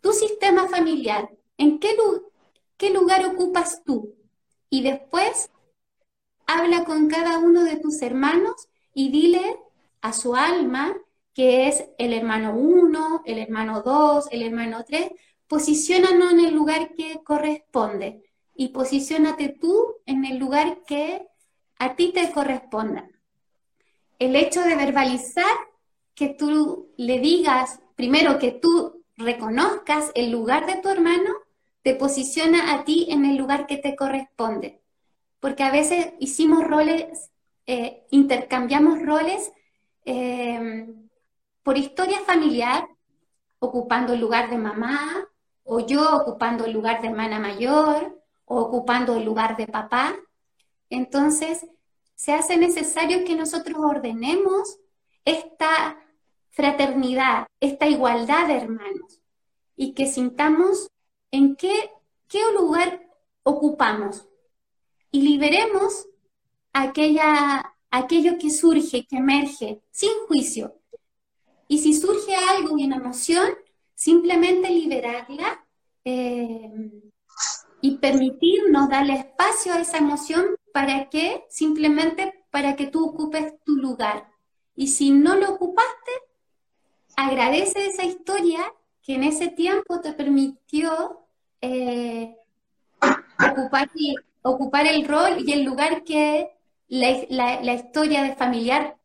tu 0.00 0.12
sistema 0.12 0.68
familiar. 0.68 1.28
¿En 1.58 1.80
qué, 1.80 1.96
qué 2.76 2.90
lugar 2.90 3.26
ocupas 3.26 3.82
tú? 3.82 4.14
Y 4.70 4.84
después 4.84 5.50
habla 6.46 6.84
con 6.84 7.08
cada 7.08 7.38
uno 7.38 7.64
de 7.64 7.76
tus 7.76 8.02
hermanos 8.02 8.68
y 8.94 9.10
dile 9.10 9.58
a 10.00 10.12
su 10.12 10.36
alma, 10.36 10.96
que 11.34 11.66
es 11.66 11.86
el 11.98 12.12
hermano 12.12 12.54
1, 12.56 13.22
el 13.26 13.40
hermano 13.40 13.82
2, 13.82 14.28
el 14.30 14.42
hermano 14.42 14.84
3, 14.86 15.10
posiciónanos 15.48 16.32
en 16.32 16.40
el 16.40 16.54
lugar 16.54 16.94
que 16.94 17.20
corresponde 17.24 18.22
y 18.54 18.68
posiciónate 18.68 19.48
tú 19.48 19.96
en 20.06 20.24
el 20.24 20.38
lugar 20.38 20.82
que 20.86 21.26
a 21.78 21.94
ti 21.94 22.12
te 22.12 22.30
corresponda. 22.32 23.08
El 24.18 24.34
hecho 24.34 24.62
de 24.62 24.76
verbalizar, 24.76 25.44
que 26.14 26.30
tú 26.30 26.92
le 26.96 27.20
digas, 27.20 27.80
primero 27.94 28.38
que 28.38 28.52
tú 28.52 29.04
reconozcas 29.16 30.10
el 30.14 30.30
lugar 30.30 30.66
de 30.66 30.76
tu 30.76 30.88
hermano, 30.88 31.30
te 31.82 31.94
posiciona 31.94 32.72
a 32.72 32.84
ti 32.84 33.06
en 33.10 33.24
el 33.26 33.36
lugar 33.36 33.66
que 33.66 33.76
te 33.76 33.94
corresponde. 33.94 34.80
Porque 35.38 35.62
a 35.62 35.70
veces 35.70 36.14
hicimos 36.18 36.64
roles, 36.64 37.30
eh, 37.66 38.06
intercambiamos 38.10 39.02
roles 39.02 39.52
Em, 40.06 41.08
por 41.64 41.76
historia 41.76 42.20
familiar, 42.20 42.88
ocupando 43.58 44.12
el 44.12 44.20
lugar 44.20 44.48
de 44.50 44.56
mamá, 44.56 45.28
o 45.66 45.80
yo 45.80 46.16
ocupando 46.16 46.64
el 46.64 46.72
lugar 46.72 47.02
de 47.02 47.08
hermana 47.08 47.38
mayor, 47.38 48.22
o 48.44 48.60
ocupando 48.60 49.16
el 49.16 49.24
lugar 49.24 49.56
de 49.56 49.66
papá. 49.66 50.14
Entonces, 50.88 51.66
se 52.14 52.32
hace 52.32 52.56
necesario 52.56 53.24
que 53.24 53.36
nosotros 53.36 53.78
ordenemos 53.78 54.78
esta 55.24 55.98
fraternidad, 56.50 57.46
esta 57.60 57.86
igualdad 57.88 58.46
de 58.48 58.56
hermanos, 58.56 59.20
y 59.76 59.92
que 59.92 60.06
sintamos 60.06 60.88
en 61.30 61.56
qué, 61.56 61.90
qué 62.28 62.40
lugar 62.54 63.02
ocupamos 63.42 64.26
y 65.10 65.22
liberemos 65.22 66.08
aquella 66.72 67.76
aquello 67.90 68.38
que 68.38 68.50
surge, 68.50 69.06
que 69.06 69.16
emerge, 69.16 69.82
sin 69.90 70.10
juicio. 70.26 70.74
Y 71.68 71.78
si 71.78 71.94
surge 71.94 72.34
algo, 72.34 72.74
una 72.74 72.96
emoción, 72.96 73.54
simplemente 73.96 74.70
liberarla 74.70 75.64
eh, 76.04 76.70
y 77.80 77.96
permitirnos 77.98 78.88
darle 78.88 79.14
espacio 79.14 79.72
a 79.72 79.80
esa 79.80 79.98
emoción 79.98 80.44
para 80.72 81.08
que, 81.08 81.44
simplemente 81.48 82.44
para 82.50 82.76
que 82.76 82.86
tú 82.86 83.04
ocupes 83.08 83.54
tu 83.64 83.72
lugar. 83.72 84.28
Y 84.76 84.88
si 84.88 85.10
no 85.10 85.34
lo 85.34 85.54
ocupaste, 85.54 86.12
agradece 87.16 87.86
esa 87.86 88.04
historia 88.04 88.60
que 89.02 89.14
en 89.14 89.24
ese 89.24 89.48
tiempo 89.48 90.00
te 90.00 90.12
permitió 90.12 91.22
eh, 91.62 92.36
ocupar, 93.50 93.90
ocupar 94.42 94.86
el 94.86 95.08
rol 95.08 95.42
y 95.44 95.52
el 95.52 95.64
lugar 95.64 96.04
que 96.04 96.50
la, 96.88 97.74
historia 97.74 98.22
de 98.22 98.36
familiar 98.36 98.96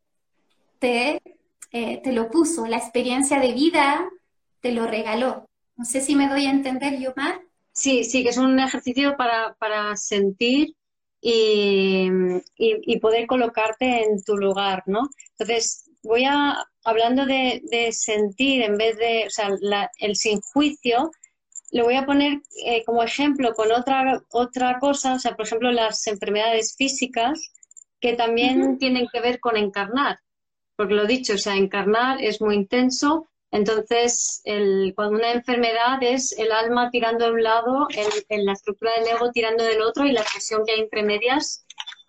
te, 0.79 1.21
eh, 1.71 2.01
te 2.03 2.11
lo 2.11 2.29
puso, 2.29 2.67
la 2.67 2.77
experiencia 2.77 3.39
de 3.39 3.53
vida 3.53 4.09
te 4.61 4.71
lo 4.71 4.87
regaló. 4.87 5.49
No 5.75 5.85
sé 5.85 6.01
si 6.01 6.15
me 6.15 6.27
doy 6.27 6.45
a 6.45 6.51
entender, 6.51 6.99
Yomar. 6.99 7.41
Sí, 7.73 8.03
sí, 8.03 8.23
que 8.23 8.29
es 8.29 8.37
un 8.37 8.59
ejercicio 8.59 9.15
para, 9.17 9.55
para 9.55 9.95
sentir 9.95 10.75
y, 11.21 12.07
y, 12.57 12.99
poder 12.99 13.27
colocarte 13.27 14.03
en 14.03 14.23
tu 14.23 14.37
lugar, 14.37 14.83
¿no? 14.87 15.09
Entonces, 15.37 15.89
voy 16.03 16.25
a, 16.25 16.65
hablando 16.83 17.25
de, 17.25 17.61
de 17.71 17.91
sentir 17.91 18.63
en 18.63 18.77
vez 18.77 18.97
de, 18.97 19.25
o 19.27 19.29
sea, 19.29 19.49
el 19.99 20.15
sin 20.15 20.41
juicio, 20.41 21.11
lo 21.71 21.85
voy 21.85 21.95
a 21.95 22.05
poner 22.05 22.41
eh, 22.65 22.83
como 22.85 23.03
ejemplo 23.03 23.53
con 23.53 23.71
otra, 23.71 24.21
otra 24.29 24.79
cosa, 24.79 25.13
o 25.13 25.19
sea, 25.19 25.35
por 25.35 25.45
ejemplo, 25.45 25.71
las 25.71 26.05
enfermedades 26.07 26.75
físicas 26.75 27.51
que 27.99 28.13
también 28.13 28.77
tienen 28.77 29.07
que 29.11 29.21
ver 29.21 29.39
con 29.39 29.57
encarnar, 29.57 30.19
porque 30.75 30.95
lo 30.95 31.05
dicho, 31.05 31.35
o 31.35 31.37
sea, 31.37 31.55
encarnar 31.55 32.21
es 32.21 32.41
muy 32.41 32.55
intenso, 32.55 33.29
entonces 33.51 34.41
cuando 34.95 35.17
una 35.17 35.31
enfermedad 35.31 36.01
es 36.01 36.31
el 36.37 36.51
alma 36.51 36.89
tirando 36.89 37.25
de 37.25 37.31
un 37.31 37.43
lado, 37.43 37.87
el, 37.89 38.45
la 38.45 38.53
estructura 38.53 38.93
del 38.97 39.07
ego 39.09 39.31
tirando 39.31 39.63
del 39.63 39.81
otro 39.81 40.05
y 40.05 40.11
la 40.11 40.23
presión 40.23 40.65
que 40.65 40.73
hay 40.73 40.79
entre 40.81 41.03
medias, 41.03 41.65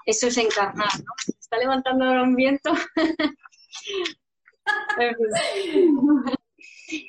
eso 0.06 0.28
es 0.28 0.36
encarnar, 0.38 0.92
¿no? 0.98 1.12
está 1.52 1.58
levantando 1.58 2.04
ahora 2.04 2.22
un 2.22 2.34
viento. 2.34 2.72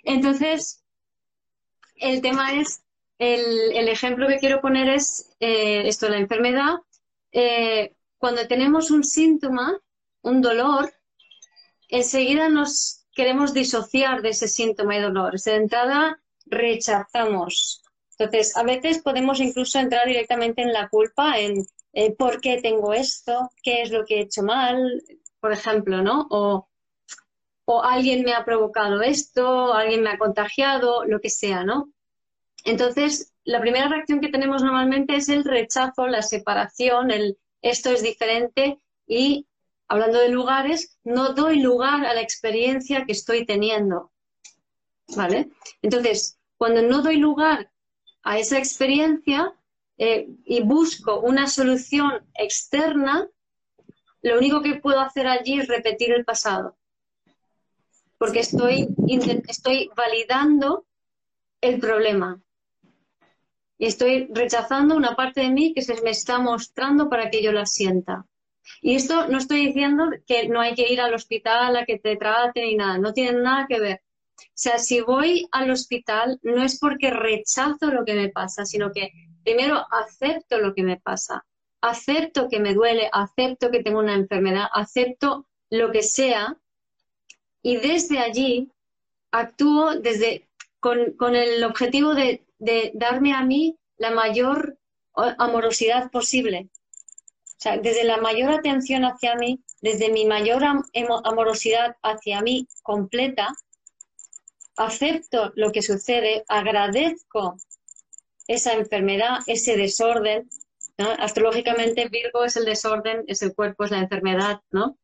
Entonces, 0.04 0.84
el 1.96 2.22
tema 2.22 2.54
es, 2.54 2.84
el, 3.20 3.88
ejemplo 3.88 4.28
que 4.28 4.40
quiero 4.40 4.62
poner 4.62 4.90
es 4.90 5.36
eh, 5.40 5.88
esto, 5.88 6.10
la 6.10 6.18
enfermedad. 6.18 6.76
Eh, 7.32 7.96
cuando 8.18 8.48
tenemos 8.48 8.92
un 8.92 9.04
síntoma, 9.04 9.80
un 10.22 10.42
dolor, 10.42 10.94
enseguida 11.90 12.50
nos 12.50 13.03
queremos 13.14 13.53
disociar 13.53 14.22
de 14.22 14.30
ese 14.30 14.47
síntoma 14.47 14.97
y 14.97 15.01
dolor. 15.01 15.39
De 15.39 15.55
entrada 15.55 16.20
rechazamos. 16.45 17.84
Entonces, 18.18 18.55
a 18.57 18.64
veces 18.64 18.99
podemos 19.01 19.39
incluso 19.39 19.80
entrar 19.80 20.07
directamente 20.07 20.61
en 20.61 20.74
la 20.74 20.88
culpa, 20.89 21.39
en 21.39 21.66
eh, 21.93 22.14
por 22.16 22.41
qué 22.41 22.61
tengo 22.61 22.93
esto, 22.93 23.49
qué 23.64 23.82
es 23.82 23.91
lo 23.91 24.05
que 24.05 24.16
he 24.16 24.22
hecho 24.22 24.43
mal, 24.43 25.03
por 25.39 25.51
ejemplo, 25.51 26.01
¿no? 26.01 26.28
O 26.30 26.68
o 27.66 27.84
alguien 27.84 28.24
me 28.24 28.34
ha 28.34 28.43
provocado 28.43 29.01
esto, 29.01 29.74
alguien 29.74 30.03
me 30.03 30.09
ha 30.09 30.18
contagiado, 30.18 31.05
lo 31.05 31.20
que 31.20 31.30
sea, 31.30 31.64
¿no? 31.64 31.91
Entonces, 32.66 33.34
la 33.43 33.61
primera 33.61 33.88
reacción 33.88 34.22
que 34.22 34.30
tenemos 34.30 34.64
normalmente 34.64 35.16
es 35.16 35.30
el 35.30 35.43
rechazo, 35.43 36.07
la 36.07 36.22
separación, 36.22 37.11
el 37.11 37.38
esto 37.61 37.91
es 37.91 38.03
diferente 38.03 38.78
y, 39.07 39.47
hablando 39.88 40.20
de 40.20 40.30
lugares, 40.30 40.98
no 41.04 41.34
doy 41.34 41.60
lugar 41.60 42.06
a 42.06 42.14
la 42.14 42.22
experiencia 42.22 43.06
que 43.06 43.12
estoy 43.12 43.46
teniendo, 43.46 44.12
¿vale? 45.16 45.50
Entonces, 45.82 46.38
cuando 46.58 46.82
no 46.82 47.02
doy 47.02 47.18
lugar 47.18 47.72
a 48.24 48.40
esa 48.40 48.58
experiencia 48.58 49.54
eh, 49.98 50.28
y 50.46 50.62
busco 50.62 51.20
una 51.20 51.48
solución 51.48 52.26
externa, 52.36 53.28
lo 54.22 54.38
único 54.38 54.62
que 54.62 54.76
puedo 54.76 55.00
hacer 55.00 55.28
allí 55.28 55.60
es 55.60 55.68
repetir 55.68 56.12
el 56.14 56.26
pasado 56.26 56.78
porque 58.24 58.40
estoy, 58.40 58.88
estoy 59.50 59.92
validando 59.98 60.86
el 61.60 61.78
problema. 61.78 62.42
Y 63.78 63.86
estoy 63.88 64.30
rechazando 64.34 64.96
una 64.96 65.18
parte 65.18 65.42
de 65.42 65.50
mí 65.50 65.74
que 65.74 65.82
se 65.82 66.02
me 66.02 66.12
está 66.12 66.40
mostrando 66.40 67.10
para 67.10 67.30
que 67.30 67.44
yo 67.44 67.52
la 67.52 67.66
sienta. 67.66 68.26
Y 68.82 68.95
esto 68.95 69.28
no 69.28 69.38
estoy 69.38 69.68
diciendo 69.68 70.09
que 70.26 70.47
no 70.47 70.61
hay 70.61 70.76
que 70.76 70.91
ir 70.91 71.01
al 71.01 71.14
hospital 71.14 71.76
a 71.76 71.86
que 71.86 71.99
te 71.99 72.16
traten 72.16 72.66
ni 72.66 72.76
nada, 72.76 72.97
no 72.97 73.14
tiene 73.14 73.39
nada 73.39 73.66
que 73.68 73.80
ver. 73.80 74.01
O 74.38 74.55
sea, 74.55 74.78
si 74.78 75.01
voy 75.01 75.47
al 75.51 75.72
hospital 75.72 76.39
no 76.43 76.64
es 76.64 76.80
porque 76.80 77.11
rechazo 77.11 77.88
lo 77.88 78.05
que 78.05 78.14
me 78.14 78.30
pasa, 78.30 78.66
sino 78.66 78.91
que 78.91 79.11
primero 79.43 79.86
acepto 79.91 80.59
lo 80.59 80.74
que 80.74 80.84
me 80.84 80.99
pasa, 80.99 81.45
acepto 81.82 82.47
que 82.49 82.59
me 82.59 82.74
duele, 82.74 83.09
acepto 83.11 83.70
que 83.72 83.84
tengo 83.84 83.99
una 83.99 84.16
enfermedad, 84.16 84.68
acepto 84.74 85.47
lo 85.70 85.91
que 85.91 86.03
sea 86.03 86.57
y 87.61 87.78
desde 87.78 88.20
allí 88.20 88.70
actúo 89.32 89.95
desde, 89.95 90.47
con, 90.80 91.36
el 91.36 91.64
objetivo 91.64 92.14
de, 92.14 92.43
darme 92.93 93.34
a 93.34 93.43
mí 93.43 93.78
la 93.97 94.11
mayor 94.11 94.78
amorosidad 95.16 96.11
posible. 96.11 96.70
Sea, 97.64 97.78
desde 97.78 98.03
la 98.03 98.18
mayor 98.18 98.51
atención 98.51 99.05
hacia 99.05 99.36
mí, 99.36 99.64
desde 99.82 100.11
mi 100.11 100.26
mayor 100.26 100.64
amorosidad 101.24 101.95
hacia 102.03 102.41
mí 102.41 102.68
completa, 102.82 103.53
acepto 104.76 105.53
lo 105.55 105.72
que 105.72 105.82
sucede, 105.82 106.43
agradezco 106.49 107.55
esa 108.47 108.74
enfermedad, 108.74 109.38
ese 109.47 109.78
desorden. 109.78 110.49
Astrológicamente, 110.97 112.09
Virgo 112.09 112.43
es 112.43 112.57
el 112.57 112.66
desorden, 112.66 113.24
es 113.28 113.41
el 113.41 113.55
cuerpo, 113.55 113.86
es 113.86 113.91
la 113.91 113.99
enfermedad, 113.99 114.59
¿no? 114.70 114.97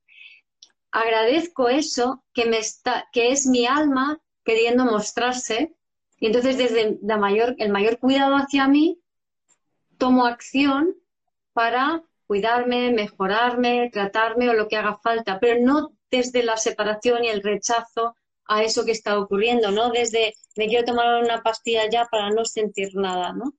agradezco 0.92 1.70
eso 1.70 2.26
que, 2.34 2.46
me 2.46 2.58
está, 2.58 3.08
que 3.14 3.32
es 3.32 3.46
mi 3.46 3.68
alma 3.68 4.20
queriendo 4.44 4.84
mostrarse 4.84 5.74
y 6.20 6.26
entonces 6.26 6.58
desde 6.58 6.98
la 7.04 7.18
mayor, 7.18 7.56
el 7.60 7.72
mayor 7.72 8.00
cuidado 8.00 8.36
hacia 8.36 8.68
mí 8.68 9.00
tomo 9.98 10.26
acción 10.26 10.96
para 11.54 12.04
cuidarme, 12.30 12.92
mejorarme, 12.92 13.90
tratarme 13.92 14.52
o 14.52 14.54
lo 14.54 14.68
que 14.68 14.76
haga 14.78 15.00
falta, 15.02 15.40
pero 15.40 15.60
no 15.60 15.94
desde 16.12 16.44
la 16.44 16.58
separación 16.58 17.24
y 17.26 17.30
el 17.30 17.42
rechazo 17.42 18.16
a 18.46 18.62
eso 18.62 18.86
que 18.86 18.92
está 18.92 19.18
ocurriendo, 19.18 19.72
no 19.72 19.90
desde 19.90 20.36
me 20.56 20.68
quiero 20.68 20.86
tomar 20.86 21.24
una 21.24 21.42
pastilla 21.42 21.90
ya 21.90 22.06
para 22.06 22.30
no 22.30 22.46
sentir 22.46 22.90
nada, 22.94 23.34
¿no? 23.34 23.56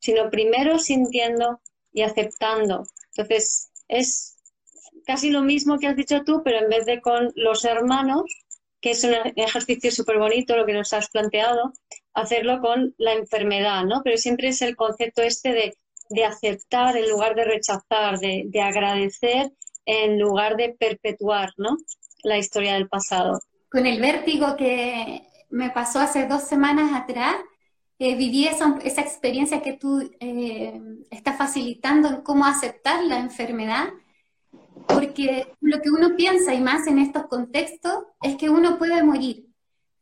Sino 0.00 0.28
primero 0.28 0.78
sintiendo 0.78 1.62
y 1.94 2.02
aceptando. 2.02 2.84
Entonces, 3.16 3.70
es 3.88 4.36
casi 5.06 5.30
lo 5.30 5.40
mismo 5.40 5.78
que 5.78 5.86
has 5.86 5.96
dicho 5.96 6.22
tú, 6.22 6.42
pero 6.44 6.58
en 6.58 6.68
vez 6.68 6.84
de 6.84 7.00
con 7.00 7.32
los 7.36 7.64
hermanos, 7.64 8.24
que 8.82 8.90
es 8.90 9.02
un 9.02 9.14
ejercicio 9.36 9.90
súper 9.90 10.18
bonito 10.18 10.56
lo 10.58 10.66
que 10.66 10.74
nos 10.74 10.92
has 10.92 11.08
planteado, 11.08 11.72
hacerlo 12.12 12.60
con 12.60 12.94
la 12.98 13.14
enfermedad, 13.14 13.84
¿no? 13.84 14.02
Pero 14.04 14.18
siempre 14.18 14.48
es 14.48 14.60
el 14.60 14.76
concepto 14.76 15.22
este 15.22 15.54
de, 15.54 15.78
aceptar 16.24 16.96
en 16.96 17.08
lugar 17.08 17.34
de 17.34 17.44
rechazar, 17.44 18.18
de, 18.18 18.62
agradecer 18.62 19.52
en 19.86 20.18
lugar 20.18 20.56
de 20.56 20.76
perpetuar, 20.78 21.52
¿no? 21.56 21.76
La 22.22 22.38
historia 22.38 22.74
del 22.74 22.88
pasado. 22.88 23.40
Con 23.70 23.86
el 23.86 24.00
vértigo 24.00 24.56
que 24.56 25.22
me 25.50 25.70
pasó 25.70 26.00
hace 26.00 26.26
dos 26.26 26.42
semanas 26.42 26.92
atrás, 26.92 27.36
eh, 27.98 28.16
viví 28.16 28.46
esa, 28.46 28.78
experiencia 28.82 29.62
que 29.62 29.74
tú 29.74 30.10
eh, 30.20 30.80
estás 31.10 31.36
facilitando 31.36 32.08
en 32.08 32.22
cómo 32.22 32.46
aceptar 32.46 33.04
la 33.04 33.18
enfermedad 33.18 33.88
porque 34.86 35.52
lo 35.60 35.80
que 35.80 35.90
uno 35.90 36.16
piensa, 36.16 36.54
y 36.54 36.60
más 36.60 36.86
en 36.86 36.98
estos 36.98 37.26
contextos, 37.26 38.04
es 38.22 38.36
que 38.36 38.50
uno 38.50 38.78
puede 38.78 39.02
morir. 39.02 39.46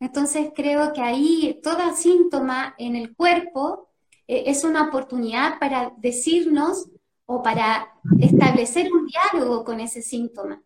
Entonces 0.00 0.50
creo 0.54 0.92
que 0.92 1.00
ahí 1.00 1.60
todo 1.62 1.94
síntoma 1.94 2.74
en 2.78 2.96
el 2.96 3.14
cuerpo 3.14 3.87
eh, 4.28 4.44
es 4.46 4.62
una 4.62 4.88
oportunidad 4.88 5.58
para 5.58 5.92
decirnos 5.96 6.88
o 7.26 7.42
para 7.42 7.94
establecer 8.20 8.92
un 8.92 9.06
diálogo 9.06 9.64
con 9.64 9.80
ese 9.80 10.02
síntoma. 10.02 10.62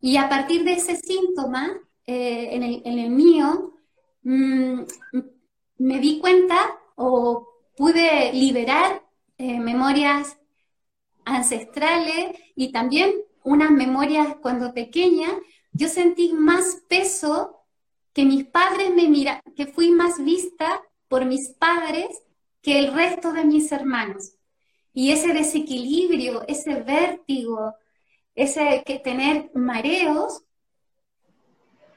Y 0.00 0.16
a 0.16 0.28
partir 0.28 0.62
de 0.64 0.74
ese 0.74 0.96
síntoma, 0.96 1.80
eh, 2.06 2.50
en, 2.52 2.98
el, 2.98 3.10
mío, 3.10 3.74
mm, 4.22 4.82
me 5.78 5.98
di 5.98 6.20
cuenta 6.20 6.78
o 6.94 7.48
pude 7.76 8.32
liberar 8.32 9.04
eh, 9.38 9.58
memorias 9.58 10.38
ancestrales 11.24 12.38
y 12.54 12.72
también 12.72 13.12
unas 13.44 13.70
memorias 13.70 14.36
cuando 14.40 14.72
pequeña, 14.72 15.28
yo 15.72 15.88
sentí 15.88 16.32
más 16.32 16.82
peso 16.88 17.64
que 18.12 18.24
mis 18.24 18.44
padres 18.46 18.94
me 18.94 19.08
miran, 19.08 19.40
que 19.56 19.66
fui 19.66 19.90
más 19.90 20.22
vista 20.22 20.82
por 21.08 21.24
mis 21.24 21.50
padres 21.50 22.08
que 22.68 22.78
el 22.78 22.92
resto 22.92 23.32
de 23.32 23.46
mis 23.46 23.72
hermanos. 23.72 24.34
Y 24.92 25.10
ese 25.10 25.32
desequilibrio, 25.32 26.46
ese 26.46 26.82
vértigo, 26.82 27.74
ese 28.34 28.82
que 28.84 28.98
tener 28.98 29.50
mareos, 29.54 30.42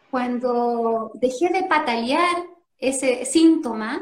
cuando 0.10 1.12
dejé 1.16 1.50
de 1.50 1.64
patalear 1.64 2.38
ese 2.78 3.26
síntoma, 3.26 4.02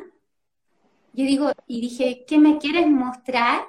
yo 1.14 1.26
digo, 1.26 1.52
y 1.66 1.82
dije, 1.82 2.24
¿qué 2.28 2.38
me 2.38 2.60
quieres 2.60 2.86
mostrar? 2.86 3.68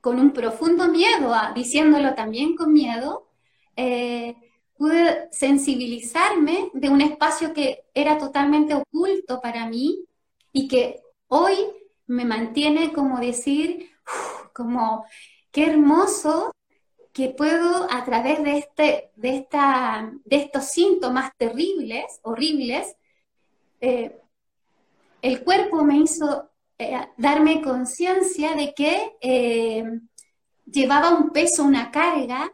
con 0.00 0.20
un 0.20 0.30
profundo 0.30 0.88
miedo, 0.88 1.34
diciéndolo 1.56 2.14
también 2.14 2.54
con 2.56 2.72
miedo, 2.72 3.28
eh, 3.76 4.36
pude 4.76 5.28
sensibilizarme 5.32 6.70
de 6.72 6.88
un 6.88 7.00
espacio 7.00 7.52
que 7.52 7.84
era 7.92 8.16
totalmente 8.16 8.74
oculto 8.74 9.40
para 9.40 9.66
mí 9.66 10.06
y 10.52 10.68
que 10.68 11.02
hoy 11.26 11.56
me 12.08 12.24
mantiene 12.24 12.92
como 12.92 13.20
decir, 13.20 13.90
como 14.52 15.06
qué 15.52 15.66
hermoso 15.66 16.52
que 17.12 17.30
puedo 17.30 17.90
a 17.90 18.04
través 18.04 18.42
de, 18.42 18.58
este, 18.58 19.10
de, 19.16 19.36
esta, 19.36 20.12
de 20.24 20.36
estos 20.36 20.66
síntomas 20.66 21.32
terribles, 21.36 22.20
horribles, 22.22 22.96
eh, 23.80 24.20
el 25.22 25.42
cuerpo 25.42 25.84
me 25.84 25.98
hizo 25.98 26.50
eh, 26.78 27.08
darme 27.16 27.60
conciencia 27.60 28.54
de 28.54 28.72
que 28.72 29.16
eh, 29.20 29.84
llevaba 30.64 31.10
un 31.10 31.30
peso, 31.30 31.64
una 31.64 31.90
carga, 31.90 32.52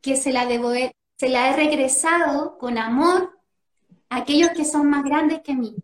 que 0.00 0.16
se 0.16 0.32
la, 0.32 0.46
debo, 0.46 0.72
se 1.16 1.28
la 1.28 1.50
he 1.50 1.56
regresado 1.56 2.58
con 2.58 2.78
amor 2.78 3.38
a 4.08 4.16
aquellos 4.16 4.50
que 4.50 4.64
son 4.64 4.90
más 4.90 5.04
grandes 5.04 5.42
que 5.42 5.54
mí, 5.54 5.76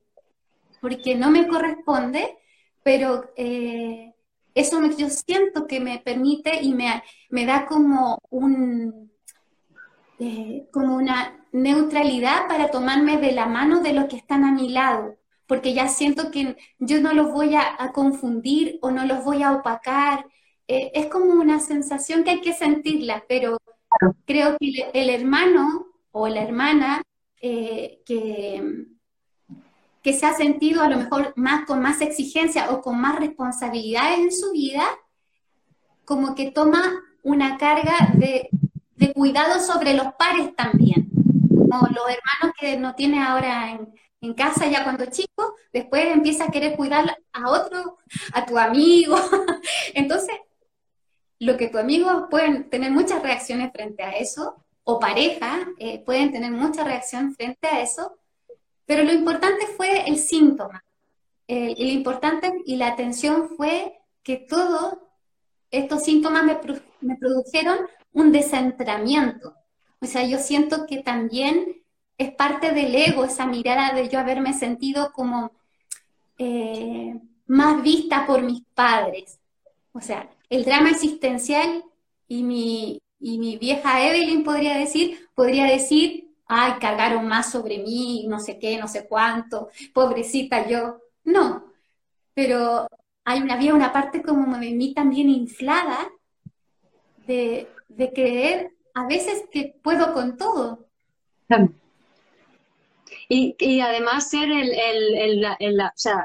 porque 0.81 1.15
no 1.15 1.31
me 1.31 1.47
corresponde, 1.47 2.37
pero 2.83 3.31
eh, 3.37 4.15
eso 4.55 4.81
yo 4.99 5.09
siento 5.09 5.67
que 5.67 5.81
me 5.81 5.99
permite 5.99 6.63
y 6.63 6.75
me, 6.75 7.03
me 7.31 7.47
da 7.47 7.67
como 7.67 8.19
un 8.31 9.11
como 10.71 10.97
una 10.97 11.43
neutralidad 11.53 12.49
para 12.49 12.71
tomarme 12.71 13.19
de 13.19 13.33
la 13.33 13.47
mano 13.47 13.81
de 13.81 13.93
los 13.93 14.07
que 14.07 14.17
están 14.17 14.45
a 14.45 14.53
mi 14.53 14.69
lado, 14.69 15.17
porque 15.47 15.75
ya 15.75 15.89
siento 15.89 16.31
que 16.31 16.57
yo 16.79 17.01
no 17.01 17.13
los 17.13 17.33
voy 17.33 17.55
a, 17.55 17.93
confundir 17.93 18.79
o 18.83 18.91
no 18.91 19.05
los 19.05 19.25
voy 19.25 19.43
a 19.43 19.53
opacar. 19.53 20.27
Eh, 20.69 20.93
es 20.95 21.07
como 21.07 21.33
una 21.33 21.61
sensación 21.61 22.25
que 22.25 22.31
hay 22.31 22.41
que 22.41 22.55
sentirla, 22.55 23.25
pero 23.29 23.59
creo 24.25 24.57
que 24.59 24.91
el, 24.95 25.11
hermano 25.11 25.87
o 26.13 26.29
la 26.29 26.43
hermana 26.43 27.03
eh, 27.41 28.01
que, 28.07 28.87
que 30.03 30.13
se 30.13 30.27
ha 30.27 30.35
sentido 30.35 30.83
a 30.83 30.89
lo 30.89 30.97
mejor 30.97 31.35
con 31.67 31.81
más 31.81 32.01
exigencia 32.01 32.71
o 32.71 32.83
con 32.83 33.01
más 33.01 33.19
responsabilidades 33.19 34.19
en 34.19 34.33
su 34.33 34.53
vida, 34.53 34.85
como 36.05 36.35
que 36.35 36.51
toma 36.51 36.83
una 37.23 37.57
carga 37.57 38.11
de, 38.15 38.51
de 38.97 39.13
cuidado 39.13 39.61
sobre 39.61 39.95
los 39.95 40.13
pares 40.15 40.55
también. 40.57 41.09
Como 41.49 41.87
los 41.87 42.05
hermanos 42.05 42.57
que 42.59 42.77
no 42.77 42.95
tiene 42.95 43.23
ahora 43.23 43.71
en, 43.71 43.95
en 44.21 44.35
casa 44.35 44.67
ya 44.67 44.85
cuando 44.85 45.07
chico, 45.07 45.57
después 45.73 46.07
empieza 46.07 46.45
a 46.45 46.51
querer 46.51 46.77
cuidar 46.77 47.17
a 47.33 47.51
otro, 47.51 47.99
a 48.33 48.45
tu 48.47 48.59
amigo. 48.59 49.17
Entonces, 49.95 50.37
lo 51.39 51.57
que 51.57 51.69
tu 51.69 51.79
amigo 51.79 52.29
pueden 52.29 52.71
tener 52.71 52.91
muchas 52.91 53.23
reacciones 53.23 53.73
frente 53.73 54.03
a 54.03 54.13
eso, 54.13 54.65
o 54.85 54.99
pareja 54.99 55.67
eh, 55.79 56.03
pueden 56.05 56.33
tener 56.33 56.51
mucha 56.51 56.85
reacción 56.85 57.35
frente 57.35 57.67
a 57.69 57.81
eso, 57.81 58.17
pero 58.93 59.05
lo 59.05 59.13
importante 59.15 59.67
fue 59.69 60.07
el 60.07 60.19
síntoma. 60.19 60.85
Eh, 61.49 61.73
y 61.79 61.85
lo 61.87 61.93
importante 61.93 62.53
y 62.67 62.77
la 62.77 62.89
atención 62.89 63.49
fue 63.57 63.99
que 64.23 64.37
todos 64.37 64.99
estos 65.71 66.05
síntomas 66.05 66.45
me, 66.45 67.17
produjeron 67.17 67.79
un 68.13 68.33
descentramiento. 68.33 69.55
O 69.99 70.05
sea, 70.05 70.27
yo 70.27 70.37
siento 70.37 70.85
que 70.85 70.99
también 70.99 71.83
es 72.19 72.35
parte 72.35 72.73
del 72.73 72.95
ego, 72.95 73.25
esa 73.25 73.47
mirada 73.47 73.95
de 73.95 74.11
yo 74.11 74.19
haberme 74.19 74.53
sentido 74.53 75.11
como 75.15 75.53
eh, 76.37 77.19
más 77.47 77.83
vista 77.83 78.27
por 78.27 78.43
mis 78.43 78.63
padres. 78.75 79.41
O 79.93 80.03
sea, 80.03 80.29
el 80.51 80.67
drama 80.67 80.91
existencial 80.91 81.83
y 82.29 82.43
mi, 82.43 83.01
y 83.19 83.39
mi 83.39 83.57
vieja 83.57 84.07
Evelyn 84.07 84.45
podría 84.45 84.77
decir, 84.77 85.31
podría 85.35 85.65
decir, 85.65 86.22
ay, 86.53 86.75
cargaron 86.81 87.27
más 87.27 87.51
sobre 87.51 87.79
mí, 87.79 88.27
no 88.29 88.39
sé 88.39 88.59
qué, 88.59 88.79
no 88.79 88.87
sé 88.87 89.07
cuánto, 89.09 89.71
pobrecita 89.93 90.69
yo. 90.69 91.01
No, 91.25 91.73
pero 92.35 92.87
hay 93.25 93.41
una, 93.41 93.55
había 93.55 93.75
una 93.75 93.93
parte 93.93 94.23
como 94.23 94.59
de 94.59 94.71
mí 94.73 94.93
también 94.95 95.29
inflada 95.31 96.11
de, 97.27 97.69
de 97.89 98.13
creer 98.13 98.73
a 98.95 99.07
veces 99.07 99.45
que 99.51 99.75
puedo 99.83 100.13
con 100.13 100.37
todo. 100.37 100.87
Y, 103.29 103.81
además 103.81 104.29
ser 104.29 104.51
el, 104.51 105.41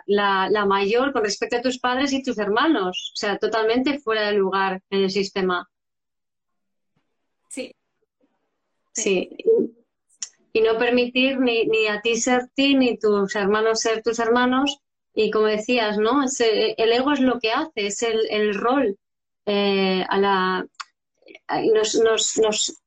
la, 0.07 0.65
mayor 0.65 1.13
con 1.13 1.23
respecto 1.23 1.55
a 1.55 1.61
tus 1.61 1.79
padres 1.79 2.11
y 2.11 2.21
tus 2.21 2.37
hermanos, 2.37 3.11
o 3.13 3.15
sea, 3.15 3.37
totalmente 3.37 3.99
fuera 3.99 4.27
de 4.27 4.33
lugar 4.33 4.81
en 4.89 5.03
el 5.03 5.09
sistema. 5.09 5.69
Sí. 7.47 7.73
Sí. 8.91 9.29
Y, 10.57 10.61
no 10.61 10.77
permitir 10.77 11.39
ni, 11.39 11.87
a 11.87 12.01
ti 12.01 12.15
ser 12.15 12.49
ti, 12.55 12.75
ni 12.75 12.97
tus 12.97 13.35
hermanos 13.35 13.81
ser 13.81 14.01
tus 14.01 14.19
hermanos. 14.19 14.79
Y 15.13 15.31
como 15.31 15.45
decías, 15.45 15.97
¿no? 15.97 16.23
el 16.23 16.91
ego 16.91 17.11
es 17.11 17.19
lo 17.19 17.39
que 17.39 17.51
hace, 17.51 17.87
es 17.87 18.03
el, 18.03 18.53
rol 18.55 18.97
eh, 19.45 20.03
a 20.07 20.17
la... 20.19 20.67
Nos, 21.73 21.95
nos, 21.95 22.37
nos, 22.37 22.81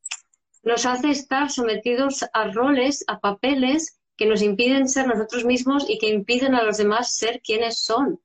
nos 0.62 0.86
hace 0.86 1.10
estar 1.10 1.50
sometidos 1.50 2.24
a 2.32 2.50
roles, 2.50 3.04
a 3.06 3.18
papeles 3.18 4.00
que 4.16 4.26
nos 4.26 4.42
impiden 4.42 4.86
ser 4.86 5.06
nosotros 5.06 5.46
mismos 5.46 5.88
y 5.88 5.98
que 5.98 6.10
impiden 6.10 6.54
a 6.54 6.62
los 6.62 6.76
demás 6.76 7.16
ser 7.16 7.40
quienes 7.40 7.82
son. 7.82 8.20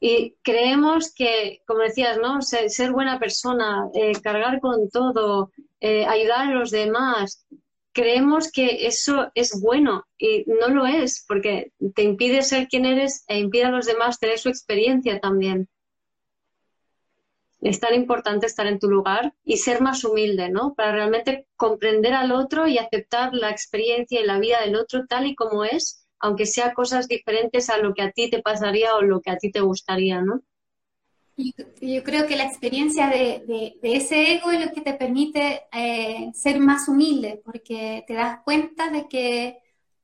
Y 0.00 0.34
creemos 0.42 1.14
que, 1.14 1.62
como 1.66 1.80
decías, 1.80 2.18
¿no? 2.18 2.42
Ser, 2.42 2.92
buena 2.92 3.20
persona, 3.20 3.88
eh, 3.94 4.12
cargar 4.20 4.60
con 4.60 4.90
todo, 4.90 5.52
eh, 5.80 6.04
ayudar 6.04 6.48
a 6.48 6.54
los 6.54 6.70
demás, 6.72 7.46
creemos 7.98 8.52
que 8.52 8.86
eso 8.86 9.32
es 9.34 9.60
bueno 9.60 10.04
y 10.16 10.44
no 10.46 10.68
lo 10.68 10.86
es 10.86 11.24
porque 11.26 11.72
te 11.96 12.02
impide 12.02 12.42
ser 12.42 12.68
quien 12.68 12.86
eres 12.86 13.24
e 13.26 13.38
impide 13.38 13.64
a 13.64 13.70
los 13.70 13.86
demás 13.86 14.20
tener 14.20 14.38
su 14.38 14.48
experiencia 14.48 15.18
también 15.18 15.68
es 17.60 17.80
tan 17.80 17.94
importante 17.94 18.46
estar 18.46 18.66
en 18.66 18.78
tu 18.78 18.88
lugar 18.88 19.34
y 19.44 19.56
ser 19.56 19.80
más 19.80 20.04
humilde, 20.04 20.48
¿no? 20.48 20.74
Para 20.74 20.92
realmente 20.92 21.46
comprender 21.56 22.14
al 22.14 22.30
otro 22.32 22.68
y 22.68 22.78
aceptar 22.78 23.34
la 23.34 23.50
experiencia 23.50 24.20
y 24.20 24.24
la 24.26 24.38
vida 24.38 24.60
del 24.60 24.76
otro 24.76 25.06
tal 25.06 25.26
y 25.26 25.34
como 25.34 25.64
es, 25.64 26.06
aunque 26.20 26.46
sea 26.46 26.72
cosas 26.72 27.08
diferentes 27.08 27.68
a 27.68 27.78
lo 27.78 27.94
que 27.94 28.02
a 28.02 28.12
ti 28.12 28.30
te 28.30 28.42
pasaría 28.42 28.94
o 28.94 29.02
lo 29.02 29.20
que 29.20 29.30
a 29.30 29.38
ti 29.38 29.50
te 29.50 29.60
gustaría, 29.60 30.22
¿no? 30.22 30.42
Yo, 31.38 32.02
creo 32.02 32.26
que 32.26 32.36
la 32.36 32.42
experiencia 32.42 33.06
de, 33.06 33.78
ese 33.80 34.34
ego 34.34 34.50
es 34.50 34.66
lo 34.66 34.72
que 34.72 34.80
te 34.80 34.94
permite 34.94 35.62
eh, 35.72 36.32
ser 36.34 36.58
más 36.58 36.88
humilde, 36.88 37.40
porque 37.44 38.02
te 38.08 38.14
das 38.14 38.40
cuenta 38.42 38.90
de 38.90 39.06
que 39.06 39.58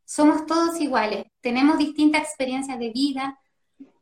somos 0.05 0.47
todos 0.47 0.81
iguales, 0.81 1.25
tenemos 1.41 1.77
distintas 1.77 2.23
experiencias 2.23 2.79
de 2.79 2.91
vida, 2.91 3.41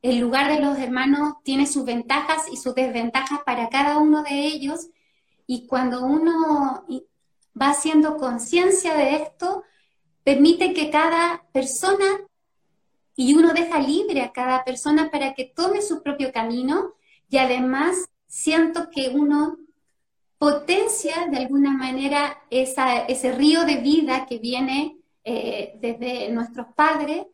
el 0.02 0.18
lugar 0.18 0.50
de 0.52 0.60
los 0.60 0.78
hermanos 0.78 1.36
tiene 1.42 1.66
sus 1.66 1.86
ventajas 1.86 2.52
y 2.52 2.58
sus 2.58 2.74
desventajas 2.74 3.40
para 3.46 3.70
cada 3.70 3.96
uno 3.96 4.22
de 4.24 4.46
ellos. 4.46 4.88
Y 5.46 5.66
cuando 5.66 6.04
uno 6.04 6.84
va 7.58 7.70
haciendo 7.70 8.18
conciencia 8.18 8.94
de 8.94 9.16
esto, 9.16 9.62
permite 10.22 10.74
que 10.74 10.90
cada 10.90 11.46
persona, 11.52 12.04
y 13.16 13.34
uno 13.34 13.54
deja 13.54 13.78
libre 13.78 14.20
a 14.20 14.32
cada 14.32 14.64
persona 14.64 15.10
para 15.10 15.32
que 15.32 15.44
tome 15.46 15.80
su 15.80 16.02
propio 16.02 16.30
camino, 16.30 16.94
y 17.32 17.38
además 17.38 18.10
siento 18.26 18.90
que 18.90 19.08
uno 19.08 19.56
potencia 20.36 21.28
de 21.30 21.38
alguna 21.38 21.72
manera 21.72 22.44
ese 22.50 23.32
río 23.32 23.64
de 23.64 23.76
vida 23.76 24.26
que 24.26 24.38
viene 24.38 24.98
eh, 25.24 25.78
desde 25.80 26.28
nuestros 26.28 26.66
padres 26.76 27.24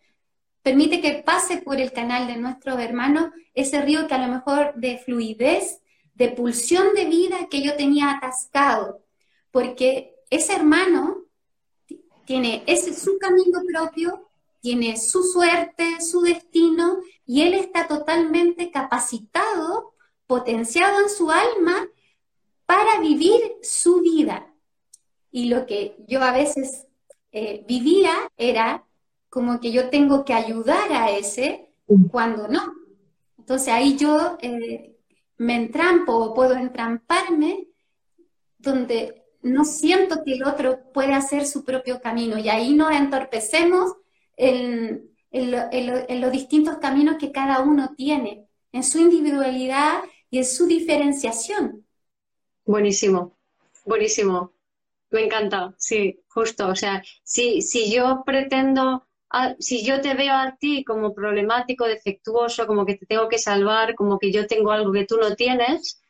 permite 0.63 1.01
que 1.01 1.15
pase 1.15 1.57
por 1.57 1.81
el 1.81 1.93
canal 1.93 2.29
de 2.29 2.37
nuestro 2.37 2.79
hermano 2.79 3.33
ese 3.55 3.83
río 3.83 4.07
que 4.07 4.15
a 4.15 4.25
lo 4.25 4.33
mejor 4.33 4.73
de 4.77 4.99
fluidez, 4.99 5.81
de 6.15 6.29
pulsión 6.29 6.95
de 6.95 7.07
vida 7.07 7.49
que 7.51 7.61
yo 7.61 7.75
tenía 7.75 8.13
atascado, 8.13 9.03
porque 9.51 10.15
ese 10.31 10.55
hermano 10.55 11.25
tiene 12.25 12.63
ese 12.67 12.95
su 12.95 13.19
camino 13.19 13.63
propio, 13.67 14.28
tiene 14.69 14.99
su 14.99 15.23
suerte, 15.23 15.99
su 16.03 16.21
destino, 16.21 16.99
y 17.25 17.41
él 17.41 17.55
está 17.55 17.89
totalmente 17.89 18.71
capacitado, 18.71 19.95
potenciado 20.27 21.01
en 21.01 21.09
su 21.09 21.31
alma 21.31 21.89
para 22.67 23.01
vivir 23.01 23.41
su 23.63 24.03
vida. 24.03 24.53
Y 25.31 25.47
lo 25.47 25.65
que 25.65 25.97
yo 26.07 26.23
a 26.23 26.33
veces 26.33 26.87
eh, 27.33 27.65
vivía 27.67 28.13
era 28.37 28.85
como 29.31 29.59
que 29.59 29.73
yo 29.73 29.89
tengo 29.89 30.27
que 30.27 30.35
ayudar 30.35 30.93
a 30.93 31.13
ese 31.13 31.73
cuando 32.11 32.47
no. 32.49 32.75
Entonces 33.39 33.69
ahí 33.69 33.97
yo 33.97 34.37
eh, 34.43 34.99
me 35.39 35.55
entrampo 35.55 36.15
o 36.15 36.35
puedo 36.35 36.57
entramparme 36.57 37.69
donde 38.59 39.25
no 39.41 39.65
siento 39.65 40.23
que 40.25 40.35
el 40.35 40.45
otro 40.45 40.93
puede 40.93 41.15
hacer 41.15 41.47
su 41.47 41.65
propio 41.65 42.03
camino 42.03 42.37
y 42.37 42.51
ahí 42.51 42.75
nos 42.75 42.93
entorpecemos 42.93 43.95
en, 44.39 45.11
los 45.33 46.33
distintos 46.33 46.79
caminos 46.79 47.17
que 47.19 47.33
cada 47.33 47.61
uno 47.61 47.95
tiene, 47.97 48.47
en 48.73 48.83
su 48.83 48.99
individualidad 48.99 50.01
y 50.31 50.39
en 50.39 50.45
su 50.45 50.67
diferenciación. 50.67 51.85
Buenísimo, 52.65 53.37
buenísimo. 53.85 54.53
Me 55.11 55.25
encanta, 55.25 55.75
sí, 55.79 56.21
justo. 56.29 56.69
O 56.69 56.77
sea, 56.77 57.03
si, 57.23 57.63
si 57.63 57.91
yo 57.91 58.23
pretendo 58.25 59.09
si 59.59 59.85
yo 59.85 60.01
te 60.01 60.15
veo 60.15 60.33
a 60.35 60.57
ti 60.57 60.85
como 60.85 61.15
problemático, 61.15 61.87
defectuoso, 61.87 62.67
como 62.67 62.87
que 62.87 62.97
te 62.97 63.07
tengo 63.07 63.29
que 63.29 63.39
salvar, 63.39 63.95
como 63.95 64.19
que 64.19 64.33
yo 64.33 64.47
tengo 64.47 64.73
algo 64.73 64.93
que 64.93 65.05
tú 65.05 65.19
no 65.19 65.35
tienes, 65.37 66.01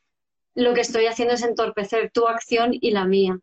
lo 0.55 0.74
que 0.74 0.83
estoy 0.83 1.07
haciendo 1.07 1.35
es 1.35 1.43
entorpecer 1.43 2.11
tu 2.12 2.26
acción 2.29 2.70
y 2.72 2.91
la 2.91 3.05
mía. 3.05 3.39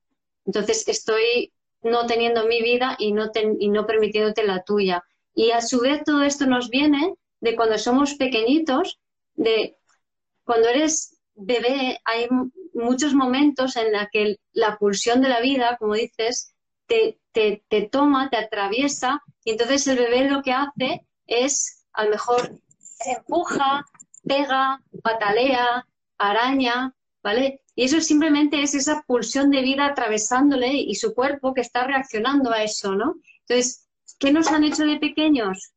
Entonces 0.46 0.88
estoy 0.88 1.52
no 1.86 2.08
teniendo 2.08 2.48
mi 2.48 2.62
vida 2.62 2.96
y 2.98 3.14
no, 3.14 3.32
y 3.60 3.70
no 3.70 3.86
permitiéndote 3.86 4.44
la 4.44 4.64
tuya. 4.64 5.04
Y 5.36 5.52
a 5.52 5.62
su 5.62 5.80
vez 5.80 6.04
todo 6.04 6.24
esto 6.24 6.48
nos 6.48 6.70
viene 6.70 7.14
de 7.42 7.56
cuando 7.56 7.78
somos 7.78 8.16
pequeñitos, 8.16 9.00
de 9.36 9.78
cuando 10.44 10.68
eres 10.68 11.18
bebé, 11.36 12.00
hay 12.04 12.28
muchos 12.74 13.14
momentos 13.14 13.76
en 13.76 13.92
los 13.92 14.08
que 14.12 14.38
la 14.54 14.78
pulsión 14.78 15.22
de 15.22 15.30
la 15.30 15.42
vida, 15.42 15.78
como 15.78 15.94
dices, 15.94 16.56
te, 16.88 17.20
te, 17.32 17.64
te 17.68 17.84
toma, 17.84 18.30
te 18.30 18.38
atraviesa, 18.38 19.22
y 19.44 19.52
entonces 19.52 19.88
el 19.88 19.98
bebé 19.98 20.30
lo 20.30 20.42
que 20.42 20.54
hace 20.54 21.06
es, 21.28 21.86
a 21.94 22.06
lo 22.06 22.12
mejor, 22.12 22.60
empuja, 23.06 23.86
pega, 24.28 24.82
patalea, 25.04 25.86
araña, 26.18 26.96
¿vale? 27.22 27.62
Y 27.76 27.84
eso 27.84 28.00
simplemente 28.00 28.62
es 28.62 28.74
esa 28.74 29.04
pulsión 29.06 29.52
de 29.52 29.62
vida 29.62 29.86
atravesándole 29.86 30.74
y 30.74 30.96
su 30.96 31.14
cuerpo 31.14 31.54
que 31.54 31.62
está 31.62 31.86
reaccionando 31.86 32.52
a 32.52 32.64
eso, 32.64 32.96
¿no? 32.96 33.16
Entonces, 33.42 33.88
¿qué 34.18 34.32
nos 34.32 34.48
han 34.48 34.64
hecho 34.64 34.86
de 34.86 34.98
pequeños? 34.98 35.74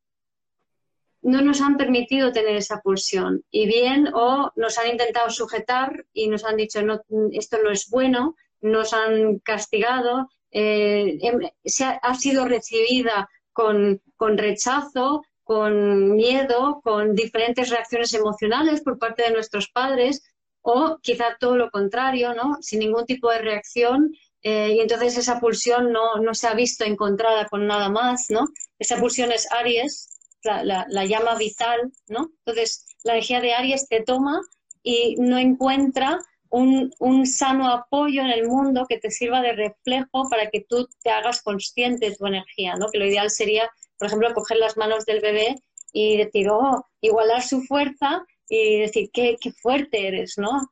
No 1.23 1.43
nos 1.43 1.61
han 1.61 1.77
permitido 1.77 2.33
tener 2.33 2.57
esa 2.57 2.81
pulsión. 2.81 3.43
Y 3.51 3.67
bien, 3.67 4.11
o 4.15 4.53
nos 4.55 4.79
han 4.79 4.91
intentado 4.93 5.29
sujetar 5.31 6.07
y 6.13 6.29
nos 6.29 6.45
han 6.45 6.57
dicho, 6.57 6.81
no, 6.83 7.01
esto 7.33 7.59
no 7.63 7.71
es 7.73 7.91
bueno, 7.91 8.37
nos 8.61 8.93
han 8.93 9.41
castigado, 9.41 10.29
eh, 10.53 11.19
em, 11.21 11.41
se 11.65 11.85
ha, 11.85 12.15
sido 12.15 12.47
recibida 12.47 13.29
con, 13.53 14.01
con 14.17 14.39
rechazo, 14.39 15.23
con 15.43 16.15
miedo, 16.15 16.81
con 16.85 17.15
diferentes 17.15 17.71
reacciones 17.71 18.15
emocionales 18.15 18.83
por 18.83 18.99
parte 18.99 19.25
de 19.25 19.33
nuestros 19.33 19.69
padres, 19.69 20.23
o 20.63 20.99
quizá 21.03 21.37
todo 21.39 21.57
lo 21.57 21.71
contrario, 21.71 22.35
¿no? 22.35 22.59
Sin 22.61 22.81
ningún 22.81 23.07
tipo 23.07 23.31
de 23.31 23.39
reacción 23.39 24.13
eh, 24.43 24.75
y 24.77 24.81
entonces 24.81 25.17
esa 25.17 25.41
pulsión 25.41 25.93
no, 25.93 26.17
no, 26.17 26.35
se 26.35 26.47
ha 26.47 26.55
visto 26.55 26.85
encontrada 26.85 27.47
con 27.49 27.67
nada 27.67 27.89
más, 27.89 28.27
¿no? 28.31 28.47
Esa 28.79 28.99
pulsión 28.99 29.33
es 29.33 29.51
Aries, 29.53 30.09
la, 30.45 30.87
la, 30.89 31.05
llama 31.05 31.35
vital, 31.35 31.93
¿no? 32.07 32.31
Entonces 32.45 32.87
la 33.03 33.15
energía 33.15 33.41
de 33.41 33.55
Aries 33.55 33.89
te 33.89 34.03
toma 34.03 34.41
y 34.83 35.17
no 35.19 35.39
encuentra 35.39 36.19
un, 36.51 36.91
un, 37.01 37.27
sano 37.27 37.69
apoyo 37.71 38.23
en 38.23 38.31
el 38.31 38.47
mundo 38.47 38.87
que 38.89 38.99
te 38.99 39.11
sirva 39.11 39.43
de 39.43 39.53
reflejo 39.53 40.29
para 40.31 40.49
que 40.49 40.65
tú 40.67 40.89
te 41.03 41.11
hagas 41.11 41.43
consciente 41.43 42.09
de 42.09 42.17
tu 42.17 42.27
energía, 42.27 42.75
¿no? 42.77 42.89
Que 42.91 42.99
lo 42.99 43.07
ideal 43.07 43.31
sería, 43.31 43.69
por 43.99 44.07
ejemplo, 44.07 44.33
coger 44.33 44.59
las 44.59 44.77
manos 44.77 45.05
del 45.05 45.21
bebé 45.21 45.57
y 45.93 46.17
decir, 46.17 46.49
oh, 46.51 46.87
igualar 47.01 47.43
su 47.43 47.61
fuerza 47.63 48.25
y 48.49 48.81
decir, 48.81 49.11
qué, 49.13 49.37
qué 49.41 49.53
fuerte 49.53 50.09
eres, 50.09 50.39
¿no? 50.39 50.71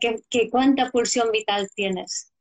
¿Qué, 0.00 0.22
qué, 0.28 0.50
¿Cuánta 0.50 0.90
pulsión 0.90 1.30
vital 1.30 1.68
tienes? 1.74 2.32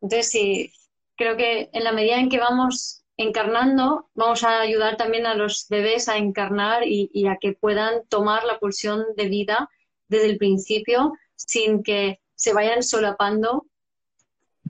Entonces, 0.00 0.30
sí, 0.30 0.72
creo 1.16 1.36
que 1.36 1.70
en 1.72 1.84
la 1.84 1.92
medida 1.92 2.18
en 2.18 2.28
que 2.28 2.38
vamos 2.38 3.04
encarnando, 3.16 4.08
vamos 4.14 4.44
a 4.44 4.60
ayudar 4.60 4.96
también 4.96 5.26
a 5.26 5.34
los 5.34 5.66
bebés 5.68 6.08
a 6.08 6.18
encarnar 6.18 6.82
y, 6.86 7.26
a 7.28 7.38
que 7.40 7.52
puedan 7.52 8.06
tomar 8.08 8.44
la 8.44 8.58
pulsión 8.58 9.04
de 9.16 9.28
vida 9.28 9.70
desde 10.08 10.26
el 10.26 10.38
principio 10.38 11.14
sin 11.34 11.82
que 11.82 12.20
se 12.34 12.52
vayan 12.52 12.82
solapando 12.82 13.66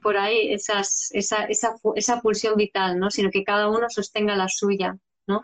por 0.00 0.16
ahí 0.16 0.52
esas, 0.52 1.10
esa, 1.12 1.44
esa, 1.44 1.74
esa 1.96 2.20
pulsión 2.20 2.56
vital, 2.56 2.98
¿no? 2.98 3.10
Sino 3.10 3.30
que 3.30 3.42
cada 3.42 3.68
uno 3.68 3.88
sostenga 3.88 4.36
la 4.36 4.48
suya, 4.48 4.96
¿no? 5.26 5.42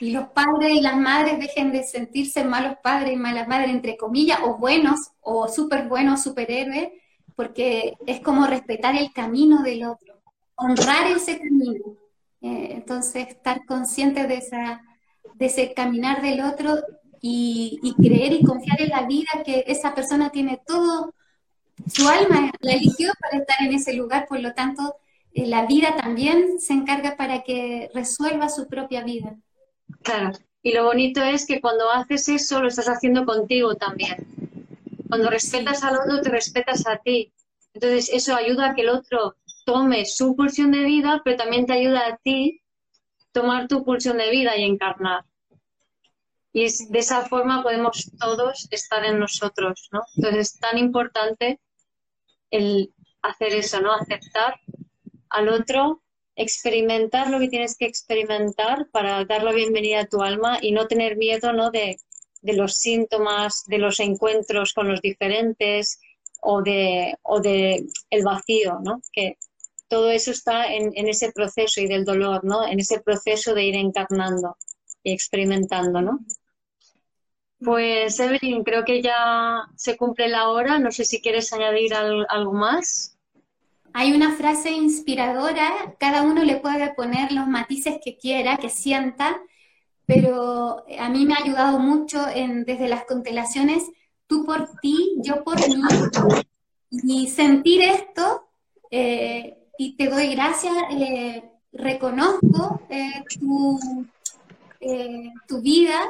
Y 0.00 0.10
los 0.10 0.28
padres 0.28 0.72
y 0.72 0.80
las 0.80 0.96
madres 0.96 1.38
dejen 1.38 1.72
de 1.72 1.84
sentirse 1.84 2.44
malos 2.44 2.76
padres 2.82 3.12
y 3.12 3.16
malas 3.16 3.48
madres, 3.48 3.70
entre 3.70 3.96
comillas, 3.96 4.38
o 4.44 4.56
buenos, 4.56 5.12
o 5.20 5.48
súper 5.48 5.88
buenos 5.88 6.22
superhéroes, 6.22 6.90
porque 7.36 7.96
es 8.06 8.20
como 8.20 8.46
respetar 8.46 8.96
el 8.96 9.12
camino 9.12 9.62
del 9.62 9.84
otro, 9.84 10.20
honrar 10.56 11.06
ese 11.06 11.38
camino. 11.38 11.96
Eh, 12.40 12.70
entonces, 12.72 13.28
estar 13.28 13.64
consciente 13.64 14.26
de, 14.26 14.42
ese 15.38 15.74
caminar 15.74 16.22
del 16.22 16.40
otro 16.40 16.76
y, 17.20 17.80
creer 17.96 18.32
y 18.32 18.44
confiar 18.44 18.80
en 18.80 18.90
la 18.90 19.06
vida 19.06 19.42
que 19.44 19.64
esa 19.66 19.94
persona 19.94 20.30
tiene 20.30 20.60
todo, 20.66 21.14
su 21.86 22.08
alma 22.08 22.50
la 22.60 22.72
eligió 22.72 23.12
para 23.20 23.38
estar 23.38 23.66
en 23.66 23.72
ese 23.72 23.92
lugar, 23.92 24.26
por 24.28 24.40
lo 24.40 24.52
tanto, 24.54 24.96
eh, 25.32 25.46
la 25.46 25.66
vida 25.66 25.96
también 25.96 26.58
se 26.58 26.72
encarga 26.72 27.16
para 27.16 27.42
que 27.42 27.90
resuelva 27.94 28.48
su 28.48 28.68
propia 28.68 29.04
vida. 29.04 29.36
Y 30.62 30.72
lo 30.72 30.84
bonito 30.84 31.22
es 31.22 31.46
que 31.46 31.60
cuando 31.60 31.90
haces 31.90 32.28
eso 32.28 32.60
lo 32.60 32.68
estás 32.68 32.88
haciendo 32.88 33.24
contigo 33.24 33.76
también. 33.76 34.26
Cuando 35.08 35.30
respetas 35.30 35.82
al 35.84 35.96
otro, 35.96 36.20
te 36.20 36.28
respetas 36.28 36.86
a 36.86 36.96
ti. 36.98 37.32
Entonces, 37.72 38.10
eso 38.12 38.34
ayuda 38.34 38.70
a 38.70 38.74
que 38.74 38.82
el 38.82 38.90
otro 38.90 39.36
tome 39.64 40.04
su 40.04 40.34
pulsión 40.34 40.72
de 40.72 40.84
vida, 40.84 41.22
pero 41.24 41.36
también 41.36 41.66
te 41.66 41.74
ayuda 41.74 42.06
a 42.06 42.16
ti 42.16 42.62
tomar 43.32 43.68
tu 43.68 43.84
pulsión 43.84 44.18
de 44.18 44.30
vida 44.30 44.56
y 44.56 44.64
encarnar. 44.64 45.24
Y 46.52 46.64
de 46.64 46.98
esa 46.98 47.26
forma 47.26 47.62
podemos 47.62 48.10
todos 48.18 48.66
estar 48.70 49.04
en 49.04 49.18
nosotros, 49.18 49.88
¿no? 49.92 50.02
Entonces 50.16 50.54
es 50.54 50.58
tan 50.58 50.78
importante 50.78 51.60
el 52.50 52.92
hacer 53.22 53.52
eso, 53.52 53.80
¿no? 53.80 53.92
Aceptar 53.92 54.58
al 55.28 55.48
otro, 55.50 56.02
experimentar 56.38 57.30
lo 57.30 57.40
que 57.40 57.48
tienes 57.48 57.76
que 57.76 57.84
experimentar 57.86 58.88
para 58.92 59.24
dar 59.24 59.42
la 59.42 59.52
bienvenida 59.52 60.00
a 60.00 60.06
tu 60.06 60.22
alma 60.22 60.58
y 60.62 60.70
no 60.70 60.86
tener 60.86 61.16
miedo, 61.16 61.52
¿no? 61.52 61.70
De, 61.70 61.98
de 62.42 62.52
los 62.52 62.76
síntomas, 62.76 63.64
de 63.66 63.78
los 63.78 63.98
encuentros 63.98 64.72
con 64.72 64.88
los 64.88 65.02
diferentes 65.02 65.98
o 66.40 66.62
de, 66.62 67.16
o 67.22 67.40
de 67.40 67.84
el 68.10 68.24
vacío, 68.24 68.78
¿no? 68.84 69.02
Que 69.12 69.36
todo 69.88 70.10
eso 70.10 70.30
está 70.30 70.72
en, 70.72 70.92
en, 70.94 71.08
ese 71.08 71.32
proceso 71.32 71.80
y 71.80 71.88
del 71.88 72.04
dolor, 72.04 72.44
¿no? 72.44 72.64
En 72.66 72.78
ese 72.78 73.00
proceso 73.00 73.52
de 73.52 73.64
ir 73.64 73.74
encarnando 73.74 74.56
y 75.02 75.12
experimentando, 75.12 76.00
¿no? 76.00 76.20
Pues 77.58 78.20
Evelyn, 78.20 78.62
creo 78.62 78.84
que 78.84 79.02
ya 79.02 79.64
se 79.74 79.96
cumple 79.96 80.28
la 80.28 80.50
hora. 80.50 80.78
No 80.78 80.92
sé 80.92 81.04
si 81.04 81.20
quieres 81.20 81.52
añadir 81.52 81.92
algo 81.94 82.52
más. 82.52 83.17
Hay 83.92 84.12
una 84.12 84.32
frase 84.32 84.70
inspiradora, 84.70 85.96
cada 85.98 86.22
uno 86.22 86.44
le 86.44 86.56
puede 86.56 86.94
poner 86.94 87.32
los 87.32 87.46
matices 87.46 87.98
que 88.02 88.16
quiera, 88.16 88.58
que 88.58 88.70
sienta, 88.70 89.40
pero 90.06 90.84
a 90.98 91.08
mí 91.08 91.26
me 91.26 91.34
ha 91.34 91.42
ayudado 91.42 91.78
mucho 91.78 92.26
en, 92.28 92.64
desde 92.64 92.88
las 92.88 93.04
constelaciones, 93.04 93.84
tú 94.26 94.44
por 94.44 94.70
ti, 94.80 95.16
yo 95.22 95.44
por 95.44 95.56
mí, 95.56 95.82
y 96.90 97.28
sentir 97.28 97.82
esto, 97.82 98.48
eh, 98.90 99.58
y 99.78 99.96
te 99.96 100.08
doy 100.08 100.34
gracias, 100.34 100.74
eh, 100.90 101.42
reconozco 101.72 102.80
eh, 102.88 103.24
tu, 103.38 103.78
tu, 105.46 105.60
vida, 105.60 106.00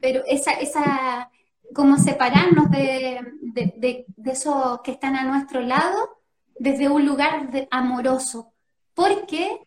pero 0.00 0.22
esa, 0.26 0.52
esa 0.52 1.30
como 1.74 1.96
separarnos 1.98 2.70
de, 2.70 3.20
de, 3.42 4.04
de, 4.16 4.30
esos 4.30 4.80
que 4.82 4.92
están 4.92 5.16
a 5.16 5.24
nuestro 5.24 5.60
lado 5.60 6.23
desde 6.58 6.88
un 6.88 7.04
lugar 7.06 7.50
amoroso, 7.70 8.52
porque 8.94 9.60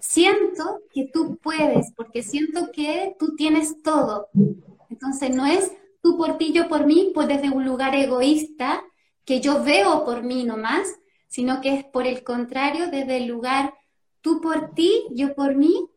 siento 0.00 0.80
que 0.92 1.08
tú 1.12 1.38
puedes, 1.42 1.92
porque 1.96 2.22
siento 2.22 2.70
que 2.72 3.14
tú 3.18 3.36
tienes 3.36 3.82
todo. 3.82 4.28
Entonces 4.90 5.30
no 5.30 5.46
es 5.46 5.72
tú 6.02 6.16
por 6.16 6.38
ti, 6.38 6.52
yo 6.52 6.68
por 6.68 6.86
mí, 6.86 7.12
pues 7.14 7.28
desde 7.28 7.50
un 7.50 7.64
lugar 7.64 7.94
egoísta 7.94 8.82
que 9.24 9.40
yo 9.40 9.62
veo 9.62 10.04
por 10.04 10.22
mí 10.22 10.44
nomás, 10.44 10.88
sino 11.28 11.60
que 11.60 11.74
es 11.76 11.84
por 11.84 12.06
el 12.06 12.24
contrario, 12.24 12.88
desde 12.90 13.18
el 13.18 13.26
lugar 13.26 13.74
tú 14.20 14.40
por 14.40 14.74
ti, 14.74 15.06
yo 15.12 15.34
por 15.34 15.54
mí, 15.54 15.88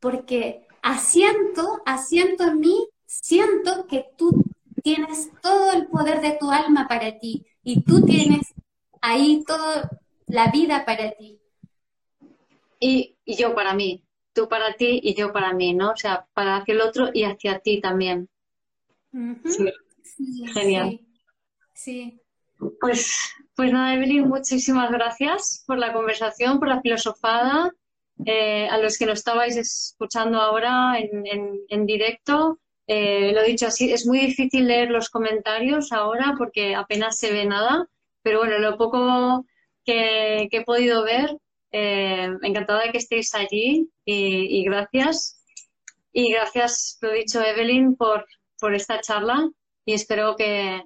porque 0.00 0.66
asiento, 0.82 1.80
asiento 1.86 2.44
en 2.44 2.60
mí, 2.60 2.88
siento 3.06 3.86
que 3.86 4.06
tú 4.16 4.44
tienes 4.82 5.30
todo 5.42 5.72
el 5.72 5.86
poder 5.86 6.20
de 6.20 6.36
tu 6.38 6.50
alma 6.50 6.86
para 6.88 7.18
ti 7.18 7.46
y 7.62 7.82
tú 7.82 8.04
tienes 8.04 8.54
ahí 9.00 9.42
toda 9.46 9.90
la 10.26 10.50
vida 10.50 10.84
para 10.84 11.12
ti 11.12 11.40
y, 12.80 13.16
yo 13.26 13.54
para 13.54 13.74
mí, 13.74 14.04
tú 14.32 14.48
para 14.48 14.74
ti 14.74 15.00
y 15.02 15.14
yo 15.14 15.32
para 15.32 15.52
mí, 15.52 15.74
¿no? 15.74 15.90
O 15.92 15.96
sea, 15.96 16.26
para 16.32 16.58
hacia 16.58 16.74
el 16.74 16.80
otro 16.80 17.10
y 17.12 17.24
hacia 17.24 17.58
ti 17.58 17.80
también. 17.80 18.28
Genial. 20.52 21.00
Sí. 21.74 22.20
Pues, 22.80 23.16
pues 23.54 23.72
nada, 23.72 23.94
Evelyn, 23.94 24.28
muchísimas 24.28 24.90
gracias 24.90 25.64
por 25.66 25.78
la 25.78 25.92
conversación, 25.92 26.58
por 26.58 26.68
la 26.68 26.80
filosofada. 26.80 27.72
Eh, 28.24 28.68
a 28.68 28.78
los 28.78 28.98
que 28.98 29.06
nos 29.06 29.20
estabais 29.20 29.56
escuchando 29.56 30.40
ahora 30.40 30.98
en, 30.98 31.24
en, 31.68 31.86
directo, 31.86 32.58
eh, 32.88 33.30
lo 33.32 33.42
he 33.42 33.46
dicho 33.46 33.68
así, 33.68 33.92
es 33.92 34.06
muy 34.06 34.18
difícil 34.18 34.66
leer 34.66 34.90
los 34.90 35.08
comentarios 35.08 35.92
ahora 35.92 36.34
porque 36.36 36.74
apenas 36.74 37.16
se 37.16 37.32
ve 37.32 37.46
nada, 37.46 37.88
pero 38.28 38.40
bueno, 38.40 38.58
lo 38.58 38.76
poco 38.76 39.46
que 39.82 40.50
he 40.52 40.64
podido 40.66 41.02
ver, 41.02 41.34
eh, 41.72 42.28
encantada 42.42 42.82
de 42.82 42.92
que 42.92 42.98
estéis 42.98 43.34
allí 43.34 43.88
y, 44.04 44.62
gracias. 44.64 45.42
Y 46.12 46.30
gracias, 46.30 46.98
lo 47.00 47.10
dicho, 47.12 47.42
Evelyn, 47.42 47.96
por, 47.96 48.26
esta 48.74 49.00
charla 49.00 49.48
y 49.86 49.94
espero 49.94 50.36
que, 50.36 50.82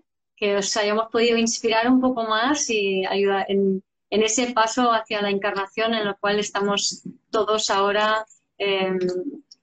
os 0.57 0.77
hayamos 0.77 1.09
podido 1.11 1.37
inspirar 1.37 1.89
un 1.91 2.01
poco 2.01 2.23
más 2.23 2.71
y 2.71 3.05
ayudar 3.07 3.47
en, 3.49 3.83
ese 4.09 4.53
paso 4.53 4.93
hacia 4.93 5.21
la 5.21 5.31
encarnación 5.31 5.95
en 5.95 6.07
el 6.07 6.15
cual 6.21 6.39
estamos 6.39 7.03
todos 7.31 7.71
ahora 7.71 8.25
em, 8.57 8.99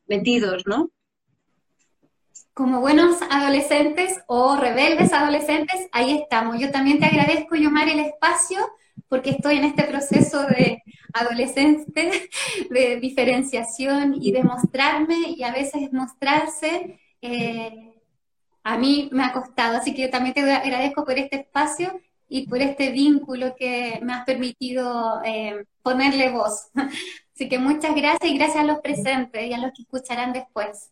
metidos, 0.06 0.64
¿no? 0.66 0.92
Como 2.60 2.82
buenos 2.82 3.16
adolescentes 3.30 4.20
o 4.28 4.58
rebeldes 4.58 5.14
adolescentes, 5.14 5.88
ahí 5.94 6.18
estamos. 6.18 6.60
Yo 6.60 6.72
también 6.72 7.00
te 7.00 7.06
agradezco, 7.06 7.56
Yomar, 7.56 7.88
el 7.88 8.02
espacio, 8.02 8.60
porque 9.08 9.30
estoy 9.30 9.60
en 9.60 9.64
este 9.64 9.86
proceso 9.86 10.44
de 10.44 10.84
adolescente, 11.14 12.30
de 12.70 13.00
diferenciación 13.00 14.14
y 14.22 14.34
de 14.34 14.44
mostrarme, 14.44 15.30
y 15.38 15.44
a 15.44 15.54
veces 15.54 15.94
mostrarse. 15.94 17.00
Eh, 17.22 17.94
a 18.66 18.78
mí 18.78 19.08
me 19.14 19.24
ha 19.24 19.32
costado, 19.32 19.78
así 19.78 19.94
que 19.94 20.02
yo 20.02 20.10
también 20.10 20.34
te 20.34 20.42
agradezco 20.42 21.06
por 21.06 21.18
este 21.18 21.38
espacio 21.38 22.02
y 22.28 22.46
por 22.46 22.62
este 22.62 22.92
vínculo 22.92 23.56
que 23.56 24.02
me 24.04 24.12
has 24.12 24.26
permitido 24.26 25.22
eh, 25.24 25.64
ponerle 25.82 26.30
voz. 26.30 26.72
Así 27.34 27.48
que 27.48 27.58
muchas 27.58 27.96
gracias 27.96 28.30
y 28.30 28.38
gracias 28.38 28.58
a 28.58 28.68
los 28.68 28.80
presentes 28.80 29.48
y 29.48 29.54
a 29.54 29.60
los 29.60 29.72
que 29.72 29.84
escucharán 29.84 30.34
después. 30.34 30.92